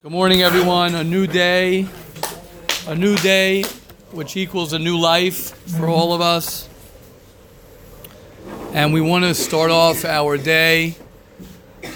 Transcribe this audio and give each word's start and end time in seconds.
Good 0.00 0.12
morning, 0.12 0.42
everyone. 0.42 0.94
A 0.94 1.02
new 1.02 1.26
day, 1.26 1.88
a 2.86 2.94
new 2.94 3.16
day, 3.16 3.64
which 4.12 4.36
equals 4.36 4.72
a 4.72 4.78
new 4.78 4.96
life 4.96 5.56
for 5.76 5.88
all 5.88 6.12
of 6.12 6.20
us. 6.20 6.68
And 8.72 8.92
we 8.92 9.00
want 9.00 9.24
to 9.24 9.34
start 9.34 9.72
off 9.72 10.04
our 10.04 10.38
day, 10.38 10.94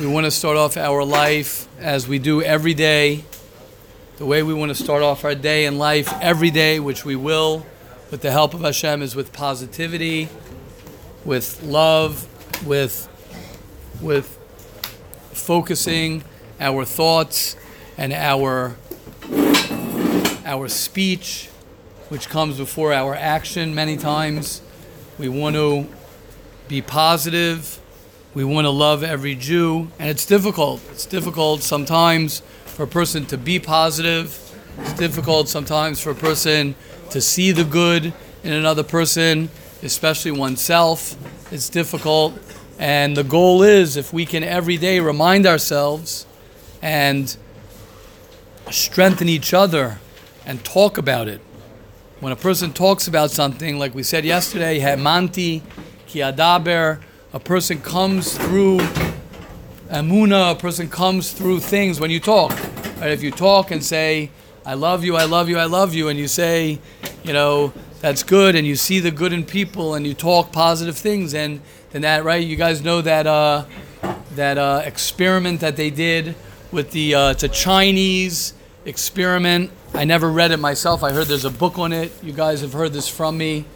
we 0.01 0.09
want 0.09 0.25
to 0.25 0.33
start 0.33 0.57
off 0.57 0.77
our 0.77 1.05
life 1.05 1.69
as 1.79 2.09
we 2.09 2.19
do 2.19 2.43
every 2.43 2.75
day. 2.75 3.23
The 4.17 4.27
way 4.27 4.43
we 4.43 4.53
want 4.53 4.77
to 4.77 4.83
start 4.83 5.05
off 5.05 5.25
our 5.25 5.37
day 5.37 5.65
in 5.65 5.79
life 5.79 6.13
every 6.21 6.51
day, 6.51 6.81
which 6.81 7.05
we 7.05 7.15
will, 7.15 7.65
with 8.11 8.21
the 8.21 8.33
help 8.33 8.53
of 8.53 8.63
Hashem, 8.63 9.01
is 9.03 9.15
with 9.15 9.33
positivity, 9.33 10.29
with 11.25 11.63
love, 11.63 12.27
with, 12.67 13.09
with 14.01 14.27
focusing 15.33 16.25
our 16.59 16.85
thoughts 16.85 17.55
and 17.97 18.13
our 18.13 18.77
our 20.45 20.69
speech, 20.69 21.49
which 22.09 22.29
comes 22.29 22.59
before 22.59 22.93
our 22.93 23.15
action 23.15 23.75
many 23.75 23.97
times. 23.97 24.61
We 25.19 25.29
want 25.29 25.57
to 25.57 25.87
be 26.69 26.83
positive. 26.83 27.79
We 28.35 28.45
want 28.45 28.65
to 28.65 28.71
love 28.71 29.05
every 29.05 29.35
Jew, 29.35 29.91
and 29.99 30.09
it's 30.09 30.25
difficult. 30.25 30.81
It's 30.91 31.07
difficult 31.07 31.63
sometimes 31.63 32.41
for 32.65 32.85
a 32.85 32.89
person 32.89 33.27
to 33.27 33.37
be 33.37 33.59
positive. 33.59 34.39
It's 34.79 34.95
difficult 34.95 35.49
sometimes 35.49 36.01
for 36.01 36.11
a 36.11 36.15
person 36.15 36.75
to 37.11 37.21
see 37.21 37.53
the 37.53 37.65
good 37.65 38.15
in 38.43 38.53
another 38.53 38.83
person, 38.83 39.51
especially 39.83 40.31
oneself. 40.31 41.15
It's 41.53 41.69
difficult. 41.69 42.39
And 42.79 43.17
the 43.17 43.23
goal 43.23 43.63
is 43.63 43.97
if 43.97 44.13
we 44.13 44.25
can 44.25 44.43
every 44.43 44.79
day 44.79 44.99
remind 44.99 45.47
ourselves 45.47 46.27
and 46.81 47.37
strengthen 48.71 49.29
each 49.29 49.53
other 49.53 49.99
and 50.47 50.65
talk 50.65 50.99
about 50.99 51.29
it. 51.29 51.41
When 52.21 52.33
a 52.33 52.37
person 52.37 52.73
talks 52.73 53.09
about 53.09 53.31
something, 53.31 53.79
like 53.79 53.95
we 53.95 54.03
said 54.03 54.25
yesterday, 54.25 54.79
Hemanti, 54.79 55.63
Kiadaber, 56.07 57.01
a 57.33 57.41
person 57.41 57.81
comes 57.81 58.37
through 58.37 58.79
Amuna, 59.89 60.53
a 60.53 60.55
person 60.55 60.89
comes 60.89 61.33
through 61.33 61.61
things 61.61 61.99
when 61.99 62.11
you 62.11 62.21
talk. 62.21 62.51
Right? 63.01 63.11
If 63.11 63.23
you 63.23 63.31
talk 63.31 63.71
and 63.71 63.83
say, 63.83 64.31
I 64.65 64.75
love 64.75 65.05
you, 65.05 65.17
I 65.17 65.25
love 65.25 65.49
you, 65.49 65.59
I 65.59 65.65
love 65.65 65.95
you, 65.95 66.09
and 66.09 66.19
you 66.19 66.29
say, 66.29 66.79
you 67.25 67.33
know, 67.33 67.73
that's 68.01 68.23
good, 68.23 68.55
and 68.55 68.67
you 68.67 68.77
see 68.77 69.01
the 69.01 69.11
good 69.11 69.33
in 69.33 69.45
people, 69.45 69.95
and 69.95 70.07
you 70.07 70.15
talk 70.15 70.53
positive 70.53 70.97
things, 70.97 71.35
and 71.35 71.61
then 71.91 72.03
that, 72.03 72.25
right? 72.25 72.45
You 72.45 72.57
guys 72.57 72.83
know 72.83 73.01
that 73.01 73.27
uh, 73.27 73.65
that 74.37 74.59
uh, 74.59 74.83
experiment 74.85 75.61
that 75.61 75.77
they 75.77 75.91
did 75.91 76.37
with 76.73 76.91
the, 76.91 77.15
uh, 77.15 77.31
it's 77.31 77.43
a 77.43 77.49
Chinese 77.49 78.55
experiment. 78.85 79.71
I 79.95 80.05
never 80.05 80.31
read 80.31 80.51
it 80.51 80.57
myself. 80.57 81.05
I 81.05 81.13
heard 81.13 81.27
there's 81.27 81.45
a 81.45 81.51
book 81.51 81.79
on 81.79 81.93
it. 81.93 82.11
You 82.23 82.33
guys 82.33 82.63
have 82.63 82.73
heard 82.73 82.93
this 82.93 83.09
from 83.09 83.37
me, 83.37 83.67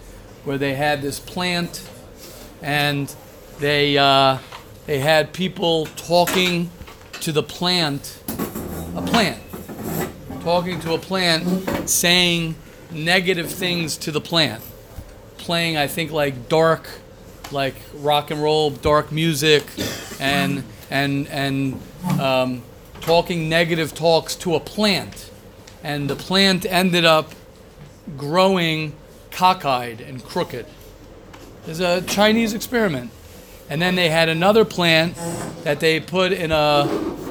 where 0.44 0.56
they 0.56 0.74
had 0.74 1.02
this 1.02 1.20
plant, 1.20 1.86
and 2.62 3.14
they 3.58 3.98
uh, 3.98 4.38
they 4.86 4.98
had 4.98 5.32
people 5.32 5.86
talking 5.96 6.70
to 7.20 7.32
the 7.32 7.42
plant, 7.42 8.22
a 8.96 9.02
plant, 9.02 9.42
talking 10.40 10.80
to 10.80 10.94
a 10.94 10.98
plant, 10.98 11.88
saying 11.88 12.54
negative 12.90 13.50
things 13.50 13.96
to 13.98 14.10
the 14.10 14.20
plant, 14.20 14.62
playing 15.36 15.76
I 15.76 15.86
think 15.86 16.12
like 16.12 16.48
dark, 16.48 16.88
like 17.52 17.74
rock 17.96 18.30
and 18.30 18.42
roll, 18.42 18.70
dark 18.70 19.12
music, 19.12 19.64
and 20.18 20.64
and 20.90 21.26
and 21.28 21.80
um, 22.18 22.62
talking 23.00 23.48
negative 23.48 23.94
talks 23.94 24.34
to 24.36 24.54
a 24.54 24.60
plant. 24.60 25.30
And 25.82 26.08
the 26.10 26.16
plant 26.16 26.66
ended 26.66 27.04
up 27.04 27.32
growing 28.16 28.94
cockeyed 29.30 30.00
and 30.00 30.24
crooked. 30.24 30.66
It's 31.66 31.80
a 31.80 32.02
Chinese 32.02 32.54
experiment. 32.54 33.10
And 33.68 33.82
then 33.82 33.96
they 33.96 34.08
had 34.08 34.28
another 34.28 34.64
plant 34.64 35.16
that 35.64 35.80
they 35.80 35.98
put 36.00 36.32
in 36.32 36.52
a 36.52 36.88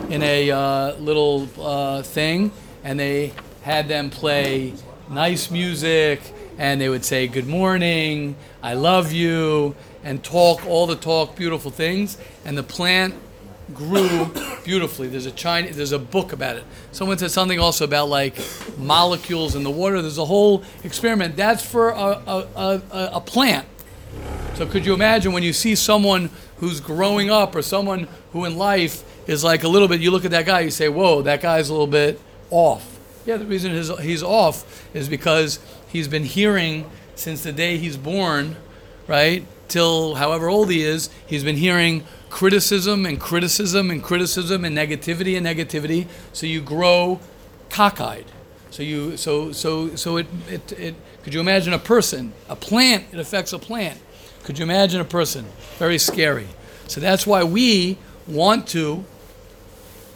in 0.10 0.22
a 0.22 0.52
uh, 0.52 0.96
little 0.98 1.48
uh, 1.60 2.04
thing, 2.04 2.52
and 2.84 3.00
they 3.00 3.34
had 3.64 3.88
them 3.88 4.10
play 4.10 4.74
nice 5.10 5.50
music, 5.50 6.22
and 6.58 6.80
they 6.80 6.90
would 6.90 7.04
say 7.04 7.28
good 7.28 7.48
morning, 7.48 8.36
I 8.62 8.74
love 8.74 9.12
you, 9.12 9.76
and 10.04 10.24
talk 10.24 10.66
all 10.68 10.86
the 10.86 10.96
talk 10.96 11.36
beautiful 11.36 11.72
things. 11.72 12.18
And 12.44 12.58
the 12.58 12.64
plant 12.64 13.16
grew 13.74 14.32
beautifully. 14.64 15.08
There's 15.08 15.26
a 15.26 15.32
Chinese, 15.32 15.76
there's 15.76 15.92
a 15.92 16.00
book 16.00 16.34
about 16.34 16.58
it. 16.58 16.64
Someone 16.92 17.18
said 17.18 17.32
something 17.32 17.60
also 17.60 17.86
about 17.86 18.10
like 18.10 18.36
molecules 18.78 19.56
in 19.56 19.64
the 19.64 19.72
water. 19.72 20.02
There's 20.02 20.18
a 20.18 20.26
whole 20.26 20.64
experiment. 20.84 21.36
That's 21.36 21.66
for 21.66 21.90
a, 21.90 22.22
a, 22.28 22.48
a, 22.56 23.10
a 23.14 23.22
plant. 23.22 23.68
So 24.56 24.66
could 24.66 24.86
you 24.86 24.94
imagine 24.94 25.34
when 25.34 25.44
you 25.44 25.52
see 25.52 25.76
someone 25.76 26.30
who's 26.58 26.80
growing 26.80 27.30
up 27.30 27.56
or 27.56 27.62
someone 27.62 28.08
who 28.32 28.46
in 28.46 28.58
life 28.58 29.04
is 29.28 29.44
like 29.44 29.64
a 29.64 29.68
little 29.68 29.88
bit, 29.88 30.00
you 30.00 30.12
look 30.12 30.26
at 30.26 30.32
that 30.32 30.46
guy, 30.46 30.62
you 30.62 30.72
say, 30.72 30.88
whoa, 30.88 31.22
that 31.24 31.42
guy's 31.42 31.70
a 31.70 31.74
little 31.74 31.88
bit 31.88 32.22
off. 32.52 33.00
Yeah, 33.26 33.38
the 33.38 33.46
reason 33.46 33.72
he's, 33.72 33.98
he's 34.00 34.24
off 34.24 34.86
is 34.94 35.10
because 35.10 35.60
he's 35.90 36.08
been 36.08 36.24
hearing 36.24 36.90
since 37.16 37.44
the 37.44 37.52
day 37.52 37.78
he's 37.78 37.98
born, 37.98 38.56
right, 39.08 39.46
till 39.68 40.16
however 40.16 40.50
old 40.50 40.70
he 40.70 40.82
is, 40.82 41.10
he's 41.26 41.44
been 41.44 41.58
hearing 41.58 42.06
criticism 42.30 43.06
and 43.06 43.20
criticism 43.20 43.90
and 43.90 44.04
criticism 44.04 44.66
and 44.66 44.78
negativity 44.78 45.38
and 45.38 45.46
negativity. 45.46 46.08
So 46.34 46.46
you 46.46 46.62
grow 46.62 47.20
cockeyed. 47.70 48.26
So 48.72 48.84
you 48.84 49.16
so 49.16 49.52
so 49.52 49.96
so 49.96 50.18
it, 50.18 50.28
it 50.50 50.72
it 50.74 50.96
could 51.24 51.34
you 51.34 51.40
imagine 51.40 51.74
a 51.74 51.80
person, 51.80 52.34
a 52.50 52.56
plant, 52.56 53.06
it 53.14 53.20
affects 53.20 53.54
a 53.54 53.60
plant. 53.60 54.00
Could 54.44 54.60
you 54.60 54.64
imagine 54.64 55.02
a 55.02 55.06
person? 55.06 55.46
Very 55.78 55.98
scary. 55.98 56.48
So 56.88 57.00
that's 57.02 57.26
why 57.26 57.44
we 57.44 57.98
want 58.28 58.68
to 58.68 59.06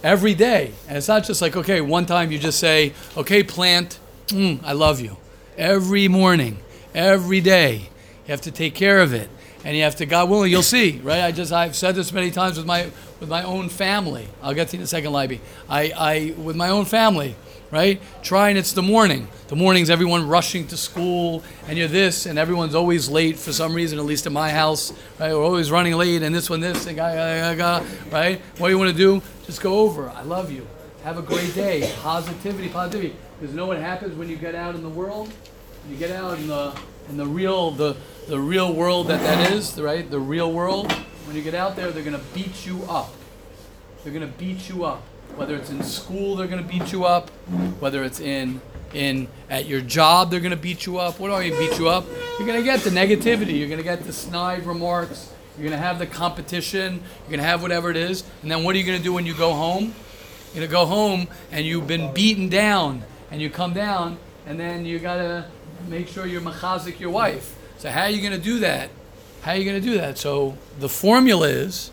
every 0.04 0.36
day. 0.36 0.74
And 0.88 0.98
it's 0.98 1.08
not 1.08 1.24
just 1.24 1.42
like, 1.42 1.56
okay, 1.56 1.82
one 1.82 2.06
time 2.06 2.32
you 2.32 2.38
just 2.38 2.60
say, 2.60 2.94
okay, 3.18 3.44
plant, 3.44 3.98
mm, 4.28 4.60
I 4.64 4.74
love 4.74 5.00
you. 5.00 5.18
Every 5.58 6.08
morning, 6.08 6.60
every 6.94 7.42
day, 7.42 7.90
you 8.26 8.32
have 8.32 8.42
to 8.42 8.52
take 8.52 8.76
care 8.76 9.00
of 9.00 9.14
it 9.14 9.30
and 9.64 9.76
you 9.76 9.84
have 9.84 9.96
to 9.98 10.06
God 10.06 10.30
willing, 10.30 10.52
you'll 10.52 10.64
see, 10.64 11.00
right? 11.04 11.22
I 11.22 11.32
just 11.32 11.52
I've 11.52 11.76
said 11.76 11.96
this 11.96 12.12
many 12.14 12.32
times 12.32 12.58
with 12.58 12.66
my 12.66 12.90
with 13.20 13.30
my 13.30 13.44
own 13.44 13.70
family. 13.70 14.28
I'll 14.42 14.54
get 14.54 14.70
to 14.70 14.78
you 14.78 14.82
in 14.82 14.84
a 14.84 14.88
second, 14.88 15.12
Libby. 15.12 15.42
I, 15.68 15.92
I 15.96 16.34
with 16.38 16.56
my 16.56 16.70
own 16.70 16.86
family, 16.86 17.36
right? 17.72 18.02
Trying 18.24 18.58
it's 18.58 18.72
the 18.74 18.82
morning. 18.82 19.28
The 19.48 19.56
morning's 19.56 19.90
everyone 19.90 20.28
rushing 20.28 20.68
to 20.68 20.78
school, 20.78 21.44
and 21.68 21.78
you're 21.78 21.88
this, 21.88 22.26
and 22.26 22.40
everyone's 22.40 22.76
always 22.76 23.10
late 23.10 23.38
for 23.38 23.52
some 23.52 23.74
reason. 23.74 24.00
At 24.00 24.06
least 24.06 24.26
in 24.26 24.34
my 24.34 24.50
house, 24.50 24.94
right? 25.20 25.34
We're 25.34 25.44
always 25.44 25.72
running 25.72 25.94
late, 25.94 26.22
and 26.22 26.34
this 26.34 26.50
one, 26.50 26.62
this, 26.62 26.86
and 26.88 26.96
guy, 26.96 27.54
right? 28.12 28.42
What 28.58 28.68
do 28.68 28.74
you 28.74 28.80
want 28.80 28.92
to 28.92 28.98
do? 28.98 29.22
Just 29.46 29.62
go 29.62 29.80
over. 29.80 30.10
I 30.10 30.22
love 30.22 30.52
you. 30.52 30.68
Have 31.04 31.18
a 31.18 31.22
great 31.22 31.54
day. 31.56 31.92
Positivity, 32.02 32.70
positivity. 32.70 33.16
Because 33.40 33.54
you 33.54 33.58
know 33.58 33.66
what 33.66 33.80
happens 33.80 34.16
when 34.16 34.30
you 34.30 34.36
get 34.36 34.54
out 34.54 34.76
in 34.76 34.84
the 34.84 34.90
world? 34.90 35.32
You 35.90 35.96
get 35.96 36.12
out 36.12 36.38
in 36.38 36.48
the 36.48 36.78
in 37.10 37.18
the 37.18 37.26
real 37.26 37.72
the 37.72 37.98
the 38.28 38.40
real 38.40 38.72
world 38.74 39.08
that 39.08 39.22
that 39.22 39.52
is, 39.52 39.80
right? 39.80 40.10
The 40.10 40.20
real 40.20 40.52
world. 40.52 40.92
When 41.26 41.36
you 41.36 41.42
get 41.42 41.56
out 41.56 41.76
there, 41.76 41.92
they're 41.92 42.04
going 42.04 42.18
to 42.18 42.26
beat 42.34 42.66
you 42.66 42.84
up. 42.88 43.14
They're 44.04 44.14
going 44.14 44.26
to 44.26 44.38
beat 44.38 44.70
you 44.70 44.86
up. 44.86 45.02
Whether 45.36 45.56
it's 45.56 45.70
in 45.70 45.84
school, 45.84 46.36
they're 46.36 46.48
going 46.48 46.64
to 46.64 46.68
beat 46.68 46.92
you 46.92 47.06
up. 47.06 47.30
Whether 47.80 48.04
it's 48.04 48.20
in 48.20 48.62
in 48.94 49.28
at 49.50 49.66
your 49.66 49.82
job, 49.82 50.32
they're 50.32 50.40
going 50.40 50.52
to 50.52 50.58
beat 50.58 50.86
you 50.86 50.98
up. 50.98 51.20
What 51.20 51.32
I 51.32 51.42
mean 51.42 51.58
beat 51.58 51.78
you 51.78 51.90
up? 51.90 52.06
You're 52.38 52.48
going 52.48 52.60
to 52.60 52.66
get 52.66 52.82
the 52.82 52.90
negativity. 52.90 53.58
You're 53.58 53.68
going 53.68 53.80
to 53.80 53.84
get 53.84 54.06
the 54.06 54.14
snide 54.14 54.66
remarks. 54.66 55.32
You're 55.58 55.68
going 55.68 55.80
to 55.80 55.86
have 55.86 56.00
the 56.00 56.08
competition. 56.08 56.94
You're 56.94 57.30
going 57.30 57.40
to 57.40 57.46
have 57.46 57.62
whatever 57.62 57.92
it 57.92 57.98
is. 57.98 58.24
And 58.42 58.50
then 58.50 58.64
what 58.64 58.76
are 58.76 58.78
you 58.78 58.86
going 58.86 58.98
to 58.98 59.04
do 59.04 59.14
when 59.14 59.26
you 59.26 59.34
go 59.34 59.54
home? 59.54 59.94
You're 60.54 60.66
going 60.66 60.68
to 60.68 60.72
go 60.72 60.86
home 60.86 61.28
and 61.52 61.66
you've 61.66 61.86
been 61.86 62.14
beaten 62.14 62.50
down. 62.50 63.04
And 63.30 63.42
you 63.42 63.50
come 63.50 63.74
down 63.74 64.18
and 64.48 64.60
then 64.60 64.86
you 64.86 64.98
got 65.00 65.18
to 65.18 65.46
make 65.88 66.08
sure 66.08 66.26
you're 66.26 66.42
machazik 66.42 67.00
your 67.00 67.12
wife. 67.12 67.56
So 67.78 67.90
how 67.90 68.04
are 68.04 68.10
you 68.10 68.22
going 68.22 68.34
to 68.34 68.44
do 68.44 68.60
that? 68.60 68.90
How 69.42 69.52
are 69.52 69.58
you 69.58 69.64
going 69.64 69.82
to 69.82 69.88
do 69.88 69.98
that? 69.98 70.18
So 70.18 70.58
the 70.80 70.90
formula 70.90 71.48
is, 71.48 71.92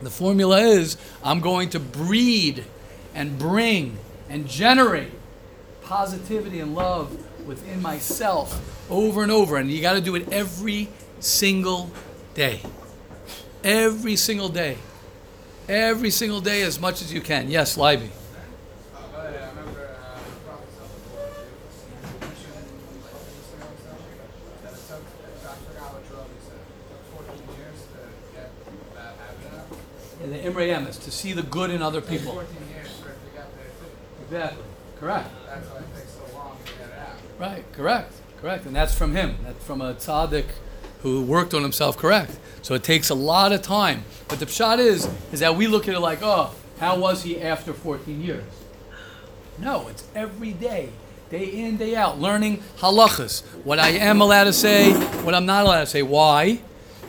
the 0.00 0.10
formula 0.10 0.60
is, 0.60 0.96
I'm 1.22 1.40
going 1.40 1.70
to 1.70 1.80
breed 1.80 2.64
and 3.14 3.38
bring 3.38 3.98
and 4.28 4.48
generate 4.48 5.12
positivity 5.82 6.60
and 6.60 6.74
love 6.74 7.46
within 7.46 7.82
myself 7.82 8.86
over 8.90 9.22
and 9.22 9.32
over. 9.32 9.56
And 9.56 9.70
you 9.70 9.80
got 9.80 9.94
to 9.94 10.00
do 10.00 10.14
it 10.14 10.32
every 10.32 10.88
single 11.20 11.90
day. 12.34 12.60
Every 13.62 14.16
single 14.16 14.48
day. 14.48 14.78
Every 15.68 16.10
single 16.10 16.40
day 16.40 16.62
as 16.62 16.78
much 16.78 17.00
as 17.02 17.12
you 17.12 17.20
can. 17.20 17.50
Yes, 17.50 17.76
Libby. 17.76 18.10
the 30.33 30.33
Imre 30.44 30.66
Emes, 30.66 31.02
to 31.02 31.10
see 31.10 31.32
the 31.32 31.42
good 31.42 31.70
in 31.70 31.82
other 31.82 32.00
people. 32.00 32.42
Exactly. 34.24 34.64
Correct. 35.00 35.28
That's 35.46 35.66
why 35.68 35.78
it 35.78 35.96
takes 35.96 36.12
so 36.12 36.36
long 36.36 36.56
to 36.64 36.72
get 36.72 36.98
out. 36.98 37.16
Right. 37.38 37.72
Correct. 37.72 38.12
Correct. 38.40 38.66
And 38.66 38.74
that's 38.76 38.94
from 38.96 39.14
him. 39.14 39.36
That's 39.42 39.64
from 39.64 39.80
a 39.80 39.94
tzaddik 39.94 40.46
who 41.02 41.22
worked 41.22 41.54
on 41.54 41.62
himself. 41.62 41.96
Correct. 41.96 42.38
So 42.62 42.74
it 42.74 42.82
takes 42.82 43.10
a 43.10 43.14
lot 43.14 43.52
of 43.52 43.62
time. 43.62 44.04
But 44.28 44.40
the 44.40 44.46
shot 44.46 44.80
is, 44.80 45.08
is 45.32 45.40
that 45.40 45.56
we 45.56 45.66
look 45.66 45.88
at 45.88 45.94
it 45.94 46.00
like, 46.00 46.20
oh, 46.22 46.54
how 46.78 46.98
was 46.98 47.22
he 47.22 47.40
after 47.40 47.72
14 47.72 48.22
years? 48.22 48.44
No, 49.58 49.88
it's 49.88 50.04
every 50.14 50.52
day, 50.52 50.88
day 51.30 51.44
in, 51.44 51.76
day 51.76 51.94
out, 51.94 52.18
learning 52.18 52.62
halachas. 52.78 53.44
What 53.64 53.78
I 53.78 53.90
am 53.90 54.20
allowed 54.20 54.44
to 54.44 54.52
say, 54.52 54.92
what 55.22 55.34
I'm 55.34 55.46
not 55.46 55.64
allowed 55.64 55.80
to 55.80 55.86
say. 55.86 56.02
Why? 56.02 56.60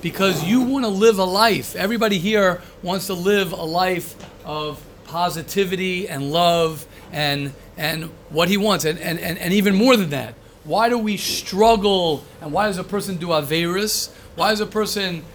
Because 0.05 0.43
you 0.43 0.61
want 0.61 0.85
to 0.85 0.89
live 0.89 1.17
a 1.17 1.23
life. 1.23 1.75
Everybody 1.75 2.19
here 2.19 2.61
wants 2.83 3.07
to 3.07 3.15
live 3.15 3.53
a 3.53 3.63
life 3.63 4.13
of 4.45 4.79
positivity 5.05 6.07
and 6.07 6.31
love 6.31 6.85
and 7.11 7.53
and 7.75 8.11
what 8.29 8.47
he 8.47 8.55
wants. 8.55 8.85
And, 8.85 8.99
and, 8.99 9.17
and, 9.17 9.39
and 9.39 9.51
even 9.51 9.73
more 9.73 9.97
than 9.97 10.11
that, 10.11 10.35
why 10.63 10.89
do 10.89 10.99
we 10.99 11.17
struggle 11.17 12.23
and 12.39 12.51
why 12.53 12.67
does 12.67 12.77
a 12.77 12.83
person 12.83 13.17
do 13.17 13.29
Averis? 13.29 14.11
Why 14.35 14.51
does 14.51 14.59
a 14.59 14.67
person 14.67 15.25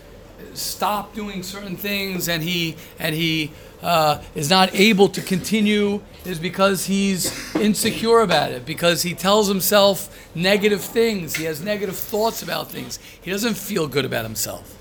stop 0.55 1.15
doing 1.15 1.43
certain 1.43 1.77
things 1.77 2.29
and 2.29 2.43
he 2.43 2.77
and 2.99 3.15
he 3.15 3.53
uh, 3.83 4.23
is 4.35 4.51
not 4.51 4.75
able 4.75 5.09
to 5.09 5.23
continue 5.23 6.01
is 6.25 6.39
because 6.39 6.87
he's 6.87 7.55
insecure 7.57 8.21
about 8.21 8.51
it 8.53 8.67
because 8.67 9.03
he 9.03 9.15
tells 9.15 9.49
himself 9.49 10.15
negative 10.35 10.83
things. 10.83 11.37
He 11.37 11.45
has 11.45 11.63
negative 11.63 11.97
thoughts 11.97 12.43
about 12.43 12.71
things. 12.71 12.99
He 13.21 13.31
doesn't 13.31 13.55
feel 13.55 13.89
good 13.89 14.05
about 14.05 14.25
himself. 14.25 14.77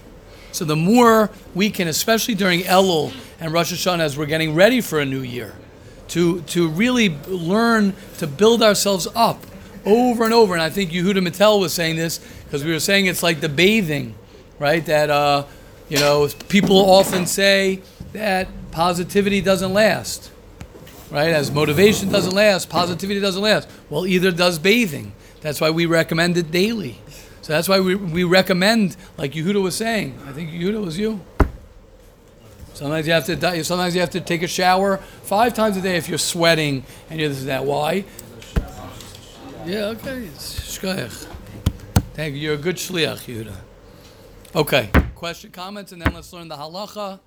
So 0.52 0.66
the 0.66 0.76
more 0.76 1.30
we 1.56 1.70
can 1.70 1.88
especially 1.88 2.36
during 2.36 2.62
Elul 2.62 3.14
and 3.40 3.54
Rosh 3.54 3.72
Hashanah 3.72 4.00
as 4.00 4.18
we're 4.18 4.26
getting 4.26 4.56
ready 4.56 4.82
for 4.82 5.00
a 5.00 5.06
new 5.06 5.22
year 5.22 5.56
to 6.10 6.42
to 6.42 6.68
really 6.68 7.10
learn 7.28 7.94
to 8.18 8.28
build 8.28 8.64
ourselves 8.64 9.08
up 9.16 9.46
over 9.86 10.26
and 10.26 10.34
over. 10.34 10.54
And 10.54 10.62
I 10.62 10.70
think 10.70 10.92
Yehuda 10.92 11.26
Mattel 11.26 11.60
was 11.60 11.74
saying 11.74 11.96
this 11.96 12.20
because 12.46 12.66
we 12.66 12.72
were 12.72 12.80
saying 12.80 13.06
it's 13.06 13.24
like 13.24 13.42
the 13.42 13.50
bathing 13.50 14.16
right 14.60 14.86
that 14.86 15.10
uh, 15.10 15.46
you 15.90 15.98
know, 15.98 16.30
people 16.48 16.78
often 16.78 17.26
say 17.26 17.82
that 18.14 18.48
positivity 18.72 19.42
doesn't 19.42 19.74
last, 19.74 20.32
right? 21.10 21.30
As 21.30 21.52
motivation 21.52 22.10
doesn't 22.10 22.34
last, 22.34 22.70
positivity 22.70 23.20
doesn't 23.20 23.42
last. 23.42 23.68
Well, 23.90 24.06
either 24.06 24.32
does 24.32 24.60
bathing. 24.60 25.14
That's 25.42 25.60
why 25.60 25.72
we 25.72 25.88
recommend 25.88 26.38
it 26.38 26.52
daily. 26.52 27.00
So 27.42 27.54
that's 27.54 27.68
why 27.68 27.80
we, 27.80 27.96
we 27.96 28.24
recommend, 28.24 28.96
like 29.18 29.32
Yehuda 29.32 29.62
was 29.62 29.76
saying. 29.76 30.20
I 30.28 30.32
think 30.32 30.52
Yehuda 30.52 30.84
was 30.84 31.00
you. 31.00 31.22
Sometimes 32.76 33.08
you 33.08 33.14
have 33.14 33.26
to. 33.26 33.64
Sometimes 33.64 33.96
you 33.96 34.02
have 34.02 34.12
to 34.12 34.22
take 34.22 34.44
a 34.44 34.48
shower 34.48 34.98
five 35.24 35.54
times 35.54 35.76
a 35.76 35.82
day 35.82 35.98
if 35.98 36.08
you're 36.08 36.18
sweating 36.18 36.86
and 37.10 37.20
you're 37.20 37.30
this 37.30 37.40
and 37.40 37.50
that. 37.50 37.66
Why? 37.66 38.06
Yeah. 39.66 39.96
Okay. 39.96 40.28
Thank 42.14 42.36
you. 42.36 42.42
You're 42.42 42.54
a 42.54 42.58
good 42.58 42.78
shliach, 42.78 43.26
Yehuda. 43.26 43.56
Okay. 44.56 44.90
Question, 45.14 45.52
comments, 45.52 45.92
and 45.92 46.02
then 46.02 46.14
let's 46.14 46.34
learn 46.34 46.48
the 46.48 46.56
halacha. 46.56 47.20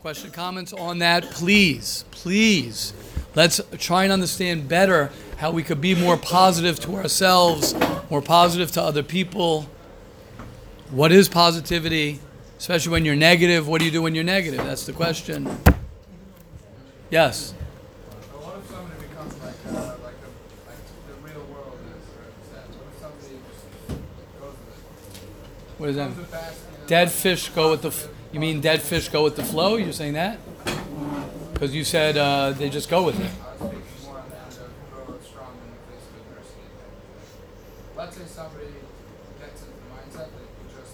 Question, 0.00 0.30
comments 0.30 0.72
on 0.72 1.00
that, 1.00 1.24
please, 1.24 2.04
please. 2.12 2.92
Let's 3.34 3.60
try 3.78 4.04
and 4.04 4.12
understand 4.12 4.68
better 4.68 5.10
how 5.38 5.50
we 5.50 5.64
could 5.64 5.80
be 5.80 5.94
more 5.94 6.16
positive 6.16 6.78
to 6.80 6.94
ourselves, 6.94 7.74
more 8.10 8.22
positive 8.22 8.70
to 8.72 8.82
other 8.82 9.02
people. 9.02 9.66
What 10.90 11.10
is 11.10 11.28
positivity? 11.28 12.20
Especially 12.58 12.92
when 12.92 13.04
you're 13.04 13.16
negative. 13.16 13.66
What 13.66 13.80
do 13.80 13.84
you 13.84 13.90
do 13.90 14.00
when 14.00 14.14
you're 14.14 14.24
negative? 14.24 14.64
That's 14.64 14.86
the 14.86 14.92
question. 14.92 15.58
Yes. 17.10 17.52
But 18.32 18.42
what 18.42 18.58
if 18.58 18.70
somebody 18.70 19.00
becomes 19.08 19.34
like, 19.42 19.54
uh, 19.68 19.96
like, 20.02 20.14
the, 20.22 20.30
like 20.64 20.78
the 21.08 21.14
real 21.20 21.44
world 21.52 21.76
is 21.90 22.06
represented? 22.16 22.76
What 22.78 22.88
if 22.94 23.00
somebody 23.02 23.36
just 23.50 23.66
goes 24.40 24.54
with 24.64 24.78
it? 24.78 24.80
What 25.78 25.90
is 25.90 25.96
that? 25.96 26.06
Comes 26.06 26.16
with 26.18 26.28
fast, 26.28 26.60
you 26.72 26.78
know, 26.82 26.86
Dead 26.86 27.10
fish 27.10 27.48
go 27.50 27.70
with 27.70 27.82
the. 27.82 27.88
f- 27.88 28.08
You 28.32 28.40
mean 28.40 28.60
dead 28.60 28.82
fish 28.82 29.08
go 29.08 29.24
with 29.24 29.36
the 29.36 29.44
flow? 29.44 29.76
You're 29.76 29.92
saying 29.92 30.14
that? 30.14 30.38
Because 31.52 31.74
you 31.74 31.84
said 31.84 32.16
uh, 32.16 32.52
they 32.52 32.68
just 32.68 32.88
go 32.88 33.02
with 33.04 33.18
it. 33.18 33.30
I 33.30 33.50
was 33.64 33.72
speaking 33.72 34.04
more 34.04 34.18
on 34.18 34.28
the 34.28 34.36
end 34.36 34.46
of 34.46 35.06
grow 35.06 35.18
strong 35.24 35.52
in 35.64 35.70
the 35.72 35.80
face 35.88 36.06
of 36.10 36.16
adversity. 36.20 36.60
Let's 37.96 38.16
say 38.16 38.22
somebody 38.26 38.66
gets 39.40 39.62
into 39.62 39.72
the 39.72 39.88
mindset 39.94 40.28
that 40.36 40.76
just 40.76 40.92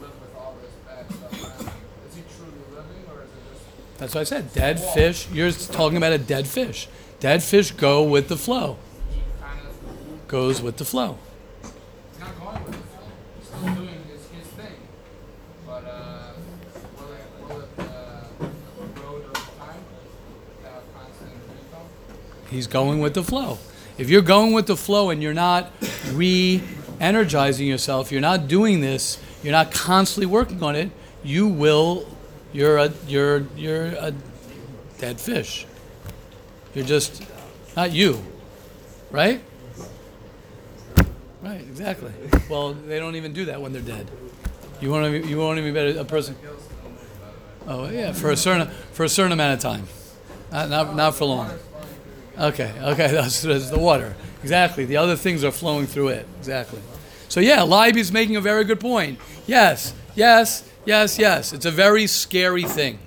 live 0.00 0.14
with 0.20 0.36
all 0.36 0.54
this 0.62 0.74
bad 0.86 1.06
stuff. 1.12 1.74
Is 2.08 2.14
he 2.16 2.22
truly 2.36 2.52
living 2.74 3.04
or 3.10 3.22
is 3.22 3.30
it 3.30 3.52
just 3.52 3.98
That's 3.98 4.14
what 4.14 4.20
I 4.20 4.24
said. 4.24 4.52
Dead 4.52 4.78
fish. 4.80 5.28
You're 5.32 5.50
talking 5.50 5.96
about 5.96 6.12
a 6.12 6.18
dead 6.18 6.46
fish. 6.46 6.88
Dead 7.20 7.42
fish 7.42 7.70
go 7.72 8.02
with 8.04 8.28
the 8.28 8.36
flow. 8.36 8.76
he 9.12 9.20
kind 9.40 9.58
of 9.60 10.28
Goes 10.28 10.62
with 10.62 10.76
the 10.76 10.84
flow. 10.84 11.18
He's 11.62 12.20
not 12.20 12.38
going 12.38 12.64
with 12.64 12.74
it. 12.74 12.80
He's 13.40 13.48
still 13.48 13.74
doing 13.74 13.88
his, 14.08 14.22
his 14.38 14.46
thing. 14.54 14.76
But 15.66 15.84
uh, 15.84 16.32
will 16.96 17.12
it, 17.12 17.48
will 17.48 17.60
it 17.60 17.68
uh, 17.78 18.46
erode 18.96 19.24
over 19.24 19.32
time 19.58 19.82
without 20.56 20.84
constant 20.94 21.34
recall? 21.50 21.86
He's 22.50 22.66
going 22.66 23.00
with 23.00 23.14
the 23.14 23.22
flow. 23.22 23.58
If 23.96 24.10
you're 24.10 24.22
going 24.22 24.52
with 24.52 24.66
the 24.66 24.76
flow 24.76 25.10
and 25.10 25.22
you're 25.22 25.34
not 25.34 25.70
re 26.12 26.62
energizing 26.98 27.66
yourself, 27.66 28.10
you're 28.10 28.20
not 28.20 28.48
doing 28.48 28.80
this, 28.80 29.22
you're 29.42 29.52
not 29.52 29.72
constantly 29.72 30.26
working 30.26 30.62
on 30.62 30.74
it, 30.76 30.90
you 31.22 31.46
will 31.46 32.06
you're 32.52 32.78
a 32.78 32.92
you're 33.06 33.46
you're 33.56 33.86
a 33.86 34.12
dead 34.98 35.20
fish. 35.20 35.66
You're 36.74 36.84
just 36.84 37.22
not 37.76 37.92
you. 37.92 38.22
Right? 39.10 39.40
Right, 41.42 41.60
exactly. 41.60 42.12
Well, 42.48 42.74
they 42.74 42.98
don't 42.98 43.16
even 43.16 43.32
do 43.32 43.46
that 43.46 43.60
when 43.60 43.72
they're 43.72 43.82
dead. 43.82 44.10
You 44.80 44.90
won't 44.90 45.14
even, 45.14 45.28
you 45.28 45.38
won't 45.38 45.58
even 45.58 45.72
be 45.72 45.98
a 45.98 46.04
person. 46.04 46.36
Oh 47.66 47.88
yeah, 47.88 48.12
for 48.12 48.30
a 48.30 48.36
certain 48.36 48.68
for 48.92 49.04
a 49.04 49.08
certain 49.08 49.32
amount 49.32 49.54
of 49.54 49.60
time, 49.60 49.86
not 50.50 50.68
not, 50.68 50.96
not 50.96 51.14
for 51.14 51.26
long. 51.26 51.50
Okay, 52.38 52.72
okay, 52.80 53.08
that's, 53.12 53.42
that's 53.42 53.70
the 53.70 53.78
water. 53.78 54.14
Exactly. 54.42 54.84
The 54.84 54.96
other 54.96 55.16
things 55.16 55.44
are 55.44 55.50
flowing 55.50 55.86
through 55.86 56.08
it. 56.08 56.26
Exactly. 56.38 56.80
So 57.28 57.40
yeah, 57.40 57.60
Leiby's 57.60 58.10
making 58.10 58.36
a 58.36 58.40
very 58.40 58.64
good 58.64 58.80
point. 58.80 59.18
Yes, 59.46 59.94
yes, 60.14 60.68
yes, 60.84 61.18
yes. 61.18 61.52
It's 61.52 61.66
a 61.66 61.70
very 61.70 62.06
scary 62.06 62.64
thing. 62.64 62.98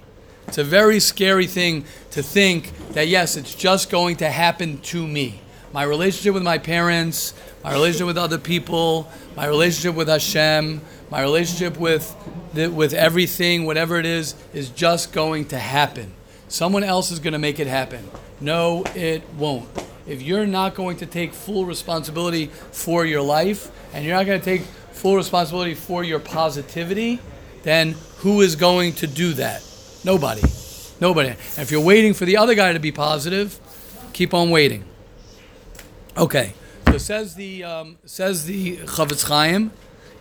It's 0.47 0.57
a 0.57 0.63
very 0.63 0.99
scary 0.99 1.47
thing 1.47 1.85
to 2.11 2.21
think 2.21 2.71
that 2.89 3.07
yes, 3.07 3.35
it's 3.35 3.55
just 3.55 3.89
going 3.89 4.17
to 4.17 4.29
happen 4.29 4.79
to 4.81 5.07
me. 5.07 5.41
My 5.73 5.83
relationship 5.83 6.35
with 6.35 6.43
my 6.43 6.59
parents, 6.59 7.33
my 7.63 7.73
relationship 7.73 8.07
with 8.07 8.17
other 8.17 8.37
people, 8.37 9.09
my 9.35 9.47
relationship 9.47 9.95
with 9.95 10.07
Hashem, 10.07 10.81
my 11.09 11.21
relationship 11.21 11.77
with 11.77 12.15
the, 12.53 12.67
with 12.67 12.93
everything, 12.93 13.65
whatever 13.65 13.97
it 13.97 14.05
is, 14.05 14.35
is 14.53 14.69
just 14.69 15.11
going 15.11 15.45
to 15.45 15.57
happen. 15.57 16.13
Someone 16.47 16.83
else 16.83 17.09
is 17.09 17.19
going 17.19 17.33
to 17.33 17.39
make 17.39 17.59
it 17.59 17.67
happen. 17.67 18.07
No, 18.43 18.83
it 18.93 19.23
won't. 19.37 19.69
If 20.05 20.21
you're 20.21 20.45
not 20.45 20.75
going 20.75 20.97
to 20.97 21.05
take 21.05 21.33
full 21.33 21.65
responsibility 21.65 22.47
for 22.73 23.05
your 23.05 23.21
life 23.21 23.71
and 23.93 24.03
you're 24.03 24.17
not 24.17 24.25
going 24.25 24.37
to 24.37 24.43
take 24.43 24.63
full 24.91 25.15
responsibility 25.15 25.75
for 25.75 26.03
your 26.03 26.19
positivity, 26.19 27.21
then 27.63 27.95
who 28.17 28.41
is 28.41 28.57
going 28.57 28.95
to 28.95 29.07
do 29.07 29.31
that? 29.35 29.63
Nobody. 30.03 30.41
Nobody. 30.99 31.29
And 31.29 31.59
if 31.59 31.71
you're 31.71 31.79
waiting 31.79 32.13
for 32.13 32.25
the 32.25 32.35
other 32.35 32.53
guy 32.53 32.73
to 32.73 32.79
be 32.79 32.91
positive, 32.91 33.57
keep 34.11 34.33
on 34.33 34.49
waiting. 34.49 34.83
Okay. 36.17 36.53
So 36.87 36.97
says 36.97 37.35
the 37.35 37.63
um, 37.63 37.97
says 38.03 38.45
the 38.45 38.75
Chofetz 38.77 39.29
Chaim 39.29 39.71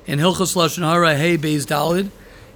in 0.06 0.20
Hilchos 0.20 0.54
Lashon 0.54 0.88
Hara 0.88 1.16
Hey 1.16 1.36
Beis 1.36 1.66
Dalid. 1.66 2.10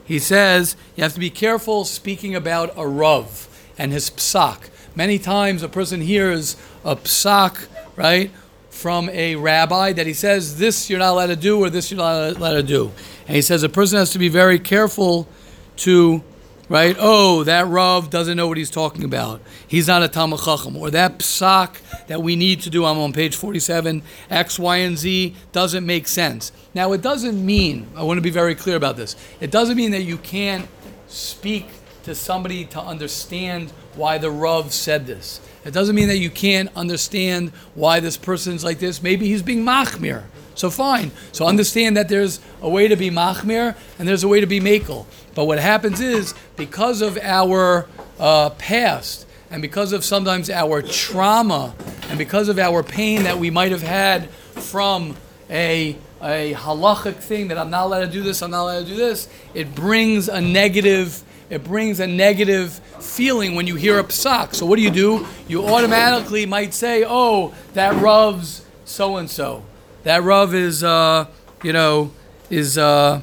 He 0.04 0.20
says 0.20 0.76
you 0.94 1.02
have 1.02 1.14
to 1.14 1.20
be 1.20 1.28
careful 1.28 1.84
speaking 1.84 2.36
about 2.36 2.72
a 2.76 2.86
rav 2.86 3.48
and 3.76 3.92
his 3.92 4.10
psak. 4.10 4.70
Many 4.96 5.18
times 5.18 5.62
a 5.62 5.68
person 5.68 6.00
hears 6.00 6.56
a 6.82 6.96
psak, 6.96 7.68
right, 7.94 8.30
from 8.70 9.08
a 9.10 9.36
rabbi 9.36 9.92
that 9.92 10.06
he 10.06 10.14
says 10.14 10.58
this 10.58 10.90
you're 10.90 10.98
not 10.98 11.10
allowed 11.10 11.26
to 11.26 11.36
do 11.36 11.62
or 11.62 11.70
this 11.70 11.90
you're 11.90 11.98
not 11.98 12.36
allowed 12.36 12.54
to 12.54 12.62
do, 12.62 12.90
and 13.26 13.36
he 13.36 13.42
says 13.42 13.62
a 13.62 13.68
person 13.68 13.98
has 13.98 14.10
to 14.10 14.18
be 14.18 14.28
very 14.28 14.58
careful 14.58 15.28
to 15.76 16.24
right? 16.68 16.96
Oh, 16.98 17.44
that 17.44 17.66
Rav 17.66 18.10
doesn't 18.10 18.36
know 18.36 18.48
what 18.48 18.56
he's 18.56 18.70
talking 18.70 19.04
about. 19.04 19.40
He's 19.66 19.86
not 19.86 20.02
a 20.02 20.08
Talmud 20.08 20.40
Chacham. 20.40 20.76
Or 20.76 20.90
that 20.90 21.18
psak 21.18 21.80
that 22.08 22.22
we 22.22 22.36
need 22.36 22.60
to 22.62 22.70
do, 22.70 22.84
I'm 22.84 22.98
on 22.98 23.12
page 23.12 23.36
47, 23.36 24.02
X, 24.30 24.58
Y, 24.58 24.76
and 24.78 24.98
Z 24.98 25.36
doesn't 25.52 25.86
make 25.86 26.08
sense. 26.08 26.52
Now, 26.74 26.92
it 26.92 27.02
doesn't 27.02 27.44
mean, 27.44 27.86
I 27.94 28.02
want 28.02 28.18
to 28.18 28.22
be 28.22 28.30
very 28.30 28.54
clear 28.54 28.76
about 28.76 28.96
this, 28.96 29.16
it 29.40 29.50
doesn't 29.50 29.76
mean 29.76 29.92
that 29.92 30.02
you 30.02 30.18
can't 30.18 30.68
speak 31.06 31.66
to 32.06 32.14
somebody 32.14 32.64
to 32.64 32.80
understand 32.80 33.72
why 33.96 34.16
the 34.16 34.30
Rav 34.30 34.72
said 34.72 35.06
this. 35.06 35.40
It 35.64 35.72
doesn't 35.74 35.96
mean 35.96 36.06
that 36.06 36.18
you 36.18 36.30
can't 36.30 36.70
understand 36.76 37.50
why 37.74 37.98
this 37.98 38.16
person's 38.16 38.62
like 38.62 38.78
this. 38.78 39.02
Maybe 39.02 39.26
he's 39.26 39.42
being 39.42 39.64
machmir. 39.64 40.22
So 40.54 40.70
fine. 40.70 41.10
So 41.32 41.48
understand 41.48 41.96
that 41.96 42.08
there's 42.08 42.38
a 42.62 42.68
way 42.70 42.86
to 42.86 42.94
be 42.94 43.10
machmir 43.10 43.76
and 43.98 44.06
there's 44.06 44.22
a 44.22 44.28
way 44.28 44.40
to 44.40 44.46
be 44.46 44.60
makel. 44.60 45.06
But 45.34 45.46
what 45.46 45.58
happens 45.58 46.00
is 46.00 46.32
because 46.54 47.02
of 47.02 47.18
our 47.20 47.88
uh, 48.20 48.50
past 48.50 49.26
and 49.50 49.60
because 49.60 49.92
of 49.92 50.04
sometimes 50.04 50.48
our 50.48 50.82
trauma 50.82 51.74
and 52.08 52.18
because 52.18 52.48
of 52.48 52.60
our 52.60 52.84
pain 52.84 53.24
that 53.24 53.38
we 53.38 53.50
might 53.50 53.72
have 53.72 53.82
had 53.82 54.30
from 54.30 55.16
a 55.50 55.96
a 56.22 56.54
halachic 56.54 57.16
thing 57.16 57.48
that 57.48 57.58
I'm 57.58 57.68
not 57.68 57.84
allowed 57.84 58.00
to 58.00 58.06
do 58.06 58.22
this, 58.22 58.42
I'm 58.42 58.50
not 58.50 58.62
allowed 58.62 58.80
to 58.80 58.86
do 58.86 58.96
this, 58.96 59.28
it 59.52 59.74
brings 59.74 60.28
a 60.28 60.40
negative 60.40 61.22
it 61.48 61.62
brings 61.62 62.00
a 62.00 62.06
negative 62.06 62.72
feeling 63.00 63.54
when 63.54 63.66
you 63.66 63.76
hear 63.76 63.98
a 63.98 64.04
psak. 64.04 64.54
So 64.54 64.66
what 64.66 64.76
do 64.76 64.82
you 64.82 64.90
do? 64.90 65.26
You 65.48 65.64
automatically 65.64 66.46
might 66.46 66.74
say, 66.74 67.04
"Oh, 67.06 67.54
that 67.74 67.94
Rav's 68.00 68.64
so 68.84 69.16
and 69.16 69.30
so. 69.30 69.64
That 70.02 70.22
Rav 70.22 70.54
is, 70.54 70.82
uh, 70.82 71.26
you 71.62 71.72
know, 71.72 72.12
is 72.50 72.78
uh, 72.78 73.20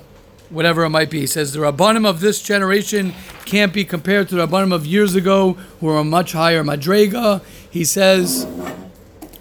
whatever 0.50 0.84
it 0.84 0.90
might 0.90 1.10
be." 1.10 1.22
He 1.22 1.28
says 1.28 1.54
the 1.54 1.60
rabbanim 1.60 2.08
of 2.08 2.22
this 2.22 2.42
generation 2.42 3.14
can't 3.46 3.74
be 3.74 3.84
compared 3.84 4.30
to 4.30 4.36
the 4.36 4.48
rabbanim 4.48 4.74
of 4.74 4.86
years 4.86 5.16
ago, 5.16 5.54
who 5.80 5.90
are 5.90 6.00
a 6.00 6.04
much 6.04 6.32
higher 6.32 6.64
madrega. 6.64 7.44
He 7.70 7.84
says, 7.84 8.46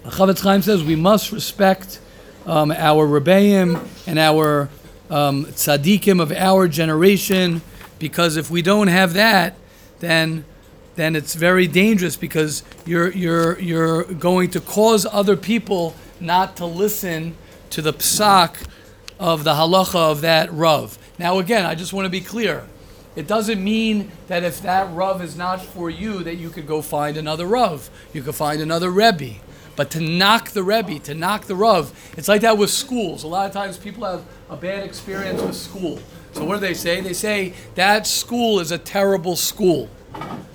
Chofetz 0.05 0.41
Chaim 0.41 0.61
says 0.61 0.83
we 0.83 0.95
must 0.97 1.31
respect 1.31 1.99
um, 2.45 2.71
our 2.71 3.07
rebbeim 3.07 3.87
and 4.05 4.19
our 4.19 4.69
um, 5.09 5.45
tzaddikim 5.45 6.21
of 6.21 6.31
our 6.33 6.67
generation 6.67 7.61
because 7.99 8.37
if 8.37 8.49
we 8.49 8.61
don't 8.61 8.87
have 8.87 9.13
that, 9.13 9.55
then 9.99 10.45
then 10.95 11.15
it's 11.15 11.33
very 11.33 11.67
dangerous 11.67 12.15
because 12.15 12.63
you're 12.85 13.11
you're 13.11 13.59
you're 13.59 14.03
going 14.03 14.49
to 14.51 14.61
cause 14.61 15.05
other 15.11 15.35
people 15.35 15.95
not 16.19 16.55
to 16.57 16.65
listen 16.65 17.35
to 17.71 17.81
the 17.81 17.93
psak 17.93 18.67
of 19.19 19.43
the 19.43 19.53
halacha 19.53 19.95
of 19.95 20.21
that 20.21 20.51
rav. 20.51 20.97
Now 21.17 21.39
again, 21.39 21.65
I 21.65 21.75
just 21.75 21.93
want 21.93 22.05
to 22.05 22.09
be 22.09 22.21
clear. 22.21 22.67
It 23.15 23.27
doesn't 23.27 23.63
mean 23.63 24.11
that 24.27 24.43
if 24.43 24.61
that 24.63 24.91
rav 24.93 25.21
is 25.21 25.35
not 25.35 25.61
for 25.61 25.89
you 25.89 26.23
that 26.23 26.35
you 26.35 26.49
could 26.49 26.67
go 26.67 26.81
find 26.81 27.15
another 27.15 27.45
rav. 27.45 27.89
You 28.11 28.23
could 28.23 28.35
find 28.35 28.61
another 28.61 28.89
rebbe. 28.89 29.35
But 29.75 29.89
to 29.91 29.99
knock 29.99 30.49
the 30.49 30.63
rebbe, 30.63 30.99
to 30.99 31.15
knock 31.15 31.45
the 31.45 31.55
rav, 31.55 31.91
it's 32.15 32.27
like 32.27 32.41
that 32.41 32.57
with 32.57 32.69
schools. 32.69 33.23
A 33.23 33.27
lot 33.27 33.47
of 33.47 33.53
times 33.53 33.77
people 33.77 34.03
have 34.03 34.23
a 34.49 34.55
bad 34.55 34.83
experience 34.83 35.41
with 35.41 35.55
school. 35.55 35.99
So 36.33 36.43
what 36.45 36.55
do 36.55 36.59
they 36.59 36.73
say? 36.73 37.01
They 37.01 37.13
say 37.13 37.53
that 37.75 38.05
school 38.07 38.59
is 38.59 38.71
a 38.71 38.77
terrible 38.77 39.35
school. 39.35 39.89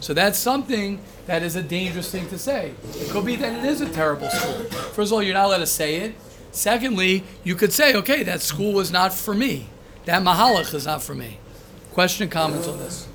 So 0.01 0.15
that's 0.15 0.39
something 0.39 1.01
that 1.27 1.43
is 1.43 1.57
a 1.57 1.63
dangerous 1.63 2.11
thing 2.11 2.29
to 2.29 2.39
say. 2.39 2.75
It 2.95 3.11
could 3.11 3.25
be 3.25 3.37
that 3.37 3.65
it 3.65 3.65
is 3.65 3.81
a 3.81 3.89
terrible 3.89 4.31
school. 4.31 4.65
First 4.93 5.11
of 5.11 5.15
all, 5.15 5.23
you're 5.23 5.35
not 5.35 5.47
allowed 5.47 5.59
to 5.59 5.67
say 5.67 5.97
it. 5.97 6.15
Secondly, 6.53 7.25
you 7.45 7.55
could 7.55 7.73
say, 7.73 7.95
okay, 7.97 8.23
that 8.23 8.41
school 8.41 8.73
was 8.73 8.91
not 8.91 9.13
for 9.13 9.35
me. 9.35 9.69
That 10.07 10.23
mahalach 10.23 10.73
is 10.75 10.87
not 10.87 11.03
for 11.03 11.15
me. 11.15 11.39
Question 11.93 12.25
and 12.25 12.33
comments 12.33 12.67
on 12.67 12.79
this? 12.79 13.07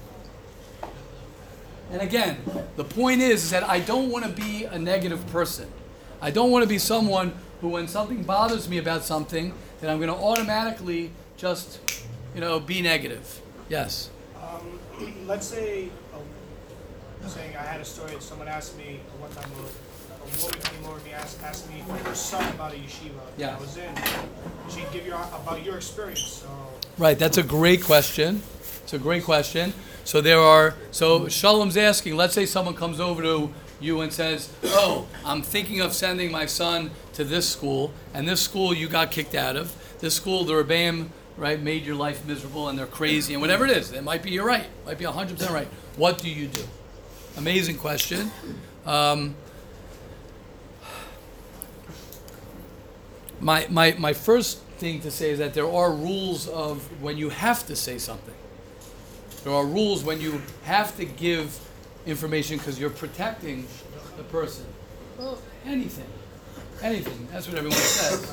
And 1.91 2.01
again, 2.01 2.37
the 2.75 2.83
point 2.83 3.21
is, 3.21 3.45
is 3.45 3.49
that 3.51 3.63
I 3.63 3.79
don't 3.79 4.09
want 4.09 4.25
to 4.25 4.31
be 4.31 4.65
a 4.65 4.79
negative 4.79 5.25
person. 5.27 5.67
I 6.21 6.31
don't 6.31 6.51
want 6.51 6.63
to 6.63 6.69
be 6.69 6.77
someone 6.77 7.33
who, 7.61 7.69
when 7.69 7.87
something 7.87 8.23
bothers 8.23 8.69
me 8.69 8.77
about 8.77 9.03
something, 9.03 9.53
that 9.81 9.89
I'm 9.89 9.97
going 9.97 10.09
to 10.09 10.15
automatically 10.15 11.11
just, 11.37 11.79
you 12.33 12.41
know, 12.41 12.59
be 12.59 12.81
negative. 12.81 13.41
Yes. 13.69 14.09
Um, 14.41 14.79
let's 15.27 15.47
say, 15.47 15.89
uh, 16.13 17.27
saying 17.27 17.55
I 17.55 17.61
had 17.61 17.81
a 17.81 17.85
story 17.85 18.11
that 18.11 18.23
someone 18.23 18.47
asked 18.47 18.77
me 18.77 18.99
one 19.19 19.31
time, 19.31 19.49
a, 19.51 19.63
a 19.63 20.43
woman 20.43 20.59
came 20.61 20.85
over 20.85 20.99
to 20.99 21.05
me 21.05 21.13
asked, 21.13 21.41
asked 21.43 21.69
me 21.71 21.81
for 21.87 21.93
her 22.09 22.15
son 22.15 22.53
about 22.53 22.73
a 22.73 22.77
yeshiva 22.77 23.37
that 23.37 23.55
I 23.55 23.59
was 23.59 23.77
in. 23.77 23.95
She'd 24.69 24.91
give 24.91 25.05
you 25.05 25.13
about 25.13 25.63
your 25.63 25.77
experience. 25.77 26.21
So 26.21 26.47
Right, 26.97 27.17
that's 27.17 27.37
a 27.37 27.43
great 27.43 27.83
question. 27.83 28.41
It's 28.83 28.93
a 28.93 28.99
great 28.99 29.23
question. 29.23 29.73
So 30.03 30.21
there 30.21 30.39
are, 30.39 30.75
so 30.91 31.21
Shalom's 31.27 31.77
asking, 31.77 32.15
let's 32.17 32.33
say 32.33 32.45
someone 32.45 32.75
comes 32.75 32.99
over 32.99 33.23
to 33.23 33.51
you 33.79 34.01
and 34.01 34.13
says, 34.13 34.51
Oh, 34.65 35.07
I'm 35.25 35.41
thinking 35.41 35.81
of 35.81 35.93
sending 35.93 36.31
my 36.31 36.45
son 36.45 36.91
to 37.13 37.23
this 37.23 37.49
school, 37.49 37.93
and 38.13 38.27
this 38.27 38.41
school 38.41 38.73
you 38.73 38.87
got 38.87 39.11
kicked 39.11 39.33
out 39.33 39.55
of. 39.55 39.75
This 39.99 40.15
school, 40.15 40.43
the 40.43 40.53
Rebbeim, 40.53 41.09
right, 41.37 41.59
made 41.59 41.85
your 41.85 41.95
life 41.95 42.25
miserable 42.25 42.69
and 42.69 42.77
they're 42.77 42.85
crazy, 42.85 43.33
and 43.33 43.41
whatever 43.41 43.65
it 43.65 43.71
is, 43.71 43.91
it 43.91 44.03
might 44.03 44.23
be 44.23 44.31
you're 44.31 44.45
right, 44.45 44.67
might 44.85 44.97
be 44.97 45.05
100% 45.05 45.49
right. 45.49 45.67
What 45.95 46.19
do 46.19 46.29
you 46.29 46.47
do? 46.47 46.63
Amazing 47.37 47.77
question. 47.77 48.31
Um, 48.85 49.35
my, 53.39 53.67
my, 53.69 53.95
my 53.97 54.13
first 54.13 54.59
thing 54.77 55.01
to 55.01 55.11
say 55.11 55.31
is 55.31 55.39
that 55.39 55.53
there 55.53 55.69
are 55.69 55.91
rules 55.91 56.47
of 56.47 57.01
when 57.01 57.17
you 57.17 57.29
have 57.29 57.65
to 57.67 57.75
say 57.75 57.97
something. 57.97 58.33
There 59.43 59.53
are 59.53 59.65
rules 59.65 60.03
when 60.03 60.21
you 60.21 60.41
have 60.63 60.95
to 60.97 61.05
give 61.05 61.59
information 62.05 62.57
because 62.57 62.79
you're 62.79 62.89
protecting 62.89 63.67
the 64.17 64.23
person. 64.23 64.65
Anything. 65.65 66.05
Anything. 66.81 67.27
That's 67.31 67.47
what 67.47 67.57
everyone 67.57 67.77
says. 67.77 68.31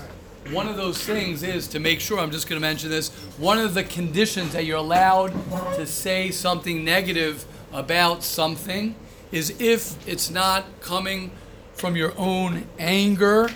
One 0.49 0.67
of 0.69 0.77
those 0.77 0.99
things 1.05 1.43
is 1.43 1.69
to 1.69 1.81
make 1.81 2.01
sure, 2.01 2.19
I'm 2.19 2.31
just 2.31 2.49
going 2.49 2.61
to 2.61 2.67
mention 2.67 2.91
this, 2.91 3.11
one 3.39 3.59
of 3.59 3.75
the 3.75 3.85
conditions 3.85 4.53
that 4.55 4.65
you're 4.65 4.79
allowed 4.79 5.29
to 5.77 5.87
say 5.87 6.31
something 6.31 6.85
negative 6.85 7.45
about 7.73 8.25
something 8.25 8.97
is 9.31 9.55
if 9.61 9.97
it's 10.09 10.29
not 10.31 10.65
coming 10.81 11.31
from 11.75 11.95
your 11.95 12.13
own 12.17 12.65
anger 12.79 13.51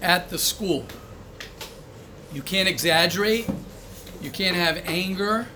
at 0.00 0.28
the 0.30 0.38
school. 0.38 0.84
You 2.32 2.42
can't 2.42 2.68
exaggerate. 2.68 3.46
You 4.20 4.30
can't 4.30 4.56
have 4.56 4.82
anger. 4.86 5.46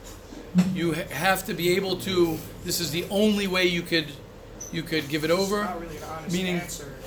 You 0.75 0.93
have 0.93 1.45
to 1.47 1.55
be 1.55 1.71
able 1.76 1.97
to. 2.00 2.38
This 2.64 2.78
is 2.81 2.90
the 2.93 3.05
only 3.11 3.47
way 3.47 3.64
you 3.66 3.83
could 3.83 4.07
you 4.73 4.83
could 4.83 5.09
give 5.09 5.25
it 5.25 5.31
it's 5.31 5.40
over. 5.40 5.64
not 5.64 5.81
really 5.81 5.97
an 5.97 6.02
honest 6.05 6.33
meaning- 6.37 6.57
answer 6.57 6.95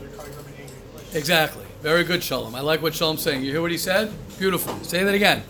you're 0.00 0.10
coming 0.10 0.32
from 0.32 0.46
an 0.46 0.52
angry 0.60 0.76
place. 0.94 1.14
Exactly. 1.14 1.65
Very 1.82 2.04
good, 2.04 2.22
Shalom. 2.22 2.54
I 2.54 2.60
like 2.60 2.82
what 2.82 2.94
Shalom's 2.94 3.22
saying. 3.22 3.44
You 3.44 3.50
hear 3.52 3.60
what 3.60 3.70
he 3.70 3.78
said? 3.78 4.10
Beautiful. 4.38 4.74
Say 4.82 5.04
that 5.04 5.14
again. 5.14 5.42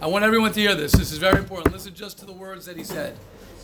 I 0.00 0.06
want 0.06 0.24
everyone 0.24 0.52
to 0.52 0.60
hear 0.60 0.74
this. 0.74 0.92
This 0.92 1.12
is 1.12 1.18
very 1.18 1.38
important. 1.38 1.72
Listen 1.72 1.94
just 1.94 2.18
to 2.20 2.26
the 2.26 2.32
words 2.32 2.66
that 2.66 2.76
he 2.76 2.84
said. 2.84 3.16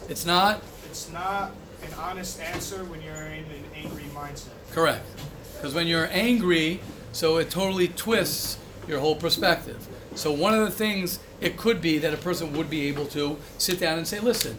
It's 0.09 0.27
not 0.27 0.63
It's 0.87 1.11
not 1.11 1.53
an 1.83 1.95
honest 1.95 2.41
answer 2.41 2.85
when 2.85 3.01
you're 3.01 3.15
in 3.15 3.45
an 3.45 3.65
angry 3.75 4.05
mindset. 4.15 4.49
Correct. 4.73 5.07
Because 5.55 5.73
when 5.75 5.87
you're 5.87 6.09
angry, 6.11 6.81
so 7.13 7.39
it 7.39 7.49
totally 7.51 7.89
twists 7.89 8.59
your 8.89 9.01
whole 9.01 9.15
perspective. 9.15 9.87
So 10.15 10.33
one 10.33 10.53
of 10.53 10.61
the 10.61 10.71
things 10.71 11.21
it 11.41 11.57
could 11.57 11.81
be 11.81 11.99
that 11.99 12.13
a 12.13 12.17
person 12.17 12.53
would 12.55 12.69
be 12.69 12.89
able 12.89 13.07
to 13.07 13.39
sit 13.59 13.79
down 13.79 13.99
and 13.99 14.07
say, 14.07 14.19
listen, 14.19 14.59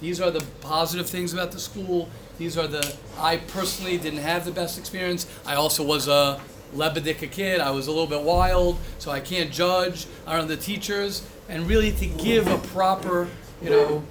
these 0.00 0.20
are 0.20 0.30
the 0.30 0.44
positive 0.60 1.08
things 1.08 1.32
about 1.32 1.52
the 1.52 1.60
school. 1.60 2.08
These 2.38 2.56
are 2.56 2.66
the 2.66 2.96
I 3.18 3.36
personally 3.36 3.96
didn't 3.98 4.20
have 4.20 4.44
the 4.44 4.50
best 4.50 4.78
experience. 4.78 5.26
I 5.44 5.54
also 5.54 5.84
was 5.84 6.08
a 6.08 6.40
Lebedika 6.74 7.30
kid. 7.30 7.60
I 7.60 7.70
was 7.70 7.86
a 7.86 7.90
little 7.90 8.06
bit 8.06 8.22
wild, 8.22 8.78
so 8.98 9.10
I 9.10 9.20
can't 9.20 9.50
judge. 9.50 10.06
I 10.26 10.36
don't 10.36 10.48
know 10.48 10.54
the 10.54 10.60
teachers, 10.62 11.26
and 11.48 11.66
really 11.68 11.92
to 11.92 12.06
give 12.06 12.46
a 12.46 12.58
proper, 12.58 13.28
you 13.62 13.70
know, 13.70 14.02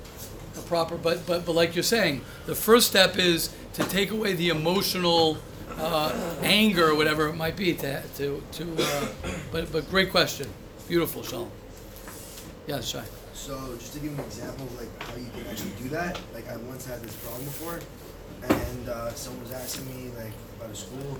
a 0.57 0.62
proper 0.62 0.95
but 0.97 1.25
but 1.27 1.45
but 1.45 1.53
like 1.53 1.75
you're 1.75 1.83
saying 1.83 2.21
the 2.45 2.55
first 2.55 2.88
step 2.88 3.17
is 3.17 3.53
to 3.74 3.83
take 3.83 4.12
away 4.12 4.33
the 4.33 4.50
emotional 4.50 5.38
uh, 5.77 6.13
anger 6.41 6.88
or 6.89 6.95
whatever 6.95 7.27
it 7.27 7.35
might 7.35 7.57
be 7.57 7.74
to 7.74 8.01
to 8.15 8.41
to 8.53 8.75
uh, 8.79 9.07
but 9.51 9.69
but 9.71 9.89
great 9.89 10.12
question 10.12 10.47
beautiful 10.88 11.21
Sean 11.24 11.51
yes 12.67 12.88
Shai 12.88 13.03
So 13.33 13.75
just 13.77 13.93
to 13.93 14.00
give 14.00 14.17
an 14.17 14.24
example 14.24 14.65
of 14.65 14.79
like 14.79 15.03
how 15.03 15.15
you 15.17 15.29
can 15.35 15.45
actually 15.51 15.75
do 15.83 15.89
that, 15.89 16.19
like 16.33 16.47
I 16.50 16.55
once 16.57 16.85
had 16.85 17.01
this 17.03 17.15
problem 17.17 17.43
before, 17.43 17.79
and 18.50 18.89
uh, 18.89 19.13
someone 19.13 19.43
was 19.43 19.51
asking 19.51 19.85
me 19.88 20.09
like 20.17 20.31
about 20.57 20.71
a 20.71 20.75
school. 20.75 21.19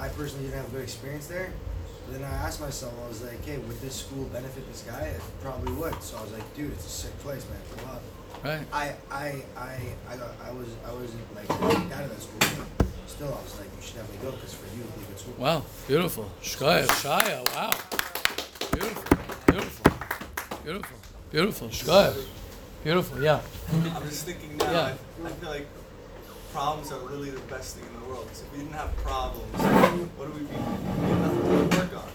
I 0.00 0.08
personally 0.08 0.46
didn't 0.46 0.62
have 0.62 0.68
a 0.68 0.70
good 0.70 0.82
experience 0.82 1.26
there. 1.26 1.52
But 2.06 2.18
then 2.18 2.24
I 2.24 2.32
asked 2.46 2.60
myself, 2.60 2.94
I 3.04 3.08
was 3.08 3.22
like, 3.22 3.44
hey, 3.44 3.58
would 3.58 3.80
this 3.82 3.94
school 3.96 4.24
benefit 4.32 4.66
this 4.72 4.82
guy? 4.82 5.02
It 5.02 5.20
probably 5.42 5.72
would. 5.74 6.02
So 6.02 6.16
I 6.16 6.22
was 6.22 6.32
like, 6.32 6.56
dude, 6.56 6.72
it's 6.72 6.86
a 6.86 6.88
sick 6.88 7.18
place, 7.20 7.44
man. 7.50 7.60
Pull 7.76 7.92
up. 7.92 8.02
right 8.42 8.66
I 8.72 8.94
I 9.10 9.42
I 9.56 9.76
I 10.08 10.16
got 10.16 10.30
I 10.42 10.50
was 10.52 10.68
I 10.88 10.92
was 10.92 11.10
like 11.36 11.48
kicked 11.48 11.92
out 11.92 12.04
of 12.04 12.10
that 12.10 12.22
school. 12.22 12.66
Still, 13.06 13.28
I 13.28 13.42
was 13.42 13.58
like, 13.60 13.68
you 13.76 13.82
should 13.82 13.96
definitely 13.96 14.26
go 14.26 14.32
because 14.32 14.54
for 14.54 14.66
you, 14.74 14.82
it'd 14.82 14.96
be 14.96 15.02
a 15.02 15.06
good 15.08 15.18
school. 15.18 15.34
wow 15.36 15.62
beautiful 15.86 16.30
Shkoyach 16.42 16.88
Shaya 17.02 17.44
wow 17.54 17.74
beautiful 18.72 19.18
beautiful 19.46 19.92
beautiful 20.64 20.96
beautiful 21.30 21.68
Shkoyach 21.68 22.24
beautiful 22.82 23.22
yeah 23.22 23.40
I'm 23.72 24.08
just 24.08 24.24
thinking 24.24 24.56
now. 24.56 24.72
Yeah. 24.72 24.94
I, 25.24 25.26
I 25.26 25.30
feel 25.32 25.50
like 25.50 25.66
problems 26.52 26.90
are 26.92 26.98
really 27.00 27.30
the 27.30 27.40
best 27.42 27.76
thing 27.76 27.86
in 27.86 28.00
the 28.00 28.08
world. 28.08 28.24
Because 28.24 28.42
if 28.42 28.52
we 28.52 28.58
didn't 28.58 28.74
have 28.74 28.96
problems, 28.98 29.52
what 30.16 30.26
do 30.26 30.32
we 30.38 30.46
be? 30.46 30.54
We 30.54 31.08
have 31.08 31.20
nothing 31.20 31.70
to 31.70 31.76
work 31.76 31.96
on. 31.96 32.10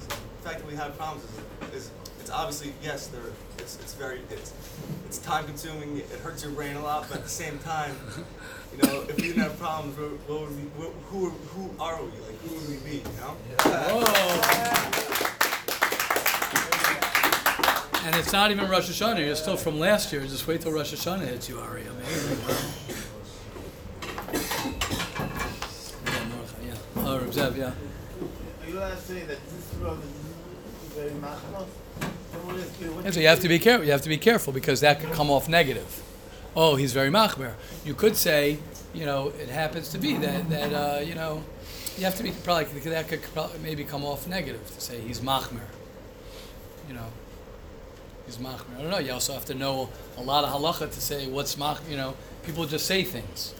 So 0.00 0.08
the 0.08 0.48
fact 0.48 0.58
that 0.58 0.66
we 0.66 0.74
have 0.76 0.96
problems 0.96 1.24
is, 1.72 1.84
is 1.84 1.90
it's 2.20 2.30
obviously 2.30 2.72
yes, 2.82 3.08
they're 3.08 3.20
it's 3.58 3.76
it's 3.76 3.94
very 3.94 4.20
it's 4.30 4.52
it's 5.06 5.18
time 5.18 5.44
consuming. 5.46 5.98
It 5.98 6.08
hurts 6.22 6.42
your 6.42 6.52
brain 6.52 6.76
a 6.76 6.82
lot, 6.82 7.06
but 7.08 7.18
at 7.18 7.24
the 7.24 7.28
same 7.28 7.58
time, 7.60 7.96
you 8.72 8.82
know, 8.82 9.02
if 9.08 9.16
we 9.16 9.28
didn't 9.28 9.42
have 9.42 9.58
problems, 9.58 9.96
what, 9.98 10.40
would 10.40 10.56
we? 10.56 10.62
Who 11.10 11.30
who 11.30 11.70
are 11.80 12.02
we? 12.02 12.10
Like 12.10 12.40
who 12.42 12.54
would 12.54 12.68
we 12.68 12.76
be? 12.88 12.96
You 12.96 13.04
know? 13.20 13.36
and 18.06 18.14
it's 18.14 18.32
not 18.32 18.52
even 18.52 18.68
Rosh 18.68 18.88
Hashanah 18.88 19.26
you're 19.26 19.34
still 19.34 19.56
from 19.56 19.80
last 19.80 20.12
year 20.12 20.22
just 20.22 20.46
wait 20.46 20.60
till 20.60 20.70
Rosh 20.70 20.94
Hashanah 20.94 21.26
hits 21.26 21.48
you 21.48 21.58
Ari 21.58 21.82
amazing 21.82 22.85
wow. 27.56 27.66
Zev, 27.66 27.74
yeah. 28.20 28.66
Are 28.66 28.68
you 28.68 28.74
not 28.74 28.98
saying 28.98 29.26
that 29.26 29.38
this 29.48 29.74
brother 29.78 30.02
is 30.02 30.92
very 30.92 31.10
machmas? 31.10 31.66
Someone 32.32 32.56
is 32.56 32.76
here, 32.76 32.92
what 32.92 33.04
And 33.04 33.14
so 33.14 33.20
you 33.20 33.28
have 33.28 33.40
to 33.40 33.48
be 33.48 33.58
careful. 33.58 33.86
You 33.86 33.92
have 33.92 34.02
to 34.02 34.08
be 34.08 34.18
careful 34.18 34.52
because 34.52 34.80
that 34.80 35.00
could 35.00 35.12
come 35.12 35.30
off 35.30 35.48
negative. 35.48 36.02
Oh, 36.54 36.76
he's 36.76 36.92
very 36.92 37.10
machmir. 37.10 37.52
You 37.84 37.94
could 37.94 38.16
say, 38.16 38.58
you 38.94 39.04
know, 39.04 39.28
it 39.28 39.48
happens 39.48 39.90
to 39.90 39.98
be 39.98 40.16
that 40.16 40.48
that 40.50 40.72
uh, 40.72 41.00
you 41.00 41.14
know, 41.14 41.44
you 41.98 42.04
have 42.04 42.16
to 42.16 42.22
be 42.22 42.30
probably 42.30 42.64
that 42.80 43.08
could 43.08 43.22
probably 43.34 43.58
maybe 43.60 43.84
come 43.84 44.04
off 44.04 44.26
negative 44.26 44.66
to 44.74 44.80
say 44.80 45.00
he's 45.00 45.20
machmir. 45.20 45.68
You 46.88 46.94
know, 46.94 47.06
he's 48.24 48.38
machmir. 48.38 48.78
I 48.78 48.82
don't 48.82 48.90
know. 48.90 48.98
You 48.98 49.12
also 49.12 49.34
have 49.34 49.44
to 49.46 49.54
know 49.54 49.90
a 50.16 50.22
lot 50.22 50.44
of 50.44 50.50
halacha 50.50 50.92
to 50.92 51.00
say 51.00 51.28
what's 51.28 51.56
mach. 51.58 51.82
You 51.90 51.96
know, 51.96 52.14
people 52.44 52.64
just 52.64 52.86
say 52.86 53.04
things, 53.04 53.54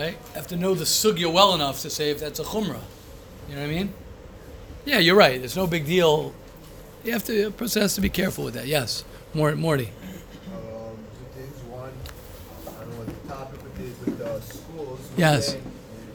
right? 0.00 0.12
You 0.12 0.34
have 0.34 0.46
to 0.48 0.56
know 0.56 0.74
the 0.74 0.84
sugya 0.84 1.32
well 1.32 1.54
enough 1.54 1.80
to 1.82 1.90
say 1.90 2.10
if 2.10 2.20
that's 2.20 2.40
a 2.40 2.44
chumrah. 2.44 2.80
You 3.48 3.54
know 3.56 3.62
what 3.62 3.70
I 3.70 3.74
mean? 3.74 3.92
Yeah, 4.84 4.98
you're 4.98 5.16
right. 5.16 5.42
It's 5.42 5.56
no 5.56 5.66
big 5.66 5.86
deal 5.86 6.34
you 7.04 7.12
have 7.12 7.24
to. 7.24 7.48
A 7.48 7.50
person 7.50 7.82
has 7.82 7.94
to 7.96 8.00
be 8.00 8.08
careful 8.08 8.44
with 8.44 8.54
that. 8.54 8.66
Yes, 8.66 9.04
Mor- 9.34 9.54
Morty. 9.56 9.90
Um, 10.56 10.96
two 10.96 11.40
things. 11.40 11.60
One, 11.68 11.92
I 12.66 12.80
don't 12.80 12.90
know 12.90 12.96
what 13.04 13.08
the 13.08 13.28
topic 13.28 13.60
it 13.60 13.84
is, 13.84 13.94
but 14.00 14.26
uh, 14.26 14.40
schools. 14.40 15.00
Yes. 15.16 15.52
saying, 15.52 15.62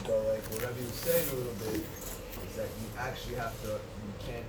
But 0.03 0.17
like 0.25 0.43
whatever 0.49 0.73
you 0.79 0.85
were 0.85 0.97
saying 1.05 1.29
a 1.29 1.35
little 1.35 1.53
bit 1.61 1.85
is 1.85 2.55
that 2.57 2.69
you 2.81 2.87
actually 2.97 3.35
have 3.35 3.53
to. 3.63 3.77
You 3.77 4.13
can't. 4.25 4.45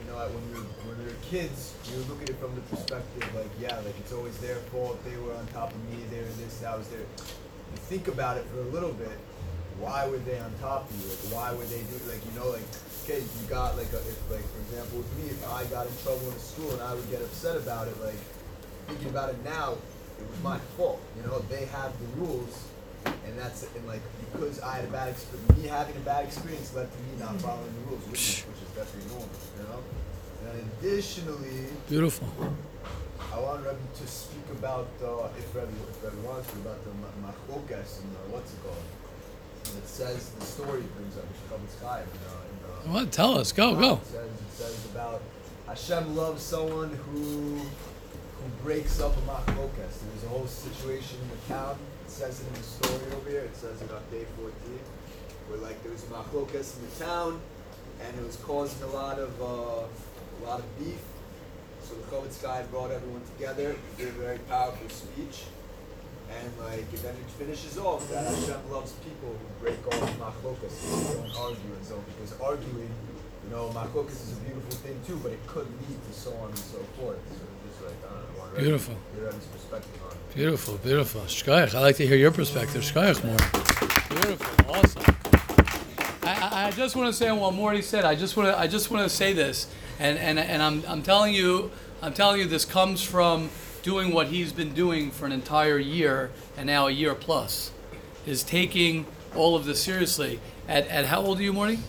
You 0.00 0.10
know, 0.10 0.16
like 0.16 0.32
when 0.32 0.44
you're 0.48 0.68
when 0.88 0.96
you're 1.04 1.20
kids, 1.28 1.74
you 1.92 2.00
look 2.08 2.22
at 2.22 2.30
it 2.30 2.40
from 2.40 2.54
the 2.54 2.62
perspective 2.72 3.28
like, 3.36 3.52
yeah, 3.60 3.76
like 3.84 3.94
it's 4.00 4.12
always 4.12 4.36
their 4.38 4.56
fault. 4.72 4.96
They 5.04 5.16
were 5.20 5.34
on 5.34 5.46
top 5.48 5.70
of 5.70 5.80
me. 5.92 6.00
They 6.08 6.24
were 6.24 6.34
this. 6.40 6.58
That 6.64 6.78
was 6.78 6.88
their. 6.88 7.04
Think 7.88 8.08
about 8.08 8.36
it 8.38 8.44
for 8.46 8.60
a 8.60 8.70
little 8.72 8.92
bit. 8.92 9.18
Why 9.78 10.06
were 10.08 10.18
they 10.18 10.38
on 10.38 10.52
top 10.60 10.88
of 10.88 10.96
you? 11.00 11.08
Like, 11.08 11.34
why 11.34 11.52
would 11.52 11.68
they 11.68 11.82
do 11.82 11.98
like 12.08 12.20
you 12.24 12.38
know 12.38 12.50
like 12.50 12.64
okay 13.04 13.18
you 13.18 13.46
got 13.48 13.76
like 13.76 13.92
a, 13.92 13.98
if 13.98 14.30
like 14.30 14.46
for 14.46 14.60
example 14.70 14.98
with 14.98 15.12
me 15.18 15.30
if 15.30 15.42
I 15.50 15.64
got 15.64 15.86
in 15.86 15.92
trouble 16.04 16.30
in 16.30 16.38
school 16.38 16.70
and 16.70 16.82
I 16.82 16.94
would 16.94 17.08
get 17.10 17.20
upset 17.20 17.56
about 17.56 17.88
it 17.88 18.00
like 18.00 18.20
thinking 18.86 19.08
about 19.08 19.30
it 19.30 19.42
now 19.44 19.74
it 20.20 20.26
was 20.30 20.40
my 20.42 20.58
fault 20.76 21.00
you 21.16 21.22
know 21.26 21.40
they 21.50 21.64
have 21.66 21.92
the 21.98 22.22
rules 22.22 22.68
and 23.04 23.36
that's 23.36 23.66
and 23.74 23.86
like 23.88 24.02
because 24.32 24.60
I 24.60 24.76
had 24.76 24.84
a 24.84 24.88
bad 24.88 25.08
experience 25.08 25.58
me 25.58 25.68
having 25.68 25.96
a 25.96 26.00
bad 26.00 26.24
experience 26.24 26.72
led 26.74 26.88
to 26.92 26.98
me 26.98 27.18
not 27.18 27.34
following 27.40 27.74
the 27.74 27.90
rules 27.90 28.06
which 28.08 28.20
is, 28.20 28.44
which 28.46 28.62
is 28.62 28.70
definitely 28.76 29.10
normal 29.10 29.28
you 29.58 29.64
know 29.66 29.82
and 30.52 30.70
additionally 30.78 31.66
Beautiful. 31.88 32.28
I 33.32 33.38
want 33.40 33.64
Rebbe 33.64 33.78
to 33.96 34.06
speak 34.06 34.44
about 34.52 34.88
uh, 35.02 35.28
if 35.38 35.54
Rebbe 35.54 35.68
if 35.90 36.04
Rebbe 36.04 36.28
wants 36.28 36.50
to 36.52 36.56
about 36.58 36.84
the 36.84 36.90
ma- 37.00 37.32
machlokas 37.32 38.02
and 38.02 38.12
uh, 38.14 38.28
what's 38.32 38.52
it 38.52 38.62
called 38.62 38.76
and 39.64 39.78
it 39.78 39.88
says 39.88 40.30
the 40.38 40.44
story 40.44 40.82
brings 40.96 41.16
up 41.16 41.24
which 41.24 41.48
comes 41.48 41.70
sky 41.72 42.02
in, 42.02 42.08
in 42.12 42.92
uh, 42.92 42.94
What? 42.94 43.12
Tell 43.12 43.38
us. 43.38 43.52
Go, 43.52 43.74
go. 43.74 43.94
it 43.94 44.06
says, 44.06 44.28
it 44.28 44.52
says 44.52 44.84
about 44.92 45.22
Hashem 45.66 46.14
loves 46.14 46.42
someone 46.42 46.90
who 46.90 47.56
who 47.58 48.48
breaks 48.62 49.00
up 49.00 49.16
a 49.16 49.20
machlokas. 49.20 49.94
There 50.02 50.12
was 50.14 50.24
a 50.24 50.28
whole 50.28 50.46
situation 50.46 51.18
in 51.22 51.28
the 51.30 51.54
town. 51.54 51.78
It 52.04 52.10
says 52.10 52.40
it 52.40 52.46
in 52.48 52.54
the 52.54 52.62
story 52.62 53.16
over 53.16 53.30
here. 53.30 53.40
It 53.40 53.56
says 53.56 53.80
it 53.80 53.90
on 53.92 54.02
day 54.10 54.26
14, 54.36 54.52
where 55.48 55.58
like 55.60 55.80
there 55.82 55.92
was 55.92 56.02
a 56.02 56.06
machlokas 56.06 56.76
in 56.76 56.90
the 56.90 57.04
town, 57.04 57.40
and 58.02 58.18
it 58.18 58.26
was 58.26 58.36
causing 58.36 58.82
a 58.82 58.92
lot 58.92 59.18
of 59.18 59.40
uh, 59.40 59.86
a 59.86 60.40
lot 60.44 60.58
of 60.58 60.78
beef. 60.78 61.00
So 61.92 61.98
the 61.98 62.08
Chofetz 62.08 62.40
Chaim 62.40 62.66
brought 62.70 62.90
everyone 62.90 63.20
together, 63.36 63.76
did 63.98 64.08
a 64.08 64.12
very 64.12 64.38
powerful 64.48 64.88
speech, 64.88 65.44
and 66.30 66.48
like 66.64 66.88
and 66.88 67.02
then 67.04 67.14
it 67.14 67.30
finishes 67.36 67.76
off 67.76 68.08
that 68.08 68.24
Hashem 68.24 68.70
loves 68.70 68.92
people 69.04 69.28
who 69.28 69.46
break 69.60 69.86
off 69.88 70.00
machlokas, 70.16 70.72
who 70.80 71.20
don't 71.20 71.36
argue 71.36 71.72
and 71.76 71.84
so 71.84 71.96
on, 71.96 72.04
because 72.16 72.40
arguing, 72.40 72.88
you 73.44 73.50
know, 73.50 73.68
machlokas 73.74 74.22
is 74.24 74.32
a 74.32 74.40
beautiful 74.40 74.76
thing 74.76 74.98
too, 75.06 75.20
but 75.22 75.32
it 75.32 75.46
could 75.46 75.66
lead 75.66 75.98
to 76.08 76.12
so 76.18 76.32
on 76.36 76.48
and 76.48 76.58
so 76.58 76.78
forth. 76.96 77.20
So 77.28 77.44
just 77.68 77.82
like 77.84 78.10
I 78.10 78.14
don't 78.14 78.38
know, 78.38 78.56
I 78.56 78.60
Beautiful. 78.60 78.96
Perspective 79.52 80.02
on 80.06 80.12
it. 80.12 80.34
Beautiful, 80.34 80.78
beautiful. 80.78 81.20
Shkoyach. 81.22 81.74
I 81.74 81.80
like 81.80 81.96
to 81.96 82.06
hear 82.06 82.16
your 82.16 82.30
perspective. 82.30 82.82
Shkoyach 82.82 83.22
more. 83.22 83.36
Beautiful. 84.08 84.74
Awesome. 84.74 85.21
I, 86.24 86.66
I, 86.66 86.70
just 86.70 86.94
want 86.94 87.08
to 87.08 87.12
say 87.12 87.32
what 87.32 87.52
Morty 87.52 87.82
said. 87.82 88.04
I 88.04 88.14
just 88.14 88.36
want 88.36 88.48
to. 88.48 88.58
I 88.58 88.68
just 88.68 88.90
want 88.92 89.02
to 89.02 89.08
say 89.08 89.32
this, 89.32 89.66
and 89.98 90.16
and 90.18 90.38
and 90.38 90.62
I'm 90.62 90.84
I'm 90.86 91.02
telling 91.02 91.34
you, 91.34 91.72
I'm 92.00 92.12
telling 92.12 92.40
you, 92.40 92.46
this 92.46 92.64
comes 92.64 93.02
from 93.02 93.50
doing 93.82 94.12
what 94.12 94.28
he's 94.28 94.52
been 94.52 94.72
doing 94.72 95.10
for 95.10 95.26
an 95.26 95.32
entire 95.32 95.78
year 95.78 96.30
and 96.56 96.68
now 96.68 96.86
a 96.86 96.92
year 96.92 97.16
plus, 97.16 97.72
is 98.24 98.44
taking 98.44 99.04
all 99.34 99.56
of 99.56 99.64
this 99.64 99.82
seriously. 99.82 100.38
At 100.68 100.86
at 100.86 101.06
how 101.06 101.22
old 101.22 101.40
are 101.40 101.42
you, 101.42 101.52
Morty? 101.52 101.80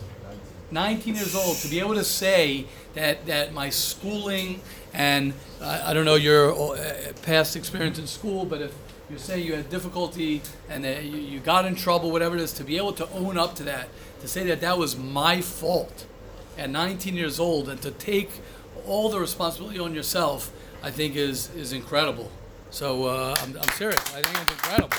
19 0.72 1.14
years 1.14 1.36
old 1.36 1.56
to 1.58 1.68
be 1.68 1.78
able 1.78 1.94
to 1.94 2.02
say 2.02 2.66
that 2.94 3.26
that 3.26 3.54
my 3.54 3.70
schooling 3.70 4.60
and 4.92 5.32
I, 5.60 5.90
I 5.90 5.94
don't 5.94 6.04
know 6.04 6.16
your 6.16 6.52
uh, 6.52 7.12
past 7.22 7.54
experience 7.54 8.00
in 8.00 8.08
school, 8.08 8.44
but 8.44 8.60
if 8.62 8.74
you 9.10 9.18
say 9.18 9.40
you 9.40 9.54
had 9.54 9.68
difficulty 9.68 10.40
and 10.68 10.84
you, 10.84 11.18
you 11.18 11.40
got 11.40 11.66
in 11.66 11.74
trouble, 11.74 12.10
whatever 12.10 12.36
it 12.36 12.40
is, 12.40 12.52
to 12.54 12.64
be 12.64 12.76
able 12.76 12.92
to 12.94 13.08
own 13.10 13.36
up 13.36 13.54
to 13.56 13.62
that, 13.64 13.88
to 14.24 14.28
say 14.28 14.44
that 14.44 14.62
that 14.62 14.78
was 14.78 14.96
my 14.96 15.42
fault 15.42 16.06
at 16.56 16.70
19 16.70 17.14
years 17.14 17.38
old, 17.38 17.68
and 17.68 17.80
to 17.82 17.90
take 17.90 18.30
all 18.86 19.10
the 19.10 19.20
responsibility 19.20 19.78
on 19.78 19.94
yourself, 19.94 20.50
I 20.82 20.90
think 20.90 21.14
is 21.14 21.54
is 21.54 21.74
incredible. 21.74 22.30
So 22.70 23.04
uh, 23.04 23.36
I'm, 23.42 23.54
I'm 23.56 23.68
serious. 23.70 24.00
I 24.14 24.22
think 24.22 24.38
it's 24.40 24.52
incredible. 24.52 24.96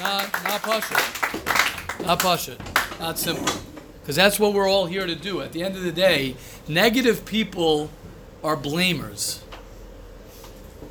Not 0.00 0.44
not 0.44 0.62
pasha, 0.62 2.02
not 2.04 2.18
pasha, 2.20 2.56
not 3.00 3.18
simple. 3.18 3.54
Because 4.02 4.16
that's 4.16 4.38
what 4.38 4.52
we're 4.52 4.68
all 4.68 4.84
here 4.84 5.06
to 5.06 5.14
do. 5.14 5.40
At 5.40 5.52
the 5.52 5.62
end 5.62 5.76
of 5.76 5.82
the 5.82 5.92
day, 5.92 6.36
negative 6.68 7.24
people 7.24 7.90
are 8.44 8.56
blamers. 8.56 9.40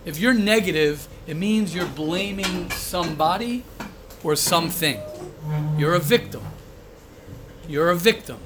If 0.03 0.19
you're 0.19 0.33
negative, 0.33 1.07
it 1.27 1.35
means 1.35 1.75
you're 1.75 1.85
blaming 1.85 2.71
somebody 2.71 3.65
or 4.23 4.35
something. 4.35 4.99
You're 5.77 5.93
a 5.93 5.99
victim. 5.99 6.41
You're 7.69 7.91
a 7.91 7.95
victim. 7.95 8.39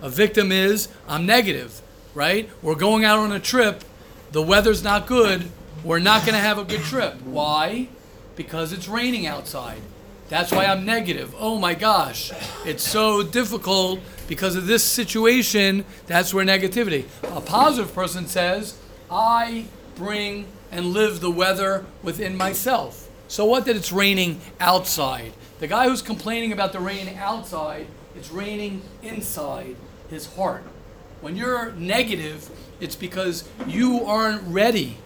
A 0.00 0.08
victim 0.08 0.50
is, 0.50 0.88
I'm 1.06 1.26
negative, 1.26 1.82
right? 2.14 2.48
We're 2.62 2.76
going 2.76 3.04
out 3.04 3.18
on 3.18 3.30
a 3.30 3.38
trip, 3.38 3.84
the 4.32 4.40
weather's 4.40 4.82
not 4.82 5.06
good, 5.06 5.50
we're 5.84 5.98
not 5.98 6.22
going 6.22 6.32
to 6.32 6.40
have 6.40 6.56
a 6.56 6.64
good 6.64 6.80
trip. 6.80 7.20
Why? 7.22 7.88
Because 8.36 8.72
it's 8.72 8.88
raining 8.88 9.26
outside. 9.26 9.82
That's 10.30 10.50
why 10.50 10.64
I'm 10.64 10.86
negative. 10.86 11.34
Oh 11.38 11.58
my 11.58 11.74
gosh, 11.74 12.32
it's 12.64 12.82
so 12.82 13.22
difficult 13.22 14.00
because 14.28 14.56
of 14.56 14.66
this 14.66 14.82
situation. 14.82 15.84
That's 16.06 16.32
where 16.32 16.44
negativity. 16.44 17.04
A 17.24 17.42
positive 17.42 17.94
person 17.94 18.26
says, 18.26 18.78
I 19.10 19.66
bring 19.94 20.46
and 20.72 20.86
live 20.86 21.20
the 21.20 21.30
weather 21.30 21.84
within 22.02 22.34
myself. 22.34 23.10
So 23.28 23.44
what 23.44 23.66
that 23.66 23.76
it's 23.76 23.92
raining 23.92 24.40
outside? 24.58 25.34
The 25.58 25.66
guy 25.66 25.86
who's 25.86 26.00
complaining 26.00 26.52
about 26.52 26.72
the 26.72 26.80
rain 26.80 27.14
outside, 27.18 27.88
it's 28.18 28.32
raining 28.32 28.82
inside 29.02 29.76
his 30.10 30.26
heart. 30.34 30.64
When 31.20 31.36
you're 31.36 31.70
negative, 31.72 32.50
it's 32.80 32.96
because 32.96 33.48
you 33.66 34.04
aren't 34.04 34.42
ready 34.42 34.96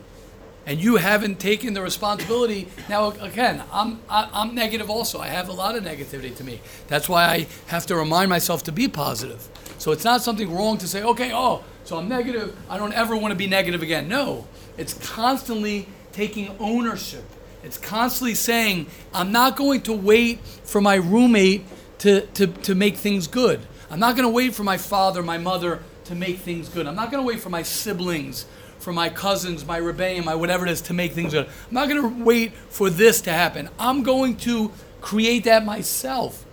and 0.64 0.80
you 0.80 0.96
haven't 0.96 1.38
taken 1.38 1.74
the 1.74 1.82
responsibility. 1.82 2.68
Now, 2.88 3.10
again, 3.10 3.62
I'm 3.70 4.00
I, 4.08 4.30
I'm 4.32 4.54
negative 4.54 4.88
also. 4.88 5.18
I 5.18 5.26
have 5.26 5.48
a 5.50 5.52
lot 5.52 5.76
of 5.76 5.84
negativity 5.84 6.34
to 6.36 6.44
me. 6.44 6.60
That's 6.88 7.08
why 7.08 7.24
I 7.24 7.46
have 7.66 7.84
to 7.86 7.96
remind 7.96 8.30
myself 8.30 8.62
to 8.64 8.72
be 8.72 8.88
positive. 8.88 9.46
So 9.76 9.92
it's 9.92 10.04
not 10.04 10.22
something 10.22 10.54
wrong 10.54 10.78
to 10.78 10.88
say, 10.88 11.02
okay, 11.02 11.32
oh, 11.34 11.64
so 11.84 11.98
I'm 11.98 12.08
negative. 12.08 12.56
I 12.70 12.78
don't 12.78 12.94
ever 12.94 13.14
want 13.16 13.32
to 13.32 13.36
be 13.36 13.46
negative 13.46 13.82
again. 13.82 14.08
No, 14.08 14.46
it's 14.78 14.94
constantly 14.94 15.86
taking 16.12 16.56
ownership. 16.58 17.24
It's 17.62 17.76
constantly 17.76 18.34
saying, 18.34 18.86
I'm 19.12 19.32
not 19.32 19.56
going 19.56 19.82
to 19.82 19.92
wait 19.92 20.40
for 20.64 20.80
my 20.80 20.94
roommate 20.94 21.64
to, 22.02 22.20
to, 22.20 22.46
to 22.46 22.74
make 22.74 22.96
things 22.96 23.26
good. 23.26 23.60
I'm 23.90 24.00
not 24.00 24.16
going 24.16 24.26
to 24.28 24.32
wait 24.32 24.54
for 24.54 24.64
my 24.64 24.76
father, 24.76 25.22
my 25.22 25.38
mother 25.38 25.82
to 26.04 26.14
make 26.14 26.38
things 26.38 26.68
good. 26.68 26.86
I'm 26.86 26.96
not 26.96 27.10
going 27.10 27.22
to 27.22 27.26
wait 27.26 27.40
for 27.40 27.48
my 27.48 27.62
siblings 27.62 28.46
for 28.80 28.92
my 28.92 29.08
cousins, 29.08 29.64
my 29.64 29.80
rebbeim, 29.80 30.24
my 30.24 30.34
whatever 30.34 30.66
it 30.66 30.72
is 30.72 30.80
to 30.82 30.94
make 30.94 31.12
things 31.12 31.32
good. 31.32 31.46
I'm 31.46 31.74
not 31.74 31.88
going 31.88 32.02
to 32.02 32.24
wait 32.24 32.52
for 32.52 32.90
this 32.90 33.20
to 33.22 33.32
happen. 33.32 33.68
I'm 33.78 34.02
going 34.02 34.36
to 34.38 34.72
create 35.00 35.44
that 35.44 35.64
myself. 35.64 36.44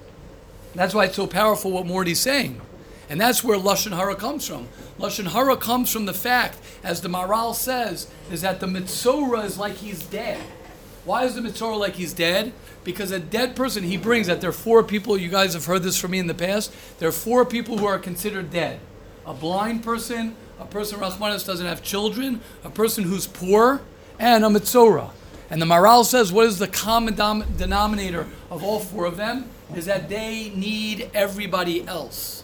That's 0.76 0.94
why 0.94 1.06
it's 1.06 1.16
so 1.16 1.26
powerful 1.26 1.72
what 1.72 1.88
Morty's 1.88 2.20
saying. 2.20 2.62
And 3.10 3.20
that's 3.20 3.44
where 3.44 3.58
Lashon 3.58 3.96
Hara 3.96 4.16
comes 4.16 4.48
from. 4.48 4.68
Lashon 5.00 5.32
Hara 5.32 5.58
comes 5.58 5.92
from 5.92 6.06
the 6.06 6.14
fact, 6.14 6.60
as 6.84 7.02
the 7.02 7.10
Maharal 7.10 7.56
says, 7.56 8.08
is 8.32 8.42
that 8.42 8.60
the 8.60 8.68
Metzora 8.68 9.44
is 9.46 9.58
like 9.58 9.78
he's 9.78 10.04
dead. 10.04 10.40
Why 11.10 11.24
is 11.24 11.34
the 11.34 11.42
Metzora 11.42 11.76
like 11.76 11.96
he's 11.96 12.14
dead? 12.14 12.54
Because 12.84 13.10
a 13.10 13.18
dead 13.18 13.56
person 13.56 13.84
he 13.84 13.98
brings 13.98 14.28
that 14.28 14.42
there 14.42 14.52
are 14.52 14.54
four 14.54 14.84
people, 14.84 15.18
you 15.18 15.28
guys 15.28 15.56
have 15.56 15.66
heard 15.66 15.82
this 15.82 15.98
from 15.98 16.12
me 16.12 16.20
in 16.20 16.28
the 16.28 16.36
past, 16.36 16.72
there 17.00 17.10
are 17.10 17.12
four 17.12 17.46
people 17.46 17.80
who 17.80 17.88
are 17.88 17.98
considered 17.98 18.52
dead. 18.52 18.80
A 19.26 19.34
blind 19.34 19.82
person, 19.82 20.36
a 20.60 20.66
person 20.66 21.00
Rahmanis 21.00 21.48
doesn't 21.48 21.66
have 21.66 21.82
children, 21.82 22.42
a 22.64 22.70
person 22.70 23.06
who's 23.06 23.26
poor, 23.26 23.82
and 24.20 24.46
a 24.46 24.50
Metzora. 24.50 25.10
And 25.50 25.60
the 25.60 25.66
Maharal 25.66 26.06
says, 26.06 26.32
what 26.32 26.46
is 26.46 26.60
the 26.60 26.68
common 26.68 27.16
denominator 27.16 28.28
of 28.52 28.64
all 28.64 28.80
four 28.80 29.06
of 29.06 29.18
them? 29.18 29.50
Is 29.76 29.88
that 29.88 30.10
they 30.10 30.52
need 30.56 31.10
everybody 31.16 31.88
else. 31.88 32.44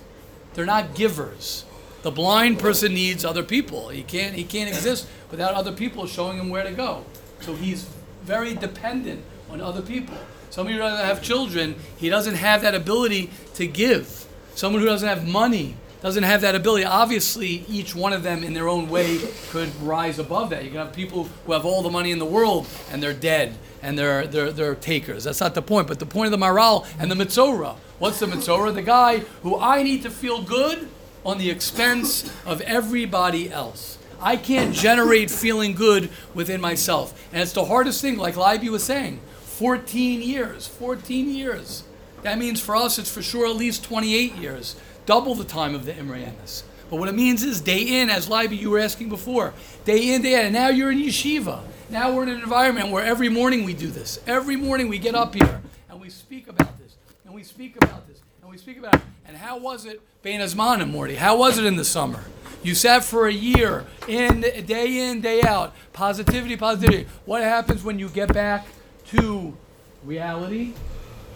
They're 0.56 0.66
not 0.66 0.96
givers. 0.96 1.66
The 2.02 2.10
blind 2.10 2.58
person 2.58 2.96
needs 2.96 3.24
other 3.24 3.44
people. 3.44 3.90
He 3.90 4.02
can't, 4.02 4.34
he 4.34 4.44
can't 4.44 4.70
exist 4.70 5.08
without 5.30 5.54
other 5.54 5.72
people 5.72 6.08
showing 6.08 6.40
him 6.40 6.50
where 6.50 6.64
to 6.64 6.72
go. 6.72 7.06
So 7.42 7.54
he's 7.54 7.88
very 8.26 8.54
dependent 8.56 9.24
on 9.50 9.62
other 9.62 9.82
people. 9.82 10.18
Somebody 10.50 10.76
who 10.76 10.82
doesn't 10.82 11.06
have 11.06 11.22
children, 11.22 11.76
he 11.98 12.10
doesn't 12.10 12.36
have 12.36 12.62
that 12.62 12.76
ability 12.76 13.30
to 13.56 13.68
give. 13.68 14.26
Someone 14.56 14.82
who 14.82 14.88
doesn't 14.88 15.08
have 15.08 15.28
money 15.28 15.76
doesn't 16.02 16.24
have 16.24 16.42
that 16.42 16.56
ability. 16.56 16.86
Obviously, 16.86 17.66
each 17.68 17.96
one 17.96 18.14
of 18.14 18.24
them 18.24 18.44
in 18.44 18.54
their 18.54 18.68
own 18.68 18.90
way 18.90 19.20
could 19.50 19.76
rise 19.82 20.20
above 20.20 20.52
that. 20.52 20.64
You 20.64 20.70
can 20.70 20.80
have 20.80 20.94
people 20.94 21.30
who 21.46 21.52
have 21.54 21.66
all 21.66 21.82
the 21.82 21.90
money 21.90 22.12
in 22.12 22.20
the 22.20 22.26
world 22.26 22.68
and 22.92 23.02
they're 23.02 23.14
dead 23.14 23.56
and 23.82 23.98
they're, 23.98 24.28
they're, 24.28 24.52
they're 24.52 24.76
takers. 24.76 25.24
That's 25.24 25.42
not 25.42 25.56
the 25.56 25.62
point. 25.62 25.88
But 25.88 26.00
the 26.00 26.06
point 26.06 26.32
of 26.32 26.40
the 26.40 26.46
Maharal 26.46 26.88
and 27.00 27.10
the 27.12 27.16
Metzora. 27.16 27.76
What's 28.00 28.20
the 28.20 28.28
Metzora? 28.28 28.74
The 28.74 28.82
guy 28.82 29.20
who 29.42 29.58
I 29.58 29.84
need 29.84 30.04
to 30.04 30.10
feel 30.10 30.42
good 30.42 30.90
on 31.26 31.38
the 31.38 31.50
expense 31.50 32.32
of 32.46 32.62
everybody 32.62 33.52
else. 33.52 33.98
I 34.26 34.38
can't 34.38 34.74
generate 34.74 35.30
feeling 35.30 35.74
good 35.74 36.10
within 36.34 36.60
myself. 36.60 37.14
And 37.32 37.44
it's 37.44 37.54
the 37.54 37.64
hardest 37.64 38.02
thing, 38.02 38.18
like 38.18 38.36
Libby 38.36 38.70
was 38.70 38.84
saying 38.84 39.20
14 39.44 40.20
years. 40.24 40.66
14 40.66 41.30
years. 41.30 41.84
That 42.24 42.40
means 42.40 42.60
for 42.60 42.76
us, 42.76 42.98
it's 42.98 43.12
for 43.12 43.22
sure 43.22 43.46
at 43.46 43.56
least 43.56 43.84
28 43.84 44.34
years, 44.34 44.78
double 45.06 45.36
the 45.36 45.44
time 45.44 45.76
of 45.76 45.86
the 45.86 45.94
Emes. 45.94 46.64
But 46.90 46.98
what 46.98 47.08
it 47.08 47.14
means 47.14 47.44
is 47.44 47.62
day 47.62 48.02
in, 48.02 48.10
as 48.10 48.28
Libby, 48.28 48.58
you 48.58 48.72
were 48.72 48.80
asking 48.80 49.10
before, 49.10 49.54
day 49.86 50.16
in, 50.16 50.24
day 50.24 50.36
out. 50.40 50.46
And 50.46 50.54
now 50.54 50.70
you're 50.70 50.92
in 50.92 50.98
yeshiva. 50.98 51.62
Now 51.92 52.12
we're 52.12 52.24
in 52.24 52.30
an 52.30 52.42
environment 52.42 52.90
where 52.90 53.04
every 53.04 53.30
morning 53.30 53.64
we 53.64 53.76
do 53.76 53.92
this. 53.92 54.20
Every 54.26 54.56
morning 54.56 54.90
we 54.90 54.98
get 54.98 55.14
up 55.14 55.36
here 55.36 55.62
and 55.88 56.02
we 56.02 56.10
speak 56.10 56.48
about 56.48 56.80
this, 56.80 56.96
and 57.26 57.34
we 57.34 57.44
speak 57.44 57.76
about 57.78 58.08
this, 58.08 58.22
and 58.42 58.50
we 58.50 58.58
speak 58.58 58.80
about 58.80 58.96
it. 58.96 59.02
And 59.28 59.38
how 59.38 59.60
was 59.60 59.86
it, 59.86 60.02
Bein 60.24 60.42
Azmanim, 60.42 60.90
Morty? 60.90 61.14
How 61.14 61.38
was 61.38 61.60
it 61.60 61.66
in 61.66 61.76
the 61.76 61.86
summer? 61.86 62.24
You 62.66 62.74
sat 62.74 63.04
for 63.04 63.28
a 63.28 63.32
year, 63.32 63.86
in 64.08 64.42
day 64.42 65.12
in, 65.12 65.22
day 65.22 65.44
out. 65.44 65.76
Positivity, 65.94 66.58
positivity. 66.58 67.08
What 67.26 67.44
happens 67.44 67.84
when 67.84 68.00
you 68.00 68.10
get 68.10 68.34
back 68.34 68.66
to 69.10 69.56
reality? 70.04 70.74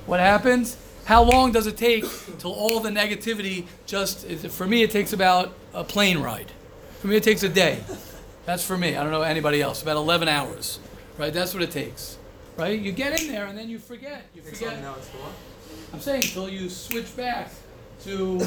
What 0.07 0.19
happens? 0.19 0.75
How 1.05 1.21
long 1.21 1.51
does 1.51 1.67
it 1.67 1.77
take 1.77 2.03
till 2.39 2.51
all 2.51 2.79
the 2.79 2.89
negativity 2.89 3.67
just, 3.85 4.25
for 4.25 4.65
me, 4.65 4.81
it 4.81 4.89
takes 4.89 5.13
about 5.13 5.53
a 5.71 5.83
plane 5.83 6.17
ride. 6.17 6.51
For 6.99 7.05
me, 7.05 7.15
it 7.15 7.23
takes 7.23 7.43
a 7.43 7.49
day. 7.49 7.83
That's 8.47 8.65
for 8.65 8.75
me. 8.75 8.95
I 8.95 9.03
don't 9.03 9.11
know 9.11 9.21
anybody 9.21 9.61
else. 9.61 9.83
About 9.83 9.97
11 9.97 10.27
hours, 10.27 10.79
right? 11.19 11.31
That's 11.31 11.53
what 11.53 11.61
it 11.61 11.69
takes, 11.69 12.17
right? 12.57 12.79
You 12.79 12.91
get 12.91 13.21
in 13.21 13.27
there 13.27 13.45
and 13.45 13.55
then 13.55 13.69
you 13.69 13.77
forget. 13.77 14.23
You 14.33 14.41
forget. 14.41 14.81
now, 14.81 14.95
it's 14.97 15.07
for 15.09 15.17
what? 15.17 15.33
I'm 15.93 15.99
saying 15.99 16.23
until 16.23 16.49
you 16.49 16.69
switch 16.69 17.15
back 17.15 17.51
to 18.05 18.39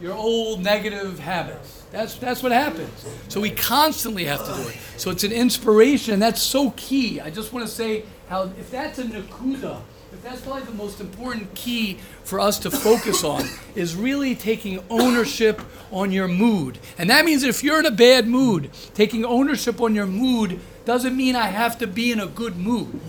your 0.00 0.14
old 0.14 0.62
negative 0.62 1.18
habits. 1.18 1.84
That's 1.90 2.16
that's 2.16 2.42
what 2.42 2.52
happens. 2.52 3.06
So 3.28 3.40
we 3.40 3.50
constantly 3.50 4.24
have 4.24 4.44
to 4.46 4.62
do 4.62 4.68
it. 4.68 4.76
So 4.96 5.10
it's 5.10 5.24
an 5.24 5.32
inspiration, 5.32 6.14
and 6.14 6.22
that's 6.22 6.42
so 6.42 6.70
key. 6.76 7.20
I 7.20 7.30
just 7.30 7.52
want 7.52 7.66
to 7.66 7.72
say 7.72 8.04
how 8.28 8.44
if 8.58 8.70
that's 8.70 8.98
a 8.98 9.04
nakuda, 9.04 9.80
if 10.12 10.22
that's 10.22 10.40
probably 10.40 10.62
the 10.62 10.72
most 10.72 11.00
important 11.00 11.54
key 11.54 11.98
for 12.24 12.40
us 12.40 12.58
to 12.60 12.70
focus 12.70 13.24
on, 13.24 13.44
is 13.74 13.94
really 13.96 14.34
taking 14.34 14.82
ownership 14.90 15.60
on 15.90 16.12
your 16.12 16.28
mood. 16.28 16.78
And 16.98 17.08
that 17.10 17.24
means 17.24 17.42
if 17.42 17.62
you're 17.62 17.78
in 17.78 17.86
a 17.86 17.90
bad 17.90 18.26
mood, 18.26 18.70
taking 18.94 19.24
ownership 19.24 19.80
on 19.80 19.94
your 19.94 20.06
mood 20.06 20.60
doesn't 20.84 21.16
mean 21.16 21.36
I 21.36 21.46
have 21.46 21.78
to 21.78 21.86
be 21.86 22.12
in 22.12 22.20
a 22.20 22.26
good 22.26 22.56
mood. 22.56 23.00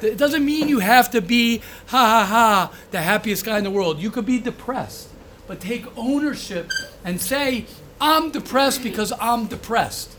It 0.00 0.18
doesn't 0.18 0.44
mean 0.44 0.68
you 0.68 0.80
have 0.80 1.10
to 1.12 1.22
be, 1.22 1.58
ha 1.86 1.96
ha 1.96 2.26
ha, 2.26 2.72
the 2.90 3.00
happiest 3.00 3.44
guy 3.44 3.58
in 3.58 3.64
the 3.64 3.70
world. 3.70 3.98
You 3.98 4.10
could 4.10 4.26
be 4.26 4.38
depressed, 4.38 5.08
but 5.46 5.60
take 5.60 5.84
ownership 5.96 6.70
and 7.04 7.20
say, 7.20 7.66
I'm 8.00 8.30
depressed 8.30 8.82
because 8.82 9.12
I'm 9.20 9.46
depressed. 9.46 10.12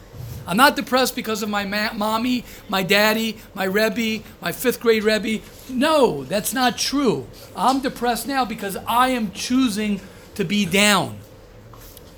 I'm 0.47 0.55
not 0.57 0.75
depressed 0.77 1.13
because 1.15 1.43
of 1.43 1.49
my 1.49 1.65
ma- 1.65 1.91
mommy, 1.93 2.45
my 2.69 2.81
daddy, 2.81 3.37
my 3.53 3.65
Rebbe, 3.65 4.23
my 4.41 4.53
fifth 4.53 4.79
grade 4.79 5.03
Rebbe. 5.03 5.43
No, 5.69 6.23
that's 6.23 6.53
not 6.53 6.77
true. 6.77 7.27
I'm 7.55 7.81
depressed 7.81 8.27
now 8.27 8.45
because 8.45 8.77
I 8.87 9.09
am 9.09 9.31
choosing 9.31 9.99
to 10.35 10.45
be 10.45 10.65
down. 10.65 11.19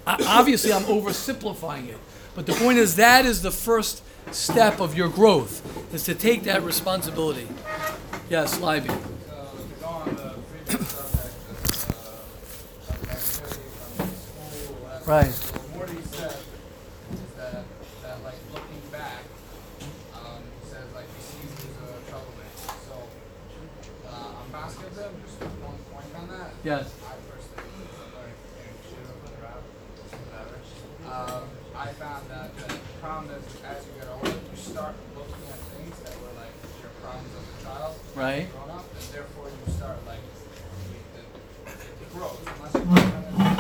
I- 0.06 0.24
obviously, 0.28 0.72
I'm 0.72 0.84
oversimplifying 0.84 1.90
it, 1.90 1.98
but 2.36 2.46
the 2.46 2.54
point 2.54 2.78
is 2.78 2.96
that 2.98 3.26
is 3.26 3.42
the 3.42 3.52
first 3.52 4.04
step 4.32 4.80
of 4.80 4.96
your 4.96 5.10
growth 5.10 5.64
is 5.92 6.04
to 6.04 6.14
take 6.14 6.44
that 6.44 6.62
responsibility. 6.64 7.48
Yes, 8.30 8.60
Libby. 8.60 8.90
Uh, 8.90 8.94
to 8.94 9.00
go 9.82 9.88
on 9.88 10.16
the 10.16 10.34
previous 10.52 10.88
subject 10.88 11.34
of, 11.50 11.90
uh, 12.06 12.94
of 12.94 13.10
activity 13.10 13.64
from 13.98 14.08
school, 14.14 14.76
whatever. 14.84 14.99
Right. 15.10 15.26
So 15.34 15.58
what 15.58 15.90
Morty 15.90 16.06
said 16.14 16.38
is 16.38 17.34
that, 17.34 17.66
that 18.06 18.22
like 18.22 18.38
looking 18.54 18.78
back, 18.94 19.26
um, 20.14 20.38
he 20.46 20.70
says 20.70 20.86
like 20.94 21.10
he 21.18 21.22
sees 21.26 21.50
he's 21.50 21.74
a 21.82 21.98
troublemaker. 22.14 22.70
So, 22.86 22.94
uh, 24.06 24.38
on 24.38 24.46
basketball, 24.54 25.10
just 25.26 25.42
one 25.66 25.82
point 25.90 26.14
on 26.14 26.30
that. 26.30 26.54
Yes. 26.62 26.94
I 27.10 27.18
personally, 27.26 27.90
like, 28.22 28.38
shoot 28.86 29.02
up 29.10 29.18
with 29.26 29.34
a 29.34 29.42
rap, 29.42 29.66
whatever. 30.14 30.62
Um, 31.10 31.50
I 31.74 31.90
found 31.98 32.30
that 32.30 32.54
the 32.54 32.70
problem 33.02 33.34
is 33.34 33.50
as 33.66 33.82
you 33.90 33.98
get 33.98 34.14
older, 34.14 34.30
you 34.30 34.58
start 34.62 34.94
looking 35.18 35.42
at 35.50 35.58
things 35.74 35.98
that 36.06 36.14
were 36.22 36.38
like 36.38 36.54
your 36.86 36.94
problems 37.02 37.34
as 37.34 37.50
a 37.50 37.58
child 37.66 37.98
Right. 38.14 38.46
grown 38.54 38.78
up, 38.78 38.86
and 38.94 39.06
therefore 39.10 39.50
you 39.50 39.74
start 39.74 39.98
like 40.06 40.22
you, 40.22 41.02
it, 41.18 41.26
it 41.98 42.10
grows. 42.14 42.38
Unless 42.46 42.78
you 42.78 43.59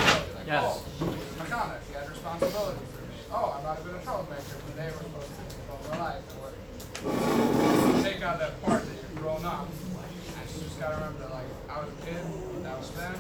Yes. 0.50 0.82
oh, 0.98 1.06
he 1.06 1.94
had 1.94 2.10
responsibility 2.10 2.80
for 2.90 3.02
me. 3.06 3.14
Oh, 3.32 3.54
I 3.54 3.62
might 3.62 3.76
have 3.76 3.86
been 3.86 3.94
a 3.94 4.02
troublemaker 4.02 4.58
when 4.66 4.76
they 4.82 4.90
were 4.90 4.98
supposed 4.98 5.30
to 5.30 5.46
control 5.46 5.78
my 5.94 5.98
life. 6.02 6.26
And 6.26 6.42
what, 6.42 8.04
take 8.04 8.24
out 8.24 8.40
that 8.40 8.58
part 8.66 8.82
that 8.82 8.98
you're 8.98 9.22
grown 9.22 9.46
up, 9.46 9.70
and 9.70 10.50
you 10.50 10.66
just 10.66 10.80
gotta 10.80 10.96
remember 10.96 11.20
that 11.22 11.38
like 11.38 11.46
I 11.70 11.86
was 11.86 11.94
a 11.94 12.02
kid, 12.02 12.18
that 12.66 12.78
was 12.82 12.90
then. 12.98 13.14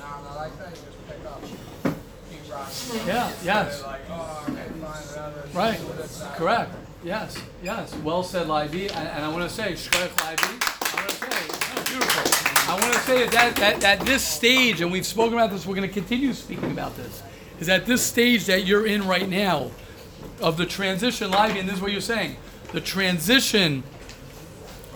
Now 0.00 0.16
I'm 0.16 0.24
not 0.24 0.36
like 0.40 0.56
that. 0.56 0.70
You 0.72 0.80
just 0.88 1.04
pick 1.04 1.20
up, 1.28 1.44
keep 2.32 2.48
rocking. 2.48 3.06
Yeah, 3.12 3.28
yes. 3.44 3.82
Like, 3.84 4.00
oh, 4.08 4.46
okay, 4.48 4.64
fine. 4.80 5.52
Right. 5.52 5.78
do 5.78 5.92
this, 6.00 6.18
that. 6.20 6.36
Correct. 6.36 6.72
Yes. 7.04 7.36
Yes. 7.62 7.94
Well 7.96 8.22
said, 8.22 8.48
Libby. 8.48 8.88
And, 8.88 9.06
and 9.06 9.22
I 9.22 9.28
want 9.28 9.44
to 9.44 9.54
say, 9.54 9.74
Shkoyach 9.74 10.16
Libby. 10.16 10.64
I 10.64 10.96
want 10.96 11.10
to 11.10 11.16
say, 11.20 11.44
oh, 11.52 11.84
beautiful. 11.84 12.63
I 12.74 12.80
want 12.80 12.92
to 12.92 13.00
say 13.00 13.26
that, 13.28 13.54
that 13.56 13.80
that 13.82 14.00
this 14.00 14.26
stage, 14.26 14.80
and 14.80 14.90
we've 14.90 15.06
spoken 15.06 15.34
about 15.34 15.52
this. 15.52 15.64
We're 15.64 15.76
going 15.76 15.86
to 15.86 15.94
continue 15.94 16.32
speaking 16.32 16.72
about 16.72 16.96
this. 16.96 17.22
Is 17.60 17.68
at 17.68 17.86
this 17.86 18.02
stage 18.02 18.46
that 18.46 18.66
you're 18.66 18.84
in 18.84 19.06
right 19.06 19.28
now, 19.28 19.70
of 20.40 20.56
the 20.56 20.66
transition, 20.66 21.30
Libby, 21.30 21.60
and 21.60 21.68
this 21.68 21.76
is 21.76 21.80
what 21.80 21.92
you're 21.92 22.00
saying, 22.00 22.36
the 22.72 22.80
transition 22.80 23.84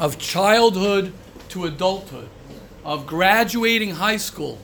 of 0.00 0.18
childhood 0.18 1.12
to 1.50 1.66
adulthood, 1.66 2.28
of 2.84 3.06
graduating 3.06 3.90
high 3.90 4.16
school 4.16 4.58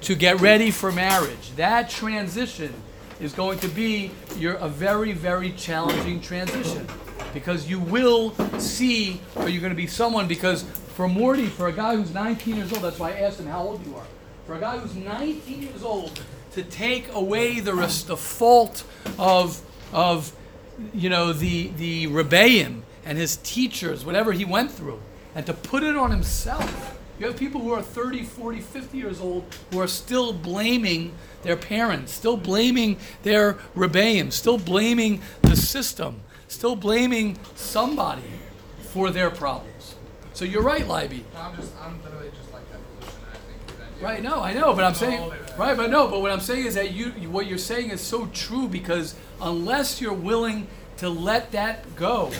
to 0.00 0.16
get 0.16 0.40
ready 0.40 0.72
for 0.72 0.90
marriage. 0.90 1.54
That 1.54 1.88
transition 1.88 2.74
is 3.20 3.32
going 3.32 3.60
to 3.60 3.68
be 3.68 4.10
your 4.38 4.54
a 4.54 4.68
very 4.68 5.12
very 5.12 5.52
challenging 5.52 6.20
transition 6.20 6.88
because 7.32 7.70
you 7.70 7.78
will 7.78 8.34
see 8.58 9.20
are 9.36 9.48
you're 9.48 9.60
going 9.60 9.70
to 9.70 9.76
be 9.76 9.86
someone 9.86 10.26
because 10.26 10.64
for 10.96 11.06
Morty 11.06 11.44
for 11.44 11.68
a 11.68 11.72
guy 11.72 11.94
who's 11.94 12.14
19 12.14 12.56
years 12.56 12.72
old 12.72 12.80
that's 12.80 12.98
why 12.98 13.10
I 13.10 13.20
asked 13.20 13.38
him 13.38 13.46
how 13.46 13.62
old 13.62 13.86
you 13.86 13.94
are. 13.96 14.06
For 14.46 14.54
a 14.54 14.58
guy 14.58 14.78
who's 14.78 14.96
19 14.96 15.62
years 15.62 15.82
old 15.82 16.22
to 16.52 16.62
take 16.62 17.12
away 17.12 17.60
the 17.60 17.74
res- 17.74 18.04
the 18.04 18.16
fault 18.16 18.82
of 19.18 19.60
of 19.92 20.32
you 20.94 21.10
know 21.10 21.34
the 21.34 21.68
the 21.76 22.06
rebbeim 22.06 22.80
and 23.04 23.18
his 23.18 23.36
teachers 23.36 24.06
whatever 24.06 24.32
he 24.32 24.46
went 24.46 24.70
through 24.70 24.98
and 25.34 25.44
to 25.44 25.52
put 25.52 25.82
it 25.82 25.96
on 25.96 26.10
himself. 26.10 26.98
You 27.18 27.26
have 27.26 27.36
people 27.36 27.60
who 27.60 27.72
are 27.72 27.82
30 27.82 28.22
40 28.24 28.60
50 28.60 28.96
years 28.96 29.20
old 29.20 29.44
who 29.70 29.80
are 29.80 29.86
still 29.86 30.32
blaming 30.32 31.12
their 31.42 31.56
parents 31.56 32.12
still 32.12 32.38
blaming 32.38 32.96
their 33.22 33.54
rebbeim 33.74 34.32
still 34.32 34.58
blaming 34.58 35.20
the 35.42 35.56
system 35.56 36.20
still 36.48 36.76
blaming 36.76 37.38
somebody 37.54 38.22
for 38.92 39.10
their 39.10 39.30
problems 39.30 39.75
so 40.36 40.44
you're 40.44 40.62
right 40.62 40.86
libby 40.86 41.24
I'm 41.36 41.56
just, 41.56 41.72
I'm 41.82 42.02
literally 42.04 42.30
just 42.38 42.52
like 42.52 42.62
evolution. 42.70 43.20
I 43.32 43.36
think 43.36 43.78
that 43.78 44.00
you- 44.00 44.04
Right, 44.06 44.22
no, 44.22 44.42
I 44.42 44.52
know, 44.52 44.74
but 44.74 44.84
I'm 44.84 44.94
saying, 44.94 45.20
All 45.20 45.30
of 45.32 45.40
it. 45.40 45.52
right, 45.58 45.76
but 45.76 45.90
no, 45.90 46.08
but 46.08 46.20
what 46.20 46.30
I'm 46.30 46.40
saying 46.40 46.66
is 46.66 46.74
that 46.74 46.92
you, 46.92 47.12
you- 47.18 47.30
what 47.30 47.46
you're 47.46 47.56
saying 47.58 47.90
is 47.90 48.00
so 48.02 48.26
true 48.26 48.68
because 48.68 49.14
unless 49.40 50.00
you're 50.00 50.12
willing 50.12 50.66
to 50.98 51.08
let 51.08 51.52
that 51.52 51.96
go 51.96 52.30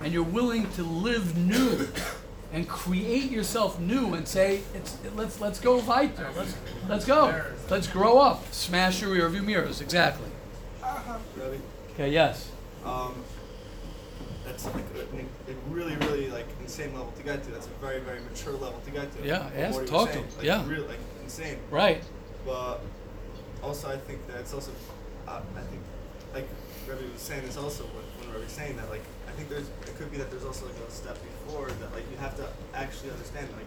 and 0.00 0.12
you're 0.12 0.22
willing 0.22 0.70
to 0.72 0.82
live 0.82 1.36
new 1.36 1.88
and 2.54 2.68
create 2.68 3.30
yourself 3.30 3.78
new 3.80 4.14
and 4.14 4.26
say, 4.28 4.60
it's, 4.74 4.96
let's, 5.14 5.40
let's 5.40 5.58
go 5.60 5.78
weiter, 5.80 6.28
let's, 6.36 6.54
let's 6.88 7.04
go, 7.06 7.42
let's 7.70 7.86
grow 7.86 8.18
up, 8.18 8.50
smash 8.52 9.00
your 9.02 9.14
rearview 9.16 9.42
mirrors, 9.44 9.80
exactly. 9.82 10.28
Ready? 11.36 11.60
Okay, 11.94 12.10
yes, 12.10 12.50
Um, 12.84 13.14
that's 14.44 14.64
like 14.66 14.84
a 15.52 15.74
really, 15.74 15.96
really 15.96 16.28
like 16.30 16.46
insane 16.60 16.92
level 16.94 17.12
to 17.16 17.22
get 17.22 17.42
to. 17.44 17.50
That's 17.50 17.66
a 17.66 17.70
very, 17.80 18.00
very 18.00 18.20
mature 18.20 18.52
level 18.54 18.80
to 18.84 18.90
get 18.90 19.12
to. 19.16 19.26
Yeah, 19.26 19.48
yes, 19.56 19.76
talk 19.88 20.08
to 20.08 20.14
saying. 20.14 20.26
Like, 20.36 20.46
Yeah. 20.46 20.66
really, 20.68 20.86
like 20.88 20.98
insane. 21.22 21.58
Right. 21.70 22.02
But 22.44 22.80
also, 23.62 23.88
I 23.90 23.96
think 23.96 24.26
that 24.28 24.38
it's 24.40 24.52
also, 24.52 24.72
uh, 25.28 25.40
I 25.56 25.60
think, 25.60 25.82
like 26.34 26.48
Rebbe 26.88 27.02
was 27.12 27.20
saying 27.22 27.42
this 27.46 27.56
also 27.56 27.84
when, 27.84 28.04
when 28.20 28.28
Rebbe 28.34 28.44
was 28.44 28.52
saying 28.52 28.76
that, 28.76 28.90
like, 28.90 29.02
I 29.28 29.32
think 29.32 29.48
there's, 29.48 29.68
it 29.68 29.96
could 29.96 30.10
be 30.10 30.18
that 30.18 30.30
there's 30.30 30.44
also 30.44 30.66
like 30.66 30.74
a 30.86 30.90
step 30.90 31.16
before 31.22 31.68
that, 31.70 31.94
like, 31.94 32.04
you 32.10 32.16
have 32.18 32.36
to 32.36 32.46
actually 32.74 33.10
understand, 33.10 33.48
like, 33.56 33.66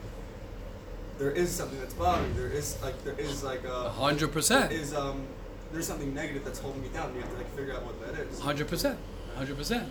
there 1.18 1.32
is 1.32 1.50
something 1.50 1.80
that's 1.80 1.94
bothering 1.94 2.36
you. 2.36 2.42
There 2.42 2.52
is, 2.52 2.78
like, 2.84 3.02
there 3.06 3.18
is, 3.18 3.42
like, 3.44 3.64
a. 3.64 3.72
A 3.86 3.90
hundred 3.90 4.34
percent. 4.34 4.72
is 4.74 4.94
um, 4.94 5.26
there's 5.72 5.88
something 5.88 6.14
negative 6.14 6.44
that's 6.44 6.60
holding 6.60 6.82
me 6.82 6.90
down. 6.90 7.16
You 7.16 7.22
have 7.22 7.32
to, 7.32 7.38
like, 7.38 7.56
figure 7.56 7.74
out 7.74 7.84
what 7.86 8.00
that 8.06 8.20
is. 8.20 8.40
Hundred 8.40 8.68
percent. 8.68 9.00
Hundred 9.38 9.58
percent. 9.58 9.90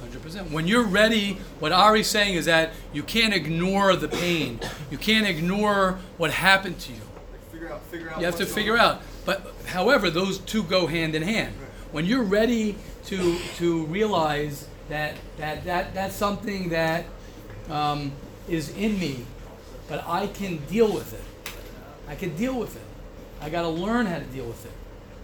Hundred 0.00 0.22
percent. 0.22 0.50
When 0.50 0.66
you're 0.68 0.84
ready, 0.84 1.38
what 1.58 1.72
Ari's 1.72 2.06
saying 2.08 2.34
is 2.34 2.44
that 2.44 2.72
you 2.92 3.02
can't 3.02 3.32
ignore 3.32 3.96
the 3.96 4.08
pain. 4.08 4.60
You 4.90 4.98
can't 4.98 5.26
ignore 5.26 5.98
what 6.18 6.30
happened 6.30 6.78
to 6.80 6.92
you. 6.92 7.00
Like, 7.32 7.50
figure 7.50 7.72
out, 7.72 7.82
figure 7.84 8.10
out. 8.10 8.20
You 8.20 8.26
have 8.26 8.36
to 8.36 8.46
figure 8.46 8.76
out. 8.76 9.02
But 9.24 9.54
however, 9.66 10.10
those 10.10 10.38
two 10.38 10.62
go 10.62 10.86
hand 10.86 11.14
in 11.14 11.22
hand. 11.22 11.54
When 11.92 12.04
you're 12.04 12.22
ready 12.22 12.76
to 13.06 13.38
to 13.56 13.84
realize 13.86 14.68
that 14.88 15.14
that, 15.38 15.64
that 15.64 15.94
that's 15.94 16.14
something 16.14 16.68
that 16.68 17.06
um, 17.70 18.12
is 18.48 18.68
in 18.76 18.98
me, 18.98 19.24
but 19.88 20.06
I 20.06 20.26
can 20.28 20.58
deal 20.66 20.92
with 20.92 21.12
it. 21.14 21.52
I 22.08 22.14
can 22.14 22.36
deal 22.36 22.54
with 22.58 22.76
it. 22.76 22.82
I 23.40 23.50
got 23.50 23.62
to 23.62 23.68
learn 23.68 24.06
how 24.06 24.18
to 24.18 24.24
deal 24.24 24.46
with 24.46 24.64
it. 24.64 24.72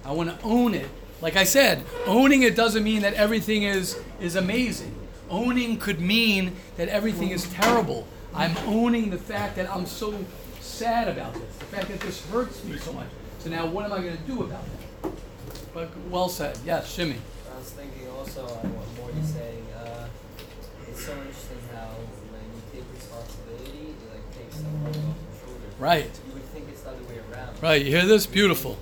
I 0.04 0.12
want 0.12 0.36
to 0.36 0.44
own 0.44 0.74
it. 0.74 0.88
Like 1.22 1.36
I 1.36 1.44
said, 1.44 1.84
owning 2.04 2.42
it 2.42 2.56
doesn't 2.56 2.82
mean 2.82 3.02
that 3.02 3.14
everything 3.14 3.62
is 3.62 3.96
is 4.20 4.34
amazing. 4.34 4.92
Owning 5.30 5.78
could 5.78 6.00
mean 6.00 6.56
that 6.76 6.88
everything 6.88 7.30
is 7.30 7.48
terrible. 7.50 8.08
I'm 8.34 8.56
owning 8.66 9.10
the 9.10 9.18
fact 9.18 9.54
that 9.56 9.70
I'm 9.70 9.86
so 9.86 10.18
sad 10.60 11.06
about 11.06 11.32
this. 11.34 11.56
The 11.60 11.64
fact 11.66 11.88
that 11.88 12.00
this 12.00 12.26
hurts 12.26 12.64
me 12.64 12.76
so 12.76 12.92
much. 12.92 13.06
So 13.38 13.50
now 13.50 13.66
what 13.66 13.84
am 13.84 13.92
I 13.92 13.98
going 14.00 14.16
to 14.16 14.22
do 14.24 14.42
about 14.42 14.64
that? 15.02 15.12
But 15.72 15.90
well 16.10 16.28
said. 16.28 16.58
Yes, 16.66 16.92
Shimmy. 16.92 17.16
I 17.54 17.58
was 17.58 17.70
thinking 17.70 18.08
also 18.10 18.42
on 18.42 18.74
what 18.74 18.86
Morty's 18.98 19.32
saying. 19.32 19.64
Uh, 19.78 20.08
it's 20.88 21.06
so 21.06 21.12
interesting 21.12 21.58
how 21.72 21.86
when 22.32 22.42
you 22.50 22.60
take 22.74 22.84
responsibility, 22.92 23.94
it 23.94 24.10
like 24.10 24.36
takes 24.36 24.56
some 24.56 24.84
load 24.84 24.96
off 24.96 25.16
your 25.22 25.38
shoulders. 25.38 25.78
Right. 25.78 26.10
You 26.26 26.34
would 26.34 26.42
think 26.46 26.68
it's 26.68 26.82
the 26.82 26.90
other 26.90 27.04
way 27.04 27.20
around. 27.30 27.62
Right. 27.62 27.84
You 27.84 27.92
hear 27.96 28.06
this? 28.06 28.26
Beautiful. 28.26 28.76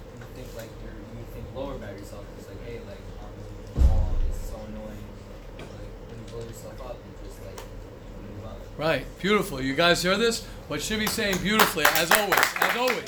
Right. 8.81 9.05
Beautiful. 9.21 9.61
You 9.61 9.75
guys 9.75 10.03
hear 10.03 10.17
this? 10.17 10.43
What 10.69 10.81
Shimmy's 10.81 11.11
saying 11.11 11.37
beautifully, 11.43 11.85
as 11.97 12.11
always, 12.13 12.41
as 12.63 12.77
always, 12.79 13.05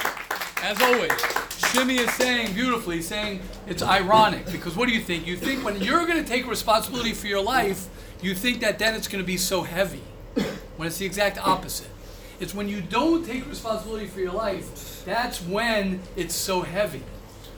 as 0.62 0.82
always. 0.82 1.70
Shimmy 1.72 1.96
is 1.96 2.12
saying 2.12 2.52
beautifully, 2.52 3.00
saying 3.00 3.40
it's 3.66 3.82
ironic 3.82 4.44
because 4.52 4.76
what 4.76 4.86
do 4.86 4.94
you 4.94 5.00
think? 5.00 5.26
You 5.26 5.34
think 5.34 5.64
when 5.64 5.80
you're 5.80 6.04
going 6.06 6.22
to 6.22 6.28
take 6.28 6.46
responsibility 6.46 7.14
for 7.14 7.26
your 7.26 7.42
life, 7.42 7.88
you 8.20 8.34
think 8.34 8.60
that 8.60 8.78
then 8.78 8.94
it's 8.94 9.08
going 9.08 9.24
to 9.24 9.26
be 9.26 9.38
so 9.38 9.62
heavy. 9.62 10.02
When 10.76 10.88
it's 10.88 10.98
the 10.98 11.06
exact 11.06 11.38
opposite. 11.38 11.88
It's 12.38 12.54
when 12.54 12.68
you 12.68 12.82
don't 12.82 13.24
take 13.24 13.48
responsibility 13.48 14.08
for 14.08 14.20
your 14.20 14.34
life, 14.34 15.02
that's 15.06 15.40
when 15.40 16.02
it's 16.16 16.34
so 16.34 16.60
heavy. 16.60 17.02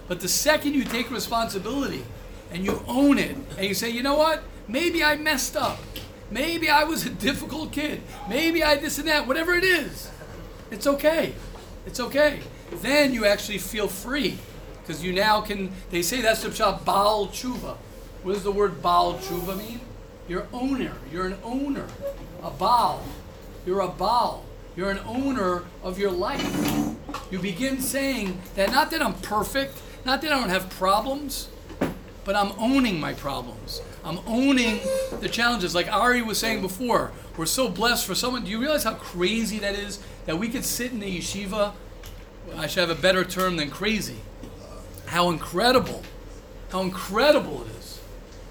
But 0.06 0.20
the 0.20 0.28
second 0.28 0.74
you 0.74 0.84
take 0.84 1.10
responsibility 1.10 2.04
and 2.52 2.64
you 2.64 2.80
own 2.86 3.18
it 3.18 3.36
and 3.58 3.66
you 3.66 3.74
say, 3.74 3.90
you 3.90 4.04
know 4.04 4.14
what? 4.14 4.44
Maybe 4.68 5.02
I 5.02 5.16
messed 5.16 5.56
up. 5.56 5.80
Maybe 6.34 6.68
I 6.68 6.82
was 6.82 7.06
a 7.06 7.10
difficult 7.10 7.70
kid. 7.70 8.02
Maybe 8.28 8.64
I 8.64 8.74
this 8.74 8.98
and 8.98 9.06
that. 9.06 9.28
Whatever 9.28 9.54
it 9.54 9.62
is, 9.62 10.10
it's 10.68 10.84
okay. 10.84 11.32
It's 11.86 12.00
okay. 12.00 12.40
Then 12.72 13.14
you 13.14 13.24
actually 13.24 13.58
feel 13.58 13.86
free 13.86 14.38
because 14.80 15.04
you 15.04 15.12
now 15.12 15.42
can. 15.42 15.70
They 15.90 16.02
say 16.02 16.22
that's 16.22 16.42
the 16.42 16.48
pshat 16.48 16.84
Baal 16.84 17.28
Tshuva. 17.28 17.76
What 18.24 18.32
does 18.32 18.42
the 18.42 18.50
word 18.50 18.82
Baal 18.82 19.14
Tshuva 19.14 19.56
mean? 19.56 19.78
You're 20.26 20.48
owner. 20.52 20.94
You're 21.12 21.26
an 21.26 21.38
owner. 21.44 21.86
A 22.42 22.50
Baal. 22.50 23.04
You're 23.64 23.82
a 23.82 23.88
Baal. 23.88 24.44
You're 24.74 24.90
an 24.90 25.02
owner 25.06 25.62
of 25.84 26.00
your 26.00 26.10
life. 26.10 26.42
You 27.30 27.38
begin 27.38 27.80
saying 27.80 28.40
that 28.56 28.72
not 28.72 28.90
that 28.90 29.00
I'm 29.00 29.14
perfect, 29.14 29.80
not 30.04 30.20
that 30.22 30.32
I 30.32 30.40
don't 30.40 30.48
have 30.48 30.68
problems, 30.68 31.48
but 32.24 32.34
I'm 32.34 32.50
owning 32.58 32.98
my 32.98 33.12
problems. 33.12 33.82
I'm 34.04 34.20
owning 34.26 34.80
the 35.20 35.30
challenges. 35.30 35.74
Like 35.74 35.90
Ari 35.90 36.20
was 36.20 36.38
saying 36.38 36.60
before, 36.60 37.10
we're 37.38 37.46
so 37.46 37.68
blessed 37.68 38.06
for 38.06 38.14
someone. 38.14 38.44
Do 38.44 38.50
you 38.50 38.60
realize 38.60 38.84
how 38.84 38.94
crazy 38.94 39.58
that 39.60 39.74
is? 39.74 39.98
That 40.26 40.38
we 40.38 40.48
could 40.48 40.64
sit 40.64 40.92
in 40.92 41.00
the 41.00 41.18
yeshiva. 41.18 41.72
I 42.56 42.66
should 42.66 42.86
have 42.86 42.96
a 42.96 43.00
better 43.00 43.24
term 43.24 43.56
than 43.56 43.70
crazy. 43.70 44.18
How 45.06 45.30
incredible, 45.30 46.02
how 46.70 46.82
incredible 46.82 47.62
it 47.62 47.68
is. 47.78 48.00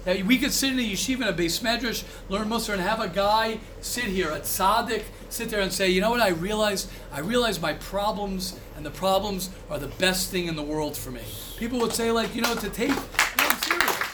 That 0.04 0.24
we 0.24 0.38
could 0.38 0.52
sit 0.52 0.72
in 0.72 0.78
a 0.80 0.82
yeshiva 0.82 1.22
in 1.22 1.28
a 1.28 1.32
beis 1.32 1.62
medrash, 1.62 2.04
learn 2.28 2.48
Musar, 2.48 2.72
and 2.72 2.82
have 2.82 3.00
a 3.00 3.08
guy 3.08 3.60
sit 3.80 4.04
here, 4.04 4.30
a 4.30 4.40
tzaddik, 4.40 5.04
sit 5.30 5.50
there 5.50 5.60
and 5.60 5.72
say, 5.72 5.88
you 5.88 6.00
know 6.00 6.10
what, 6.10 6.20
I 6.20 6.28
realize, 6.30 6.88
I 7.12 7.20
realize 7.20 7.60
my 7.60 7.74
problems, 7.74 8.58
and 8.76 8.84
the 8.84 8.90
problems 8.90 9.50
are 9.70 9.78
the 9.78 9.88
best 9.88 10.30
thing 10.30 10.48
in 10.48 10.56
the 10.56 10.62
world 10.62 10.96
for 10.96 11.10
me. 11.10 11.22
People 11.56 11.78
would 11.78 11.92
say, 11.92 12.10
like, 12.10 12.34
you 12.34 12.42
know, 12.42 12.54
to 12.56 12.68
take, 12.68 12.90
no, 12.90 12.96
I'm 13.38 13.56
serious. 13.62 14.04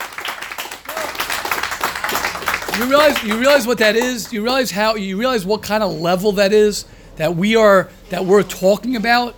You 2.80 2.86
realize, 2.86 3.22
you 3.22 3.38
realize 3.38 3.66
what 3.66 3.76
that 3.78 3.94
is? 3.94 4.32
You 4.32 4.42
realize 4.42 4.70
how, 4.70 4.94
you 4.94 5.18
realize 5.18 5.44
what 5.44 5.62
kind 5.62 5.82
of 5.82 6.00
level 6.00 6.32
that 6.32 6.54
is 6.54 6.86
that 7.16 7.36
we 7.36 7.54
are, 7.54 7.90
that 8.08 8.24
we're 8.24 8.42
talking 8.42 8.96
about? 8.96 9.34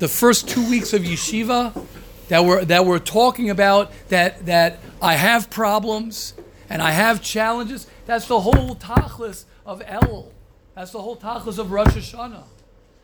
The 0.00 0.08
first 0.08 0.48
two 0.48 0.68
weeks 0.68 0.92
of 0.92 1.02
yeshiva, 1.02 1.86
that 2.26 2.44
we're 2.44 2.64
that 2.64 2.84
we're 2.84 2.98
talking 2.98 3.48
about 3.48 3.92
that 4.08 4.46
that 4.46 4.80
I 5.00 5.14
have 5.14 5.50
problems 5.50 6.34
and 6.68 6.82
I 6.82 6.90
have 6.90 7.22
challenges. 7.22 7.86
That's 8.06 8.26
the 8.26 8.40
whole 8.40 8.74
tachlis 8.74 9.44
of 9.64 9.80
El. 9.86 10.32
That's 10.74 10.90
the 10.90 11.00
whole 11.00 11.16
tachlis 11.16 11.60
of 11.60 11.70
Rosh 11.70 11.94
Hashanah. 11.94 12.42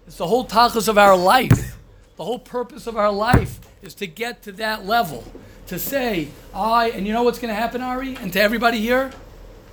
It's 0.09 0.16
the 0.16 0.26
whole 0.26 0.44
tachlis 0.44 0.88
of 0.88 0.98
our 0.98 1.16
life. 1.16 1.76
The 2.16 2.24
whole 2.24 2.40
purpose 2.40 2.88
of 2.88 2.96
our 2.96 3.12
life 3.12 3.61
is 3.83 3.94
to 3.94 4.09
get 4.09 4.42
to 4.42 4.52
that 4.52 4.85
level. 4.85 5.22
To 5.68 5.78
say, 5.78 6.30
I 6.52 6.90
and 6.90 7.06
you 7.06 7.12
know 7.12 7.22
what's 7.22 7.38
gonna 7.38 7.54
happen, 7.54 7.80
Ari? 7.80 8.16
And 8.16 8.33
to 8.33 8.40
everybody 8.40 8.80
here, 8.80 9.12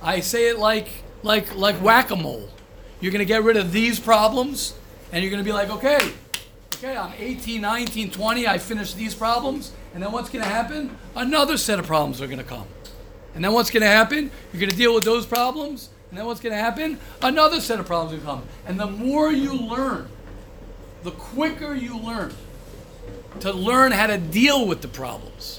I 0.02 0.20
say 0.20 0.48
it 0.48 0.58
like 0.58 0.88
like 1.22 1.54
like 1.54 1.76
whack-a-mole. 1.76 2.48
You're 3.00 3.12
gonna 3.12 3.24
get 3.24 3.42
rid 3.42 3.56
of 3.56 3.72
these 3.72 4.00
problems, 4.00 4.74
and 5.12 5.22
you're 5.22 5.30
gonna 5.30 5.44
be 5.44 5.52
like, 5.52 5.70
okay, 5.70 6.12
Okay, 6.78 6.96
I'm 6.96 7.12
18, 7.18 7.60
19, 7.60 8.12
20, 8.12 8.46
I 8.46 8.58
finished 8.58 8.96
these 8.96 9.12
problems, 9.12 9.72
and 9.94 10.00
then 10.00 10.12
what's 10.12 10.30
going 10.30 10.44
to 10.44 10.48
happen? 10.48 10.96
Another 11.16 11.56
set 11.56 11.80
of 11.80 11.88
problems 11.88 12.22
are 12.22 12.28
going 12.28 12.38
to 12.38 12.44
come. 12.44 12.68
And 13.34 13.44
then 13.44 13.52
what's 13.52 13.68
going 13.68 13.82
to 13.82 13.88
happen? 13.88 14.30
You're 14.52 14.60
going 14.60 14.70
to 14.70 14.76
deal 14.76 14.94
with 14.94 15.02
those 15.02 15.26
problems, 15.26 15.90
and 16.10 16.16
then 16.16 16.24
what's 16.24 16.38
going 16.38 16.54
to 16.54 16.60
happen? 16.60 17.00
Another 17.20 17.60
set 17.60 17.80
of 17.80 17.86
problems 17.86 18.12
will 18.12 18.24
come. 18.24 18.44
And 18.64 18.78
the 18.78 18.86
more 18.86 19.32
you 19.32 19.54
learn, 19.54 20.06
the 21.02 21.10
quicker 21.10 21.74
you 21.74 21.98
learn 21.98 22.32
to 23.40 23.52
learn 23.52 23.90
how 23.90 24.06
to 24.06 24.16
deal 24.16 24.64
with 24.64 24.80
the 24.80 24.88
problems. 24.88 25.58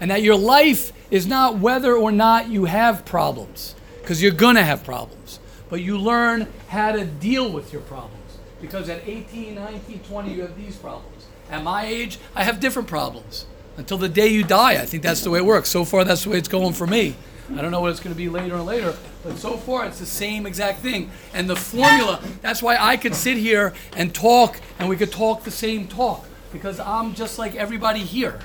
And 0.00 0.10
that 0.10 0.22
your 0.22 0.36
life 0.36 0.92
is 1.10 1.26
not 1.26 1.58
whether 1.58 1.96
or 1.96 2.12
not 2.12 2.48
you 2.48 2.66
have 2.66 3.04
problems, 3.04 3.74
because 4.00 4.22
you're 4.22 4.32
going 4.32 4.56
to 4.56 4.62
have 4.62 4.84
problems, 4.84 5.40
but 5.68 5.80
you 5.80 5.98
learn 5.98 6.46
how 6.68 6.92
to 6.92 7.04
deal 7.04 7.50
with 7.50 7.72
your 7.72 7.82
problems. 7.82 8.14
Because 8.60 8.88
at 8.88 9.06
18, 9.06 9.54
19, 9.54 10.00
20, 10.00 10.32
you 10.32 10.42
have 10.42 10.56
these 10.56 10.76
problems. 10.76 11.26
At 11.50 11.62
my 11.62 11.86
age, 11.86 12.18
I 12.34 12.44
have 12.44 12.60
different 12.60 12.88
problems. 12.88 13.46
Until 13.76 13.98
the 13.98 14.08
day 14.08 14.28
you 14.28 14.42
die, 14.42 14.72
I 14.72 14.86
think 14.86 15.02
that's 15.02 15.22
the 15.22 15.30
way 15.30 15.38
it 15.38 15.44
works. 15.44 15.68
So 15.68 15.84
far, 15.84 16.04
that's 16.04 16.24
the 16.24 16.30
way 16.30 16.38
it's 16.38 16.48
going 16.48 16.72
for 16.72 16.86
me. 16.86 17.14
I 17.56 17.62
don't 17.62 17.70
know 17.70 17.80
what 17.80 17.92
it's 17.92 18.00
going 18.00 18.14
to 18.14 18.18
be 18.18 18.28
later 18.28 18.56
and 18.56 18.66
later, 18.66 18.94
but 19.22 19.38
so 19.38 19.56
far, 19.56 19.86
it's 19.86 19.98
the 19.98 20.04
same 20.04 20.44
exact 20.44 20.80
thing. 20.80 21.10
And 21.32 21.48
the 21.48 21.56
formula, 21.56 22.20
that's 22.42 22.62
why 22.62 22.76
I 22.78 22.98
could 22.98 23.14
sit 23.14 23.38
here 23.38 23.72
and 23.96 24.14
talk, 24.14 24.60
and 24.78 24.88
we 24.88 24.96
could 24.96 25.10
talk 25.10 25.44
the 25.44 25.50
same 25.50 25.88
talk, 25.88 26.26
because 26.52 26.78
I'm 26.78 27.14
just 27.14 27.38
like 27.38 27.54
everybody 27.54 28.00
here. 28.00 28.40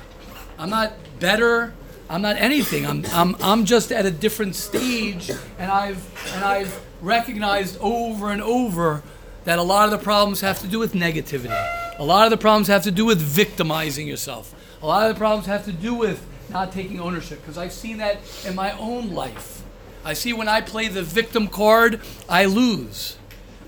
I'm 0.58 0.70
not 0.70 0.94
better. 1.20 1.74
I'm 2.10 2.22
not 2.22 2.36
anything. 2.38 2.86
I'm, 2.86 3.06
I'm, 3.12 3.36
I'm 3.42 3.66
just 3.66 3.92
at 3.92 4.06
a 4.06 4.12
different 4.12 4.56
stage, 4.56 5.30
and 5.58 5.72
I've, 5.72 6.04
and 6.36 6.44
I've 6.44 6.80
recognized 7.02 7.78
over 7.80 8.30
and 8.30 8.42
over 8.42 9.04
that 9.46 9.58
a 9.58 9.64
lot 9.64 9.86
of 9.86 9.92
the 9.92 10.04
problems 10.04 10.42
have 10.42 10.60
to 10.60 10.68
do 10.68 10.80
with 10.80 10.94
negativity. 10.94 11.98
A 11.98 12.04
lot 12.04 12.26
of 12.26 12.32
the 12.32 12.38
problems 12.38 12.68
have 12.68 12.84
to 12.84 12.92
do 12.92 13.06
with 13.06 13.20
victimizing 13.20 14.08
yourself. 14.08 14.54
A 14.82 14.86
lot 14.86 15.10
of 15.10 15.16
the 15.16 15.20
problems 15.20 15.48
have 15.48 15.66
to 15.66 15.72
do 15.72 15.94
with 15.94 16.26
not 16.50 16.72
taking 16.72 17.00
ownership, 17.00 17.42
because 17.42 17.58
I've 17.58 17.74
seen 17.74 17.98
that 17.98 18.18
in 18.46 18.54
my 18.54 18.78
own 18.78 19.14
life. 19.14 19.64
I 20.06 20.14
see 20.14 20.34
when 20.34 20.48
I 20.48 20.62
play 20.62 20.90
the 20.90 21.04
victim 21.04 21.48
card, 21.48 22.02
I 22.30 22.46
lose. 22.46 23.18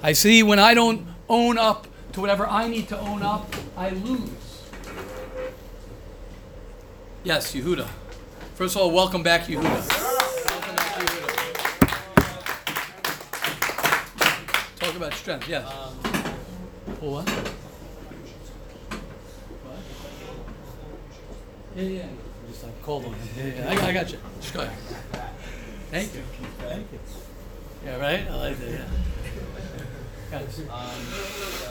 I 0.04 0.14
see 0.14 0.44
when 0.44 0.60
I 0.60 0.74
don't 0.74 1.08
own 1.30 1.58
up 1.58 1.88
to 2.14 2.22
whatever 2.22 2.46
I 2.46 2.68
need 2.68 2.90
to 2.90 3.00
own 3.00 3.24
up, 3.24 3.54
I 3.76 3.90
lose. 3.90 4.30
Yes, 7.26 7.56
Yehuda. 7.56 7.88
First 8.54 8.76
of 8.76 8.84
all, 8.84 8.92
welcome 8.92 9.24
back, 9.24 9.46
Yehuda. 9.46 9.64
Welcome 9.64 10.76
back, 10.76 10.94
Yehuda. 11.00 12.00
Talk 14.80 14.96
about 14.96 15.14
strength, 15.16 15.50
yes. 15.50 15.68
Pull 17.00 17.18
um, 17.18 17.26
what? 17.26 17.28
Yeah, 21.76 21.82
yeah. 21.82 22.04
i 22.04 22.48
Just 22.48 22.64
like 22.64 22.80
cold 22.84 23.06
on 23.06 23.14
him. 23.14 23.28
Yeah, 23.36 23.64
yeah. 23.64 23.70
I, 23.72 23.88
I 23.88 23.92
got 23.92 24.12
you. 24.12 24.20
Just 24.40 24.54
go 24.54 24.60
ahead. 24.60 24.78
Thank 25.90 26.14
you. 26.14 26.22
Thank 26.60 26.92
you. 26.92 27.00
Yeah, 27.86 27.98
right? 27.98 28.30
I 28.30 28.36
like 28.36 28.60
that, 28.60 28.70
yeah. 28.70 28.86
Um, 30.32 30.44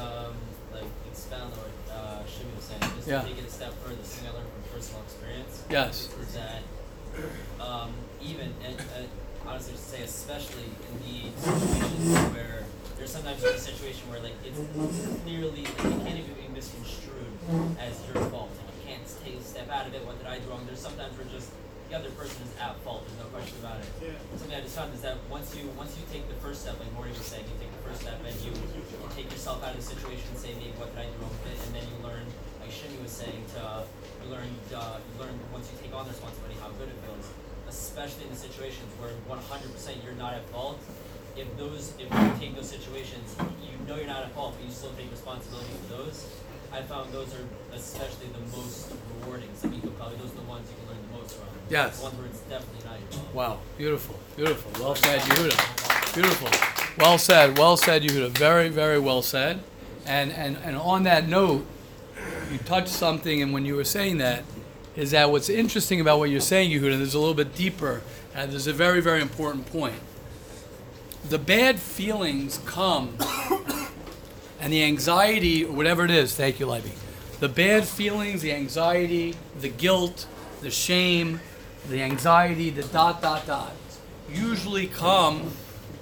um, 0.03 0.35
like 0.73 0.91
expand 1.13 1.43
on 1.45 1.51
what 1.51 1.71
uh, 1.95 2.27
Shimmy 2.27 2.51
was 2.57 2.65
saying, 2.65 2.81
just 2.97 3.07
yeah. 3.07 3.21
to 3.23 3.29
take 3.29 3.39
it 3.39 3.45
a 3.47 3.51
step 3.51 3.73
further, 3.85 4.03
something 4.03 4.31
I 4.31 4.33
learned 4.35 4.54
personal 4.75 5.03
experience. 5.03 5.63
Yes. 5.71 6.09
Is 6.21 6.35
that 6.35 6.63
um, 7.63 7.95
even 8.21 8.51
and, 8.67 8.75
and 8.99 9.09
honestly, 9.47 9.75
to 9.75 9.79
say 9.79 10.03
especially 10.03 10.67
in 10.91 10.95
the 10.99 11.31
situations 11.41 12.35
where 12.35 12.65
there's 12.99 13.11
sometimes 13.11 13.43
a 13.45 13.59
situation 13.59 14.11
where 14.11 14.21
like 14.21 14.35
it's 14.43 14.59
clearly 15.23 15.63
like 15.63 15.95
it 15.95 16.03
can't 16.03 16.19
even 16.19 16.35
be 16.35 16.49
misconstrued 16.53 17.31
as 17.79 17.95
your 18.11 18.19
fault. 18.35 18.51
Like 18.59 18.75
you 18.75 18.83
can't 18.91 19.07
take 19.23 19.39
a 19.39 19.43
step 19.43 19.71
out 19.71 19.87
of 19.87 19.95
it. 19.95 20.05
What 20.05 20.19
did 20.19 20.27
I 20.27 20.39
do 20.43 20.51
wrong? 20.51 20.67
There's 20.67 20.83
sometimes 20.83 21.15
where 21.17 21.27
just 21.31 21.55
the 21.91 21.95
other 21.95 22.11
person 22.19 22.43
is 22.43 22.51
at 22.59 22.75
fault. 22.83 23.07
There's 23.07 23.21
no 23.23 23.31
question 23.31 23.63
about 23.63 23.79
it. 23.79 23.87
Yeah. 24.03 24.19
Something 24.35 24.59
I 24.59 24.63
just 24.67 24.75
found 24.75 24.91
is 24.95 25.03
that 25.07 25.23
once 25.31 25.55
you 25.55 25.71
once 25.79 25.95
you 25.95 26.03
take 26.11 26.27
the 26.27 26.39
first 26.43 26.67
step, 26.67 26.81
like 26.83 26.91
Morty 26.99 27.15
was 27.15 27.23
saying, 27.23 27.47
you 27.47 27.55
take 27.63 27.71
the 27.71 27.85
first 27.87 28.03
step 28.03 28.19
and 28.27 28.35
you, 28.43 28.51
you 28.51 28.83
take 29.15 29.31
yourself 29.31 29.63
out 29.63 29.71
of 29.71 29.79
the 29.79 29.87
situation 29.87 30.27
and 30.35 30.39
say 30.41 30.51
maybe 30.59 30.75
what 30.83 30.91
did 30.91 31.05
I 31.05 31.07
do 31.07 31.15
wrong 31.23 31.31
with 31.47 31.55
it, 31.55 31.63
and 31.63 31.71
then 31.79 31.85
you 31.87 31.97
learn, 32.03 32.27
like 32.59 32.75
Shimi 32.75 32.99
was 32.99 33.13
saying, 33.13 33.45
to 33.55 33.87
you 34.25 34.33
learn 34.33 34.49
uh, 34.75 34.99
you 34.99 35.21
learn 35.21 35.35
once 35.53 35.71
you 35.71 35.79
take 35.83 35.95
on 35.95 36.05
the 36.05 36.11
responsibility 36.11 36.57
how 36.61 36.69
good 36.81 36.89
it 36.89 36.97
feels, 37.05 37.31
especially 37.69 38.25
in 38.25 38.31
the 38.31 38.37
situations 38.37 38.89
where 38.99 39.13
100% 39.29 40.05
you're 40.05 40.15
not 40.15 40.35
at 40.35 40.49
fault. 40.51 40.79
If 41.37 41.57
those 41.59 41.93
if 41.99 42.09
you 42.09 42.33
take 42.39 42.55
those 42.55 42.71
situations, 42.71 43.37
you 43.61 43.75
know 43.87 43.97
you're 43.97 44.07
not 44.07 44.23
at 44.23 44.33
fault, 44.33 44.55
but 44.57 44.67
you 44.67 44.73
still 44.73 44.93
take 44.97 45.11
responsibility 45.11 45.71
for 45.87 45.97
those. 45.97 46.27
I 46.73 46.83
found 46.83 47.13
those 47.13 47.33
are 47.35 47.47
especially 47.75 48.29
the 48.33 48.57
most 48.57 48.93
rewarding. 49.21 49.49
Some 49.55 49.73
people 49.73 49.91
probably 49.93 50.17
those 50.19 50.33
are 50.33 50.37
the 50.37 50.43
ones 50.43 50.69
you 50.71 50.77
can 50.79 50.95
learn 50.95 51.03
the 51.11 51.19
most 51.19 51.37
from. 51.37 51.49
Yes. 51.69 51.99
The 51.99 52.05
ones 52.05 52.19
where 52.19 52.27
it's 52.27 52.41
definitely 52.41 52.85
not 52.89 52.99
your 53.01 53.11
fault. 53.11 53.35
Wow, 53.35 53.59
beautiful, 53.77 54.19
beautiful. 54.37 54.83
Well 54.83 54.95
said, 54.95 55.21
Yehuda. 55.21 56.15
Beautiful. 56.15 56.51
Well 56.99 57.19
said, 57.19 57.59
well 57.59 57.77
said, 57.77 58.03
Yehuda. 58.03 58.31
Very, 58.31 58.69
very 58.69 59.01
well 59.01 59.23
said. 59.23 59.61
And, 60.07 60.31
and, 60.33 60.59
and 60.59 60.77
on 60.77 61.05
that 61.05 61.27
note, 61.27 61.67
you 62.53 62.59
touched 62.59 62.89
something, 62.89 63.43
and 63.43 63.53
when 63.53 63.65
you 63.65 63.77
were 63.77 63.85
saying 63.85 64.19
that, 64.19 64.45
is 64.97 65.11
that 65.11 65.31
what's 65.31 65.49
interesting 65.49 66.01
about 66.01 66.19
what 66.19 66.31
you're 66.31 66.41
saying, 66.41 66.71
Yehuda, 66.71 66.99
there's 66.99 67.15
a 67.15 67.19
little 67.19 67.35
bit 67.35 67.55
deeper, 67.55 68.03
and 68.35 68.53
there's 68.53 68.67
a 68.67 68.73
very, 68.73 69.01
very 69.01 69.21
important 69.21 69.67
point. 69.67 69.97
The 71.29 71.39
bad 71.39 71.81
feelings 71.81 72.61
come, 72.65 73.17
and 74.61 74.73
the 74.73 74.85
anxiety, 74.85 75.65
or 75.65 75.73
whatever 75.73 76.05
it 76.05 76.11
is, 76.11 76.35
thank 76.35 76.61
you, 76.61 76.67
Libby. 76.67 76.93
The 77.41 77.49
bad 77.49 77.85
feelings, 77.85 78.43
the 78.43 78.53
anxiety, 78.53 79.35
the 79.61 79.69
guilt, 79.69 80.27
the 80.61 80.71
shame, 80.71 81.41
the 81.89 82.03
anxiety, 82.03 82.71
the 82.71 82.85
dot, 82.85 83.21
dot, 83.21 83.47
dot, 83.47 83.73
usually 84.31 84.87
come 84.87 85.51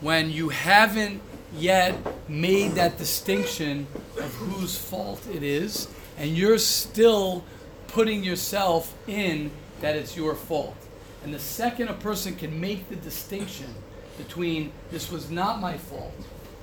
when 0.01 0.31
you 0.31 0.51
haven't 0.51 1.21
yet 1.57 1.97
made 2.29 2.73
that 2.73 2.99
distinction 2.99 3.87
of 4.19 4.33
whose 4.35 4.77
fault 4.77 5.27
it 5.33 5.43
is, 5.43 5.89
and 6.19 6.37
you're 6.37 6.59
still 6.59 7.45
putting 7.89 8.25
yourself 8.25 8.95
in 9.07 9.51
that 9.81 9.97
it's 9.97 10.17
your 10.17 10.35
fault. 10.35 10.77
And 11.25 11.33
the 11.33 11.39
second 11.39 11.89
a 11.89 11.95
person 11.95 12.35
can 12.35 12.61
make 12.61 12.89
the 12.89 12.97
distinction 12.97 13.75
between 14.19 14.73
this 14.91 15.11
was 15.11 15.31
not 15.31 15.61
my 15.61 15.77
fault, 15.77 16.15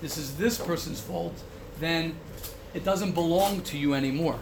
this 0.02 0.18
is 0.18 0.38
this 0.38 0.58
person's 0.58 1.02
fault, 1.02 1.34
then 1.80 2.16
it 2.74 2.84
doesn't 2.84 3.12
belong 3.12 3.62
to 3.64 3.78
you 3.78 3.94
anymore. 3.94 4.40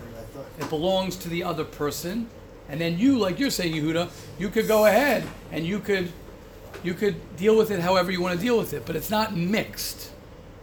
It 0.59 0.69
belongs 0.69 1.15
to 1.17 1.29
the 1.29 1.43
other 1.43 1.63
person, 1.63 2.29
and 2.69 2.81
then 2.81 2.99
you, 2.99 3.17
like 3.17 3.39
you're 3.39 3.49
saying, 3.49 3.73
Yehuda, 3.73 4.09
you 4.37 4.49
could 4.49 4.67
go 4.67 4.85
ahead 4.85 5.23
and 5.51 5.65
you 5.65 5.79
could, 5.79 6.11
you 6.83 6.93
could 6.93 7.37
deal 7.37 7.57
with 7.57 7.71
it 7.71 7.79
however 7.79 8.11
you 8.11 8.21
want 8.21 8.37
to 8.37 8.43
deal 8.43 8.57
with 8.57 8.73
it. 8.73 8.85
But 8.85 8.95
it's 8.95 9.09
not 9.09 9.35
mixed. 9.35 10.11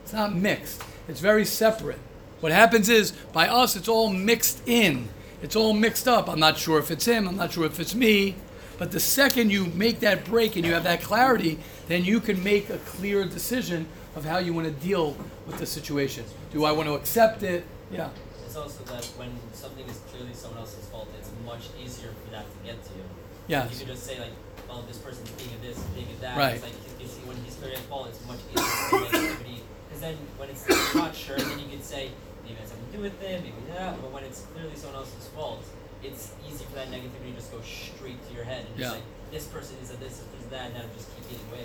It's 0.02 0.12
not 0.12 0.34
mixed. 0.34 0.82
It's 1.08 1.20
very 1.20 1.44
separate. 1.44 1.98
What 2.44 2.52
happens 2.52 2.90
is 2.90 3.12
by 3.32 3.48
us, 3.48 3.74
it's 3.74 3.88
all 3.88 4.10
mixed 4.10 4.68
in. 4.68 5.08
It's 5.40 5.56
all 5.56 5.72
mixed 5.72 6.06
up. 6.06 6.28
I'm 6.28 6.38
not 6.38 6.58
sure 6.58 6.78
if 6.78 6.90
it's 6.90 7.06
him. 7.06 7.26
I'm 7.26 7.38
not 7.38 7.52
sure 7.52 7.64
if 7.64 7.80
it's 7.80 7.94
me. 7.94 8.34
But 8.76 8.92
the 8.92 9.00
second 9.00 9.50
you 9.50 9.64
make 9.68 10.00
that 10.00 10.26
break 10.26 10.54
and 10.54 10.62
you 10.62 10.74
have 10.74 10.84
that 10.84 11.00
clarity, 11.00 11.58
then 11.88 12.04
you 12.04 12.20
can 12.20 12.44
make 12.44 12.68
a 12.68 12.76
clear 12.76 13.24
decision 13.24 13.88
of 14.14 14.26
how 14.26 14.36
you 14.36 14.52
want 14.52 14.66
to 14.66 14.74
deal 14.86 15.16
with 15.46 15.56
the 15.56 15.64
situation. 15.64 16.26
Do 16.52 16.66
I 16.66 16.72
want 16.72 16.86
to 16.86 16.92
accept 16.92 17.42
it? 17.42 17.64
Yeah. 17.90 18.10
It's 18.44 18.56
also 18.56 18.84
that 18.92 19.06
when 19.16 19.30
something 19.54 19.88
is 19.88 20.00
clearly 20.12 20.34
someone 20.34 20.60
else's 20.60 20.84
fault, 20.90 21.08
it's 21.18 21.30
much 21.46 21.70
easier 21.82 22.10
for 22.26 22.30
that 22.32 22.44
to 22.44 22.58
get 22.62 22.84
to 22.84 22.90
you. 22.92 23.04
Yes. 23.48 23.72
You 23.72 23.86
can 23.86 23.94
just 23.94 24.04
say 24.04 24.20
like, 24.20 24.32
"Oh, 24.68 24.84
this 24.86 24.98
person's 24.98 25.30
being 25.30 25.54
of 25.54 25.62
this, 25.62 25.78
being 25.94 26.10
of 26.10 26.20
that." 26.20 26.36
Right. 26.36 26.56
It's 26.56 26.64
like 26.64 26.74
you 27.00 27.08
see 27.08 27.22
when 27.24 27.38
he's 27.42 27.54
clearly 27.54 27.76
at 27.76 27.82
fault, 27.84 28.08
it's 28.08 28.20
much 28.28 28.40
easier 28.52 28.66
for 28.66 28.96
negativity. 28.98 29.60
Because 29.88 30.02
then 30.02 30.16
when 30.36 30.50
it's 30.50 30.94
not 30.94 31.16
sure, 31.16 31.38
then 31.38 31.58
you 31.58 31.68
can 31.68 31.82
say 31.82 32.10
maybe 32.44 32.54
it 32.54 32.60
has 32.60 32.68
something 32.70 32.86
to 32.86 32.96
do 32.96 33.02
with 33.02 33.16
them, 33.20 33.42
maybe 33.42 33.56
not. 33.72 34.00
But 34.00 34.12
when 34.12 34.22
it's 34.24 34.42
clearly 34.52 34.76
someone 34.76 35.00
else's 35.00 35.26
fault, 35.34 35.64
it's 36.02 36.32
easy 36.46 36.64
for 36.68 36.76
that 36.76 36.88
negativity 36.92 37.32
to 37.32 37.40
just 37.40 37.50
go 37.50 37.60
straight 37.64 38.20
to 38.28 38.34
your 38.34 38.44
head 38.44 38.66
and 38.68 38.76
just 38.76 38.80
Yeah. 38.80 38.92
like 39.00 39.06
this 39.32 39.46
person 39.48 39.76
is 39.82 39.90
a 39.90 39.96
this, 39.96 40.20
this 40.20 40.40
is 40.44 40.48
that, 40.52 40.66
and 40.68 40.76
that'll 40.76 40.92
just 40.94 41.08
keep 41.16 41.24
getting 41.32 41.46
away. 41.50 41.64